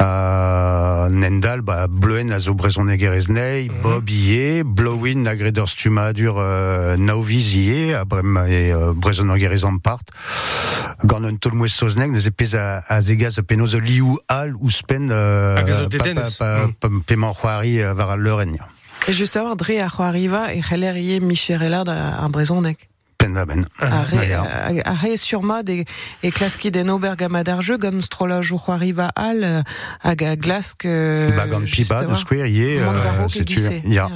Euh, 0.00 1.08
Nendal, 1.12 1.60
bah, 1.60 1.84
bleuen 1.86 2.32
a 2.32 2.40
zo 2.40 2.54
brezoneg 2.56 3.04
erez 3.04 3.28
nei, 3.28 3.68
Bob 3.84 4.08
ie, 4.08 4.64
Blowin 4.64 5.20
na 5.26 5.36
greder 5.36 5.68
stumadur 5.68 6.40
euh, 6.40 6.96
naoviz 6.96 7.52
ie, 7.60 7.92
a 7.92 8.06
brem 8.08 8.40
e 8.48 8.72
euh, 8.72 8.96
brezoneg 8.96 9.44
erez 9.44 9.68
an 9.68 9.76
part. 9.84 10.08
Sozneg, 11.74 12.08
neuze 12.08 12.32
pez 12.32 12.54
a, 12.56 12.80
a 12.88 13.00
zegaz 13.04 13.36
a 13.38 13.44
penoz 13.44 13.76
liou 13.76 14.16
al 14.32 14.56
ou 14.56 14.72
spen 14.72 15.12
euh, 15.12 15.60
Hag 15.60 15.68
a 18.64 18.73
zo 19.12 19.26
pa, 19.26 19.40
dedenez. 19.40 19.54
pa, 19.54 19.54
pa, 19.54 19.56
pa, 19.56 19.64
pement 19.64 19.88
c'hoari 19.88 20.28
euh, 20.28 20.38
var 20.38 20.48
al 20.48 20.48
leuren. 20.48 20.48
Et 20.48 20.48
juste 20.48 20.48
avoir 20.48 20.50
dre 20.50 20.50
a 20.50 20.50
c'hoariva 20.50 20.52
e 20.54 20.60
c'heller 20.62 20.96
ie 20.96 21.20
Michelelard 21.20 21.88
ar 21.88 22.28
brezonek. 22.30 22.88
Pen 23.18 23.34
da 23.34 23.44
ben. 23.44 23.66
A- 23.78 24.04
re 25.02 25.16
surmad 25.16 25.68
e, 25.68 25.84
e 26.22 26.30
klaski 26.30 26.70
den 26.70 26.90
obergama 26.90 27.42
d'ar 27.44 27.62
jeu 27.62 27.78
gant 27.78 28.00
strolaj 28.02 28.52
o 28.52 28.58
c'hoariva 28.58 29.08
al 29.14 29.42
euh, 29.44 29.62
hag 30.02 30.22
a 30.22 30.36
glask... 30.36 30.84
euh, 30.84 31.30
Bah, 31.36 31.46
gant 31.46 31.60
just 31.66 31.74
piba, 31.74 31.98
avoir. 31.98 32.10
de 32.10 32.20
square, 32.20 32.46
ie, 32.46 32.78
Mont 32.78 32.90
euh, 32.92 33.02
Varro 33.02 33.28
c'est 33.28 33.44
tu. 33.44 33.54
gise. 33.54 33.82
Ya. 33.84 34.08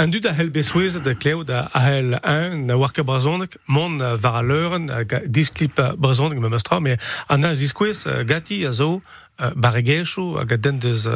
Un 0.00 0.06
dud 0.06 0.26
a 0.26 0.32
hel 0.32 0.50
besouez 0.50 1.00
de 1.02 1.12
kleo 1.12 1.42
da 1.42 1.68
a 1.74 1.80
hel 1.90 2.20
un 2.22 2.66
na 2.66 2.76
warka 2.76 3.02
brazonek 3.02 3.58
mon 3.66 3.98
var 4.14 4.36
a 4.36 4.42
leuren 4.42 4.88
a 4.90 5.02
ga- 5.04 5.26
disklip 5.26 5.76
uh, 5.80 5.96
brazonek 5.98 6.38
me 6.38 6.48
mestra 6.48 6.78
mais 6.78 6.98
an 7.28 7.42
a 7.42 7.52
ziskwez 7.54 8.06
gati 8.24 8.64
a 8.64 8.70
zo 8.70 9.02
a 9.38 10.44
ga 10.44 10.56
den 10.56 10.78
deus, 10.78 11.08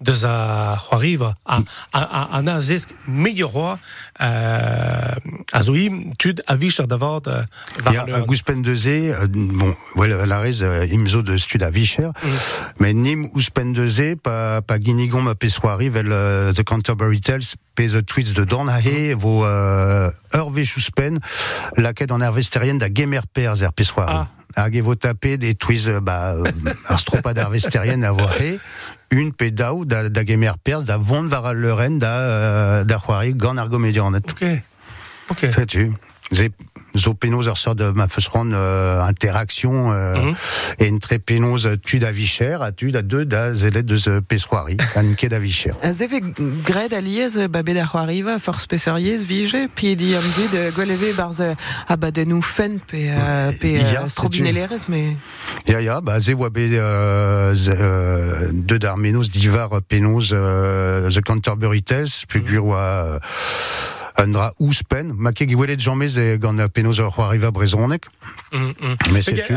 deus 0.00 0.24
a 0.24 0.76
c'hoariva 0.78 1.34
a, 1.44 1.60
a, 1.92 2.00
a, 2.00 2.38
an 2.38 2.48
a 2.48 2.60
zesk 2.60 2.90
meilleur 3.06 3.50
roi 3.50 3.76
a 4.18 5.62
zo 5.62 5.74
im 5.74 6.14
tud 6.16 6.42
a 6.46 6.56
vich 6.56 6.80
ar 6.80 6.86
davard 6.86 7.26
var 7.82 7.92
Ya, 7.92 8.04
a 8.14 8.20
gouspen 8.20 8.62
euh, 8.66 9.26
bon, 9.30 9.74
well, 9.94 10.26
la 10.26 10.40
rez, 10.40 10.62
euh, 10.62 10.86
imzo 10.90 11.22
de 11.22 11.36
stud 11.36 11.62
a 11.62 11.70
vicher, 11.70 12.10
mais 12.78 12.92
nim 12.92 13.28
ouspen 13.34 13.72
deze, 13.72 14.16
pa, 14.16 14.62
pa 14.62 14.78
ginigon 14.78 15.22
ma 15.22 15.34
pessoari 15.34 15.88
vel 15.88 16.12
euh, 16.12 16.52
The 16.52 16.62
Canterbury 16.62 17.20
Tales, 17.20 17.56
pe 17.74 17.88
The 17.88 18.04
Tweets 18.04 18.32
de 18.34 18.44
Dornahe, 18.44 19.14
vo 19.14 19.44
euh, 19.44 20.10
ur 20.34 20.52
ouspen, 20.76 21.20
laket 21.76 22.10
an 22.10 22.20
ervesterien 22.20 22.78
da 22.78 22.88
gemer 22.92 23.26
perz 23.32 23.62
er 23.62 23.72
pessoari. 23.72 24.24
Ah. 24.24 24.28
Hag 24.56 24.74
e 24.76 24.80
vo 24.80 24.94
tape 24.96 25.36
des 25.36 25.54
tweets, 25.54 25.88
euh, 25.88 26.00
ba, 26.00 26.34
euh, 26.34 26.44
ar 26.88 26.98
stropa 26.98 27.34
d'ervesterien 27.34 28.02
a 28.02 28.12
vo 28.12 28.24
he, 28.40 28.56
un 29.12 29.30
pe 29.30 29.50
daou 29.52 29.84
da, 29.84 30.08
da 30.08 30.24
gemer 30.24 30.56
perz, 30.58 30.84
da 30.88 30.96
vont 30.96 31.28
var 31.28 31.52
al 31.52 31.60
leuren 31.60 32.00
da, 32.00 32.82
da 32.84 32.98
c'hoari 32.98 33.36
gant 33.36 33.60
ar 33.60 33.68
gomedianet. 33.68 34.32
Ok. 34.32 34.44
Ok. 35.30 36.75
Zo 36.96 37.14
penaos 37.14 37.46
ar 37.48 37.56
sort 37.56 37.74
de 37.76 37.90
ma 37.90 38.08
feusran 38.08 38.50
euh, 38.52 39.02
interaction 39.04 39.92
euh, 39.92 40.14
Mhm. 40.16 40.34
et 40.78 40.86
une 40.86 40.98
très 40.98 41.18
penaos 41.18 41.66
tu 41.84 41.98
da 41.98 42.10
vicher 42.10 42.56
a 42.62 42.72
tu 42.72 42.90
da 42.90 43.02
deux 43.02 43.24
da 43.24 43.54
zelet 43.54 43.82
de 43.82 43.96
ze 43.96 44.20
pesroari 44.20 44.76
an 44.96 45.14
ket 45.16 45.30
da 45.30 45.38
vicher. 45.38 45.74
A 45.82 45.92
zeve 45.92 46.20
gred 46.64 46.92
a 46.94 47.00
liez 47.00 47.36
euh, 47.36 47.48
ba 47.48 47.62
bet 47.62 47.76
ar 47.78 47.90
c'hoariva 47.92 48.38
for 48.38 48.60
spesoriez 48.60 49.24
vije, 49.24 49.68
pi 49.74 49.94
di 49.96 50.14
am 50.14 50.22
dit 50.36 50.54
euh, 50.56 50.70
gweleve 50.72 51.14
barz 51.16 51.40
euh, 51.40 51.54
a 51.88 51.96
badenou 51.96 52.40
fen 52.42 52.78
pe, 52.80 52.96
euh, 53.10 53.52
pe 53.60 53.76
euh, 53.78 54.08
strobinelerez, 54.08 54.86
mais... 54.88 55.16
Ya 55.68 55.80
ya 55.80 56.00
ba 56.00 56.18
ze 56.20 56.32
oa 56.34 56.48
bet 56.50 56.70
euh, 56.72 57.54
euh, 57.68 58.48
deux 58.52 58.78
d'armenos 58.78 59.30
divar 59.30 59.70
penaos 59.88 60.32
euh, 60.32 61.10
the 61.10 61.20
Canterbury 61.20 61.82
Tales 61.82 62.24
puis 62.28 62.40
Mhm. 62.40 62.46
gur 62.46 62.64
oa 62.66 63.20
euh, 64.18 64.22
un 64.24 64.28
dra 64.32 64.52
ouspen. 64.58 65.12
Ma 65.16 65.32
ket 65.32 65.48
gwelet 65.50 65.78
jamez 65.78 66.16
e 66.18 66.36
gant 66.38 66.58
a 66.58 66.68
penaos 66.68 67.00
ar 67.00 67.10
c'hoariva 67.12 67.50
brezonek 67.50 68.06
Mm, 68.52 68.72
mm. 68.80 68.96
mais 69.12 69.22
c'est 69.22 69.34
tu 69.34 69.54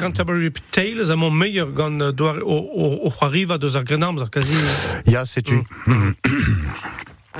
Canterbury 0.00 0.50
Tales 0.70 1.10
a 1.10 1.16
mon 1.16 1.30
meilleur 1.30 1.70
gant 1.72 1.98
uh, 2.00 2.12
doar 2.12 2.36
o, 2.44 3.10
c'hoariva 3.10 3.58
deus 3.58 3.76
ar 3.76 3.84
grenarmz 3.84 4.22
ar 4.22 4.30
kazi. 4.30 4.54
ya 5.06 5.24
c'est 5.26 5.42
tu. 5.42 5.62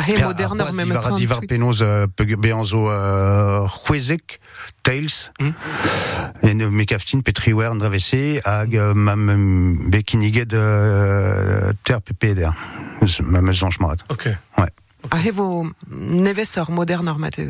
He 0.08 0.16
ar 0.22 0.34
me 0.34 0.42
c'hoaz 0.72 0.86
mestran. 0.88 1.16
divar 1.16 1.40
penaos 1.46 1.80
euh, 1.82 2.06
pe 2.16 2.24
beanzo 2.36 2.88
euh, 2.90 3.66
c'hwezek 3.68 4.40
Tales 4.82 5.30
Mm. 5.38 5.52
en 6.42 6.60
euh, 6.60 6.70
me 6.70 6.84
kaftin 6.84 7.20
petriwer 7.20 7.66
an 7.70 7.76
dravese 7.76 8.40
hag 8.44 8.74
euh, 8.76 8.94
mam 8.94 9.28
euh, 9.28 9.90
bekiniget 9.90 10.52
euh, 10.54 11.72
ter 11.84 12.00
pepeder 12.00 12.50
anch 13.00 13.78
mat 13.80 14.04
Ok. 14.08 14.28
A 14.56 14.66
he 15.24 15.30
vo 15.30 15.66
nevesor 15.90 16.70
modernor 16.70 17.18
mate. 17.18 17.48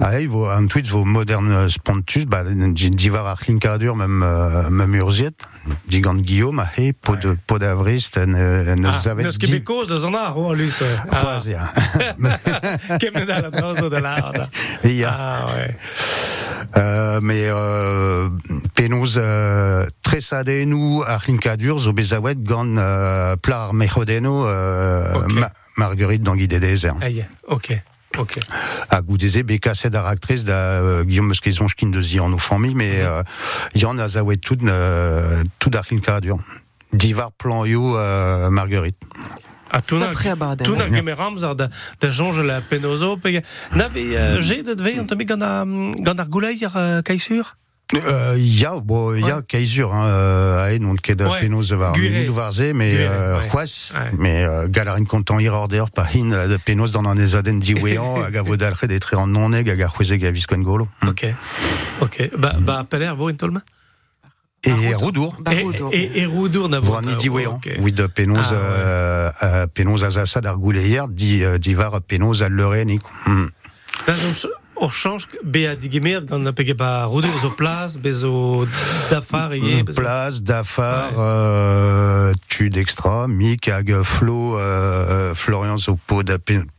ah 0.00 0.18
il 0.18 0.28
vo 0.28 0.48
un 0.50 0.66
tweet 0.66 0.88
vo 0.88 1.04
modern 1.04 1.50
euh, 1.50 1.68
spontus 1.68 2.24
ba 2.26 2.42
di- 2.44 2.90
divar 2.90 3.26
ar 3.26 3.38
klinkadur 3.38 3.94
même 3.96 4.22
euh, 4.22 4.70
même 4.70 4.94
urziet 4.96 5.36
digant 5.86 6.14
Guillaume 6.14 6.60
a 6.60 6.68
he 6.76 6.92
pod 6.92 7.62
avrist 7.62 8.16
zavet 8.92 9.22
euh. 10.82 10.96
Ah, 11.10 11.20
Quasi, 11.20 11.54
hein. 11.54 11.68
Kemen 13.00 13.26
da 13.26 13.40
la 13.42 13.50
drazo 13.50 13.88
de. 13.90 14.00
Ah, 15.06 15.46
ouais. 15.56 15.76
Euh, 16.76 17.20
mais 17.22 17.42
euh, 17.46 18.28
euh, 19.18 19.86
tresadennou 20.06 21.02
ar 21.02 21.24
linkadur 21.26 21.80
zo 21.82 21.92
bezaouet 21.96 22.38
gant 22.46 22.76
euh, 22.78 23.34
plar 23.42 23.68
ar 23.68 23.74
mechodeno 23.74 24.44
euh, 24.46 25.12
Ok. 25.14 25.32
ma, 25.34 25.50
Marguerite 25.76 26.22
dans 26.22 26.36
Guide 26.36 26.50
des 26.50 26.60
déserts. 26.60 26.96
Aïe, 27.02 27.26
ok, 27.48 27.72
ok. 28.18 28.38
A 28.88 29.02
goudeze 29.02 29.42
be 29.44 29.58
kaset 29.60 29.94
ar 29.98 30.06
actrice 30.06 30.44
da 30.44 30.60
euh, 30.80 31.04
Guillaume 31.04 31.28
Mesquezon 31.34 31.66
kin 31.76 31.90
de 31.92 32.00
zi 32.00 32.20
an 32.20 32.32
o 32.32 32.38
famille, 32.38 32.74
mais 32.74 33.02
euh, 33.02 33.22
yann 33.74 33.98
a 34.00 34.08
zaouet 34.08 34.38
tout, 34.38 34.56
euh, 34.64 35.42
tout 35.58 35.70
ar 35.74 35.84
linkadur. 35.90 36.38
Divar 36.92 37.32
plan 37.32 37.66
yo 37.66 37.96
euh, 37.98 38.48
Marguerite. 38.48 38.96
A 39.70 39.82
tuna, 39.82 40.06
Sapre 40.14 40.28
a 40.28 40.36
baden. 40.36 40.64
tuna 40.64 40.88
gemeramz 40.88 41.42
ar 41.44 41.56
da, 41.56 41.68
da 42.00 42.10
jonge 42.10 42.40
la 42.46 42.60
penozo, 42.62 43.16
pege, 43.18 43.42
na 43.74 43.88
ve 43.88 44.06
uh, 44.14 44.40
jet 44.40 44.62
de 44.62 44.80
ve 44.82 44.94
an 45.02 45.04
temi 45.10 45.26
gant 45.26 45.42
ar, 45.42 45.66
gant 46.06 46.20
ar 46.22 47.02
kaisur? 47.04 47.56
Euh, 47.94 48.34
ya, 48.36 48.80
bon, 48.82 49.14
ya 49.14 49.42
kaizur, 49.42 49.94
hein, 49.94 50.06
euh, 50.06 50.64
a 50.66 50.84
en 50.84 50.96
ket 50.96 51.20
Ouais. 51.22 51.40
minut 52.00 52.26
varze, 52.32 52.72
mais 52.74 52.90
Gure, 52.90 53.10
euh, 53.12 53.38
ouais. 53.38 53.48
Ouais. 53.94 54.10
mais 54.18 54.44
euh, 54.44 54.66
galarin 54.66 55.04
kontant 55.04 55.38
ir 55.38 55.54
order, 55.54 55.84
pa 55.94 56.02
hin 56.12 56.32
euh, 56.32 56.48
de 56.48 56.56
penaos 56.56 56.88
dans 56.88 57.04
an 57.04 57.16
ezaden 57.16 57.60
diwean, 57.60 58.24
hag 58.24 58.36
a 58.38 58.42
vodalc'het 58.42 58.90
etre 58.90 59.14
an 59.16 59.28
noneg 59.28 59.68
golo. 60.64 60.88
Ok, 61.06 61.26
ok. 62.00 62.30
Ba, 62.36 62.54
ba 62.58 62.84
peler 62.90 63.12
vo 63.16 63.28
in 63.28 63.34
tolma? 63.34 63.62
Et 64.64 64.94
Roudour. 64.96 65.38
Et, 65.92 66.26
na 67.02 67.14
diwean, 67.14 67.60
oui 67.78 67.92
de 67.92 68.08
penaos, 68.08 68.36
Ah, 68.36 68.50
ouais. 68.50 68.58
euh, 68.58 69.30
euh, 69.44 69.66
penaos 69.72 70.02
a 70.02 70.10
zasad 70.10 70.44
ar 70.44 70.56
gouleier, 70.58 71.02
di, 71.08 71.44
euh, 71.44 71.56
divar 71.56 72.00
penaos 72.02 72.42
a 72.42 72.48
leurenik. 72.48 73.02
Hmm. 74.76 74.80
Da 74.80 74.86
au 74.86 74.90
change 74.90 75.26
be 75.42 75.66
a 75.68 75.74
digemer 75.74 76.20
gant 76.26 76.52
pege 76.52 76.74
ba 76.76 77.04
roder 77.04 77.32
zo 77.40 77.50
plas 77.50 77.96
bez 77.96 78.22
o 78.24 78.66
dafar 79.10 79.52
e 79.54 79.82
Place, 79.84 80.42
Dafar, 80.42 81.10
euh, 81.18 82.32
Tud 82.48 82.76
Extra, 82.76 83.26
Mick, 83.26 83.68
Hag, 83.68 84.02
Flo, 84.02 84.58
euh, 84.58 85.34
Florian, 85.34 85.78
zo 85.78 85.96
pod, 86.06 86.30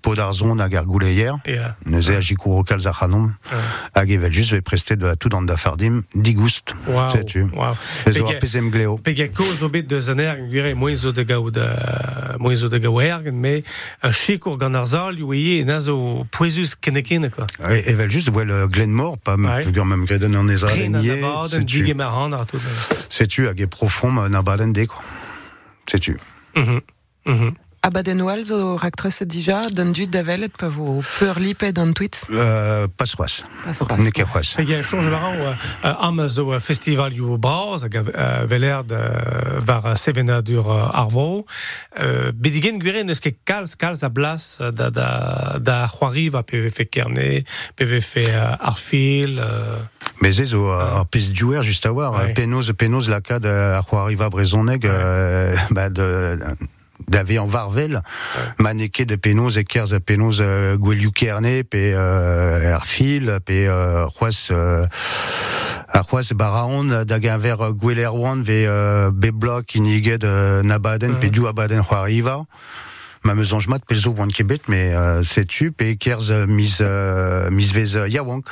pod 0.02 0.20
arzon, 0.20 0.60
hag 0.60 0.76
ar 0.76 0.86
gouleier. 0.86 1.40
Ja. 1.46 1.76
Neuze 1.86 2.16
a 2.16 2.22
jikouro 2.22 2.64
kalz 2.64 2.86
ar 2.86 2.94
c'hanom. 2.94 3.34
Hag 3.94 4.10
evel 4.12 4.32
just 4.34 4.52
ve 4.52 4.62
prester 4.62 4.98
de 4.98 5.16
tout 5.18 5.34
an 5.34 5.46
dafardim, 5.46 6.04
digoust. 6.14 6.74
Wow, 6.88 7.10
Sais-tu. 7.10 7.50
wow. 7.54 7.74
Ez 8.06 8.20
o 8.20 8.24
Pege- 8.26 8.36
ar 8.36 8.40
pezem 8.40 8.70
gleo. 8.72 8.98
Pege 9.02 9.30
ko 9.34 9.44
zo 9.60 9.70
bet 9.70 9.90
deus 9.90 10.08
an 10.10 10.20
erg 10.20 10.46
gwire 10.52 10.74
moe 10.76 10.96
zo 10.96 11.12
de 11.12 11.26
gao 11.26 11.50
de 11.50 11.66
moe 12.38 12.56
zo 12.56 12.68
de 12.68 12.80
gao 12.80 13.00
ergen 13.02 13.40
me 13.40 13.64
un 14.04 14.12
chikour 14.14 14.58
gant 14.58 14.76
ar 14.76 14.86
zal 14.88 15.18
yo 15.18 15.32
eye 15.34 15.64
na 15.66 15.80
zo 15.80 16.26
poezus 16.32 16.76
kenekene 16.80 17.30
quoi. 17.30 17.46
E- 17.70 17.87
Evel 17.88 18.10
just, 18.12 18.30
well, 18.30 18.68
Glenmore, 18.68 19.18
pas 19.18 19.38
Ouais. 19.38 19.64
même 19.86 20.04
greden 20.06 20.36
an 20.36 20.50
ezra 20.50 20.68
Kren 20.68 20.94
an 20.96 21.00
lennier, 21.00 21.24
abad, 21.24 21.46
un 21.46 21.48
sais-tu. 21.48 21.84
digemer 21.84 22.04
an 22.04 22.34
ar 22.34 22.46
tout. 22.46 22.60
Sais-tu, 23.10 23.48
hag 23.48 23.62
e 23.62 23.66
profond 23.66 24.28
na 24.30 24.42
baden 24.42 24.74
de, 24.74 24.86
quoi. 24.86 25.02
Sais-tu. 25.90 26.18
Mhm. 26.58 27.54
Mhm. 27.78 27.88
Abadenwal 27.88 28.44
zo 28.44 28.76
raktres 28.76 29.22
dija, 29.26 29.62
d'un 29.72 29.92
dud 29.94 30.10
davelet 30.10 30.52
pa 30.58 30.68
vo 30.68 31.02
peur. 31.20 31.38
Euh, 31.38 32.88
pas. 32.98 33.44
Ne 33.98 34.10
ket 34.12 34.26
c'hoaz. 34.26 34.56
Pege 34.56 34.82
a 34.82 34.82
euh, 34.82 35.94
am 36.00 36.28
zo 36.28 36.52
euh, 36.52 36.60
festival 36.60 37.14
yo 37.14 37.38
braz 37.38 37.84
hag 37.84 37.96
a 37.96 38.46
veler 38.46 38.84
de 38.84 38.98
var 39.66 39.98
sevena 39.98 40.42
dur 40.42 40.70
arvo. 40.72 41.46
Bedigen 42.34 42.80
gwire 42.80 43.04
neus 43.04 43.20
ket 43.20 43.38
kalz 43.46 43.76
kalz 43.76 44.04
a 44.04 44.10
blas 44.10 44.58
euh, 44.60 44.72
da 44.72 44.90
da 44.90 45.58
da 45.60 45.88
c'hoariv 45.88 46.36
a 46.36 46.44
PVF 46.44 46.90
Kerne, 46.90 47.44
PVF 47.76 48.18
Arfil. 48.60 49.40
Mais 50.20 50.40
ez 50.42 50.54
o 50.54 50.72
ar 50.72 51.06
pez 51.06 51.30
diouer 51.32 51.64
just 51.64 51.86
a 51.86 51.94
war. 51.94 52.34
Penoz, 52.34 52.72
penoz 52.74 53.08
lakad 53.08 53.46
brezoneg 54.32 54.82
de 54.82 56.58
d'ave 57.08 57.40
an 57.40 57.48
varvel, 57.48 58.02
maneke 58.60 59.06
de 59.06 59.16
penoz 59.16 59.58
e 59.58 59.64
kerz 59.64 59.94
a 59.94 60.00
penoz 60.00 60.42
euh, 60.42 60.76
gwelioù 60.78 61.12
kerne, 61.12 61.64
pe 61.64 61.94
euh, 61.96 62.76
ar 62.76 62.86
fil, 62.86 63.32
pe 63.46 63.66
euh, 63.68 64.06
c'hoaz 64.12 64.50
euh, 64.52 64.86
ar 65.88 66.06
c'hoaz 66.08 66.34
baraon 66.36 67.06
da 67.08 67.20
gaver 67.20 67.72
gweler 67.80 68.14
oan 68.14 68.44
ve 68.44 68.66
euh, 68.68 69.12
be 69.12 69.32
blok 69.32 69.76
euh, 69.78 70.64
nabaden, 70.64 71.16
pe 71.20 71.30
diou 71.30 71.48
abaden 71.48 71.84
c'hoariva. 71.84 72.44
Ma 73.24 73.34
meuzanj 73.36 73.68
mat 73.68 73.84
pel 73.88 73.98
zo 73.98 74.14
oan 74.16 74.32
kebet, 74.32 74.68
mais 74.68 74.94
euh, 74.94 75.24
setu, 75.24 75.72
pe 75.72 75.96
kerz 75.96 76.32
euh, 76.32 76.46
mis, 76.46 76.78
euh, 76.82 77.50
mis 77.52 77.72
vez 77.72 77.96
euh, 77.96 78.08
yaouank. 78.08 78.46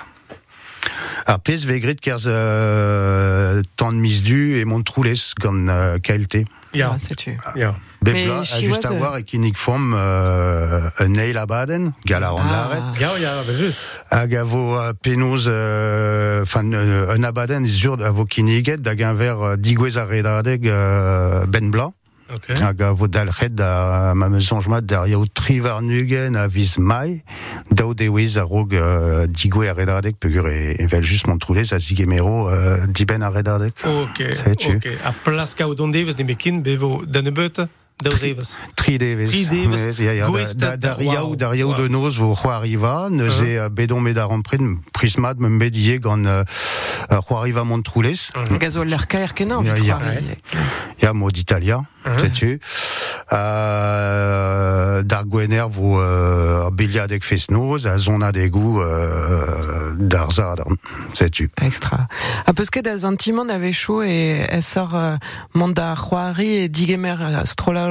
Ar 1.26 1.40
pez 1.40 1.66
ve 1.66 1.80
grit 1.82 2.00
kerz 2.02 2.28
euh, 2.28 3.62
tan 3.76 3.92
mis 3.92 4.22
du 4.22 4.60
e 4.62 4.66
mont 4.66 4.84
troulez 4.84 5.16
gant 5.40 5.68
euh, 5.68 5.98
KLT. 6.00 6.46
ja. 6.74 6.92
Ah, 6.94 7.00
sais-tu. 7.00 7.38
ja. 7.56 7.76
Bebla, 8.06 8.40
a 8.40 8.44
chiouaz, 8.44 8.76
just 8.82 8.86
a 8.86 8.94
euh, 8.94 9.00
war 9.00 9.18
e 9.18 9.24
kinnig 9.24 9.58
form 9.58 9.94
euh, 9.98 10.90
un 11.00 11.08
neil 11.10 11.38
a 11.38 11.46
baden, 11.46 11.92
gal 12.06 12.24
a 12.24 12.30
ran 12.30 12.42
Ah. 12.46 12.70
laret. 12.70 13.00
Ja, 13.00 13.10
ja, 13.20 13.34
ben 13.48 13.58
just. 13.58 14.02
Hag 14.12 14.36
a 14.36 14.44
vo 14.44 14.78
euh, 14.78 14.94
penoz, 15.02 15.48
euh, 15.48 16.44
enfin, 16.44 16.72
euh, 16.74 17.16
un 17.18 17.24
abaden 17.24 17.66
is 17.66 17.72
sur 17.72 18.02
a 18.04 18.12
vo 18.12 18.26
kinniget, 18.26 18.86
hag 18.88 19.02
un 19.04 19.14
ver 19.16 19.42
euh, 19.42 19.56
digwez 19.58 19.98
a 19.98 20.06
redadeg 20.06 20.68
euh, 20.68 21.46
ben 21.48 21.72
bla. 21.72 21.90
Ok. 22.34 22.50
Hag 22.60 22.82
a 22.82 22.92
vo 22.92 23.08
dalc'het 23.08 23.54
da 23.54 24.14
ma 24.16 24.30
meuzanj 24.30 24.66
mat 24.68 24.82
der 24.86 25.06
yaout 25.08 25.30
trivar 25.38 25.82
nugen 25.86 26.36
a 26.36 26.48
viz 26.48 26.78
mai, 26.82 27.22
daou 27.70 27.94
dewez 27.94 28.38
a 28.38 28.44
rog 28.44 28.74
euh, 28.74 29.28
digwe 29.30 29.70
a 29.70 29.74
redadeg, 29.78 30.18
pegur 30.18 30.50
e, 30.50 30.74
e 30.80 30.88
vel 30.90 31.04
just 31.06 31.28
mont 31.28 31.38
troulez 31.38 31.72
a 31.72 31.78
zigemero 31.80 32.50
euh, 32.50 32.88
diben 32.88 33.22
a 33.22 33.30
redadeg. 33.30 33.74
Ok, 33.86 34.24
ok. 34.74 34.90
A 35.06 35.14
plaska 35.24 35.68
o 35.70 35.76
don 35.76 35.90
devez 35.94 36.18
ne 36.18 36.24
mekin 36.26 36.62
bevo 36.66 37.04
dan 37.06 37.30
evez. 38.04 38.56
Tri 38.76 38.98
devez. 38.98 39.26
Tri 39.30 39.46
devez. 39.46 39.68
Mais, 39.86 40.00
ya, 40.00 40.14
ya, 40.14 40.28
Gwez 40.28 40.56
da, 40.56 40.72
da- 40.72 40.78
da, 40.78 40.88
da- 40.90 40.94
riaou, 40.96 41.28
wow. 41.30 41.36
da 41.36 41.50
riaou 41.50 41.70
Wow. 41.72 41.78
de 41.82 41.88
noz 41.88 42.18
vo 42.18 42.36
c'hoariva, 42.36 43.08
neuze 43.10 43.42
uh 43.60 43.70
bedon 43.70 44.02
med 44.02 44.18
ar 44.18 44.32
ampred, 44.32 44.62
prismad 44.94 45.40
me 45.40 45.50
bedie 45.58 46.00
gant 46.00 46.26
uh, 46.26 46.44
c'hoariva 47.28 47.64
mont 47.64 47.82
troulez. 47.82 48.32
Gazo 48.60 48.84
l'er 48.84 49.08
kaer 49.08 49.34
kenan. 49.34 49.64
Ya, 51.02 51.14
mod 51.14 51.38
Italia, 51.38 51.82
sais-tu. 52.20 52.60
Euh, 53.66 55.02
dar 55.04 55.26
gwener 55.26 55.68
vo 55.70 56.00
euh, 56.00 56.70
beliadeg 56.72 57.24
fes 57.24 57.50
noz, 57.50 57.86
a 57.88 57.98
zona 57.98 58.32
degou 58.32 58.80
euh, 58.82 59.94
dar 59.98 60.32
zad, 60.32 60.62
sais-tu. 61.14 61.50
Extra. 61.62 62.08
A 62.46 62.54
peus 62.54 62.70
ket 62.70 62.88
a 62.88 62.98
zantimant 62.98 63.50
ave 63.50 63.72
chaud 63.74 64.04
e 64.04 64.62
sor 64.62 64.94
euh, 64.96 65.18
mont 65.54 65.70
da 65.74 65.96
c'hoari 65.96 66.66
e 66.66 66.70
digemer 66.70 67.18
euh, 67.22 67.44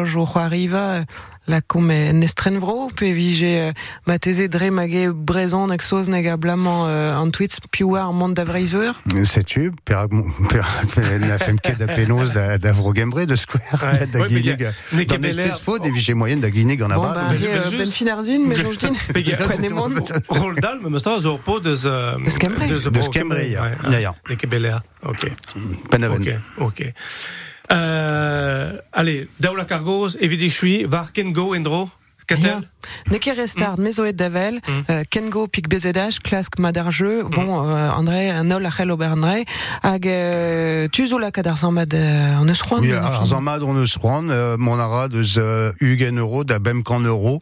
c'hoariva 0.02 0.84
euh, 0.98 1.04
la 1.46 1.60
kom 1.60 1.90
e 1.92 2.10
nestren 2.16 2.56
vro 2.58 2.88
pe 2.96 3.10
euh, 3.12 3.72
ma 4.06 4.18
teze 4.18 4.48
dre 4.48 4.70
mage 4.72 5.10
brezon 5.12 5.66
nag 5.68 5.82
soz 5.84 6.08
nag 6.08 6.26
a 6.26 6.38
blamant 6.38 6.86
euh, 6.88 7.12
an 7.14 7.28
tweets 7.30 7.60
piou 7.70 7.96
ar 7.96 8.14
mont 8.14 8.30
da 8.32 8.44
vreizeur. 8.44 8.94
Sais-tu, 9.24 9.70
perak 9.84 10.10
mo- 10.10 10.24
perak 10.48 10.96
na 11.20 11.36
fem 11.36 11.58
ket 11.60 11.76
da 11.76 11.86
penaos 11.92 12.32
da, 12.32 12.56
da 12.56 12.72
vrogembre 12.72 13.26
de 13.26 13.36
square, 13.36 13.60
Ouais. 13.74 14.06
da 14.06 14.20
Ouais, 14.20 14.28
mais 14.30 14.40
ginig, 14.40 14.60
y 14.60 14.64
a- 14.64 14.72
n'est 14.96 15.04
dans 15.04 15.14
qu'à 15.16 15.20
Bel 15.20 15.38
Air. 15.38 15.46
estes 15.50 15.60
fo, 15.60 15.78
des 15.78 15.90
vije 15.90 16.14
moyen 16.14 16.38
da 16.40 16.48
abad. 16.90 17.14
ba 17.14 17.26
ben, 17.28 17.36
re 17.36 17.44
ben, 17.44 17.58
euh, 17.58 17.62
juste- 17.64 17.76
ben 17.76 17.90
fin 17.92 18.08
ar 18.08 18.22
zun, 18.22 18.46
mais 18.48 18.54
Prenne 19.44 19.70
mont. 19.74 19.92
Roldal, 20.28 20.80
me 20.80 20.88
meustra 20.88 21.20
zo 21.20 21.36
po 21.44 21.60
deus... 21.60 21.84
euh, 21.84 22.16
Deus 22.24 22.38
Kembre. 22.38 22.66
deus 22.66 22.88
Deus 22.90 23.08
Kembre, 23.10 23.44
ya. 23.50 23.76
Ya, 23.90 24.00
ya. 24.00 24.14
Ne 24.30 24.36
ket 24.36 24.48
beler. 24.48 24.80
Ok. 25.02 25.28
Penaven. 25.90 26.22
Ok, 26.58 26.72
ok. 26.72 26.92
Euh, 27.72 28.76
allez, 28.92 29.28
daoula 29.38 29.64
cargoz, 29.64 30.16
evidi 30.20 30.50
chui, 30.50 30.84
var 30.86 31.12
ken 31.12 31.32
go 31.32 31.54
endro, 31.54 31.88
katel 32.26 32.62
Ne 33.10 33.18
ket 33.18 33.36
restart, 33.38 33.78
mm. 33.78 33.82
mezo 33.82 34.04
et 34.04 34.12
davel, 34.12 34.60
Mm. 34.68 34.84
euh, 34.90 35.02
Kengo 35.10 35.46
pik 35.48 35.68
bezedaj, 35.68 36.18
klask 36.22 36.58
madar 36.58 36.90
jeu, 36.90 37.24
bon, 37.24 37.66
euh, 37.68 37.90
André, 37.90 38.30
un 38.30 38.50
ol 38.50 38.66
a 38.66 38.70
c'hell 38.70 38.90
ober 38.90 39.08
André, 39.12 39.44
hag 39.82 40.06
euh, 40.06 40.86
tu 40.92 41.06
zo 41.06 41.18
la 41.18 41.30
kadar 41.30 41.56
zamad 41.56 41.94
euh, 41.94 42.36
an 42.38 42.48
eus 42.48 42.60
c'hoant, 42.62 42.80
Oui, 42.80 42.92
en 42.94 43.02
ar 43.02 43.18
fin. 43.20 43.24
zammad 43.24 43.62
on 43.62 43.76
eus 43.82 43.96
c'hoant, 43.98 44.28
euh, 44.28 44.56
mon 44.58 44.78
ara 44.78 45.08
deus 45.08 45.36
euh, 45.38 45.72
ugen 45.80 46.18
euro, 46.18 46.44
da 46.44 46.58
bem 46.58 46.82
kan 46.82 47.04
euro, 47.04 47.40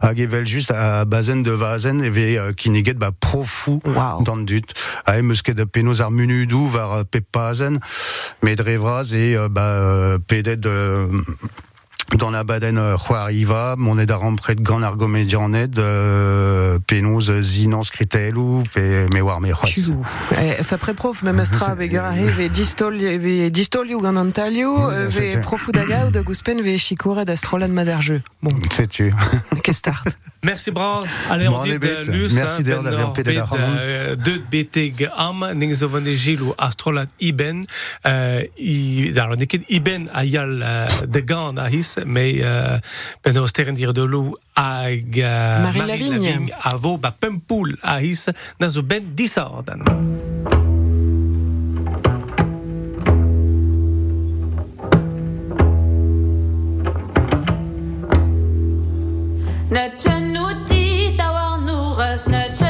hag 0.00 0.18
evel 0.20 0.46
just 0.46 0.70
a 0.70 1.04
bazen 1.04 1.42
de 1.42 1.50
vazen, 1.52 2.00
eve 2.02 2.38
euh, 2.38 2.52
kiniget 2.52 2.98
ba 2.98 3.10
profou 3.12 3.80
Wow. 3.84 4.22
dan 4.24 4.44
dut. 4.44 4.72
A 5.06 5.18
em 5.18 5.30
eus 5.30 5.42
ket 5.42 5.56
da 5.56 5.66
penaos 5.66 6.00
ar 6.00 6.10
munudou 6.10 6.68
var 6.68 6.98
euh, 6.98 7.04
pep 7.04 7.26
pazen, 7.30 7.78
met 8.42 8.60
revraz 8.60 9.12
e 9.12 9.36
ba 9.50 10.18
pedet 10.26 10.64
dans 12.16 12.30
la 12.30 12.42
baden 12.42 12.78
euh, 12.78 12.96
c'hoariva, 12.96 13.74
mon 13.76 13.98
ed 13.98 14.10
ar 14.10 14.22
ampret 14.24 14.56
gant 14.56 14.82
ar 14.82 14.96
gomedianet, 14.96 15.78
euh, 15.78 16.78
euh, 16.90 17.42
zinan 17.42 17.82
skritelou, 17.82 18.62
pe 18.72 19.06
me 19.12 19.20
war 19.20 19.40
me 19.40 19.52
c'hoaz. 19.52 19.70
Tchou. 19.70 20.02
Eh, 20.40 20.62
sa 20.62 20.78
preprof, 20.78 21.22
même 21.22 21.40
estra, 21.40 21.74
ve 21.74 21.86
gar 21.88 22.06
ahe, 22.06 22.26
ve 22.26 22.48
distol, 22.48 22.96
ve 22.96 23.50
distolioù 23.50 24.00
gant 24.00 24.16
an 24.16 24.30
talioù, 24.30 24.74
euh, 24.78 25.10
c'est 25.10 25.20
ve 25.20 25.30
sûr. 25.32 25.40
profou 25.40 25.72
da 25.72 25.84
gaou, 25.84 26.10
da 26.10 26.22
gouspen, 26.22 26.62
ve 26.62 26.78
chikouret 26.78 27.28
astrolan 27.28 27.68
madar 27.68 28.00
jeu. 28.00 28.22
Bon, 28.42 28.50
Sais-tu. 28.72 29.12
ket 29.62 29.74
start. 29.74 30.08
Merci 30.42 30.70
Braz. 30.70 31.04
Allez, 31.30 31.48
on 31.48 31.62
dit 31.64 31.78
lus. 32.10 32.32
Merci 32.34 32.62
d'ailleurs 32.62 32.84
d'avoir 32.84 33.12
pédé 33.12 33.34
la 33.34 33.44
ramon. 33.44 33.76
Deux 34.24 34.40
BT 34.50 34.94
am, 35.16 35.44
ning 35.54 35.74
zo 35.74 35.88
van 35.88 36.00
de 36.00 36.14
gil 36.14 36.42
ou 36.42 36.54
astrolat 36.56 37.06
iben. 37.20 37.64
Euh, 38.06 38.44
alors, 39.16 39.34
iben 39.68 40.08
a 40.14 40.24
yal 40.24 40.62
euh, 40.62 40.86
mais 42.06 42.40
euh, 42.42 42.78
ben 43.24 43.36
o 43.38 43.46
steren 43.46 43.74
dir 43.74 43.92
de 43.92 44.02
lou 44.02 44.36
hag 44.54 45.20
euh, 45.20 45.62
Marie 45.62 45.86
Lavigne. 45.86 46.52
a 46.62 46.76
vo 46.76 46.98
ba 46.98 47.10
pempoul 47.10 47.76
a 47.82 48.00
his, 48.00 48.30
na 48.58 48.68
zo 48.68 48.82
ben 48.82 49.14
disardan. 49.14 49.82
Nutchenuti 59.70 61.14
tawarnuras, 61.16 62.26
nutchenuti 62.26 62.67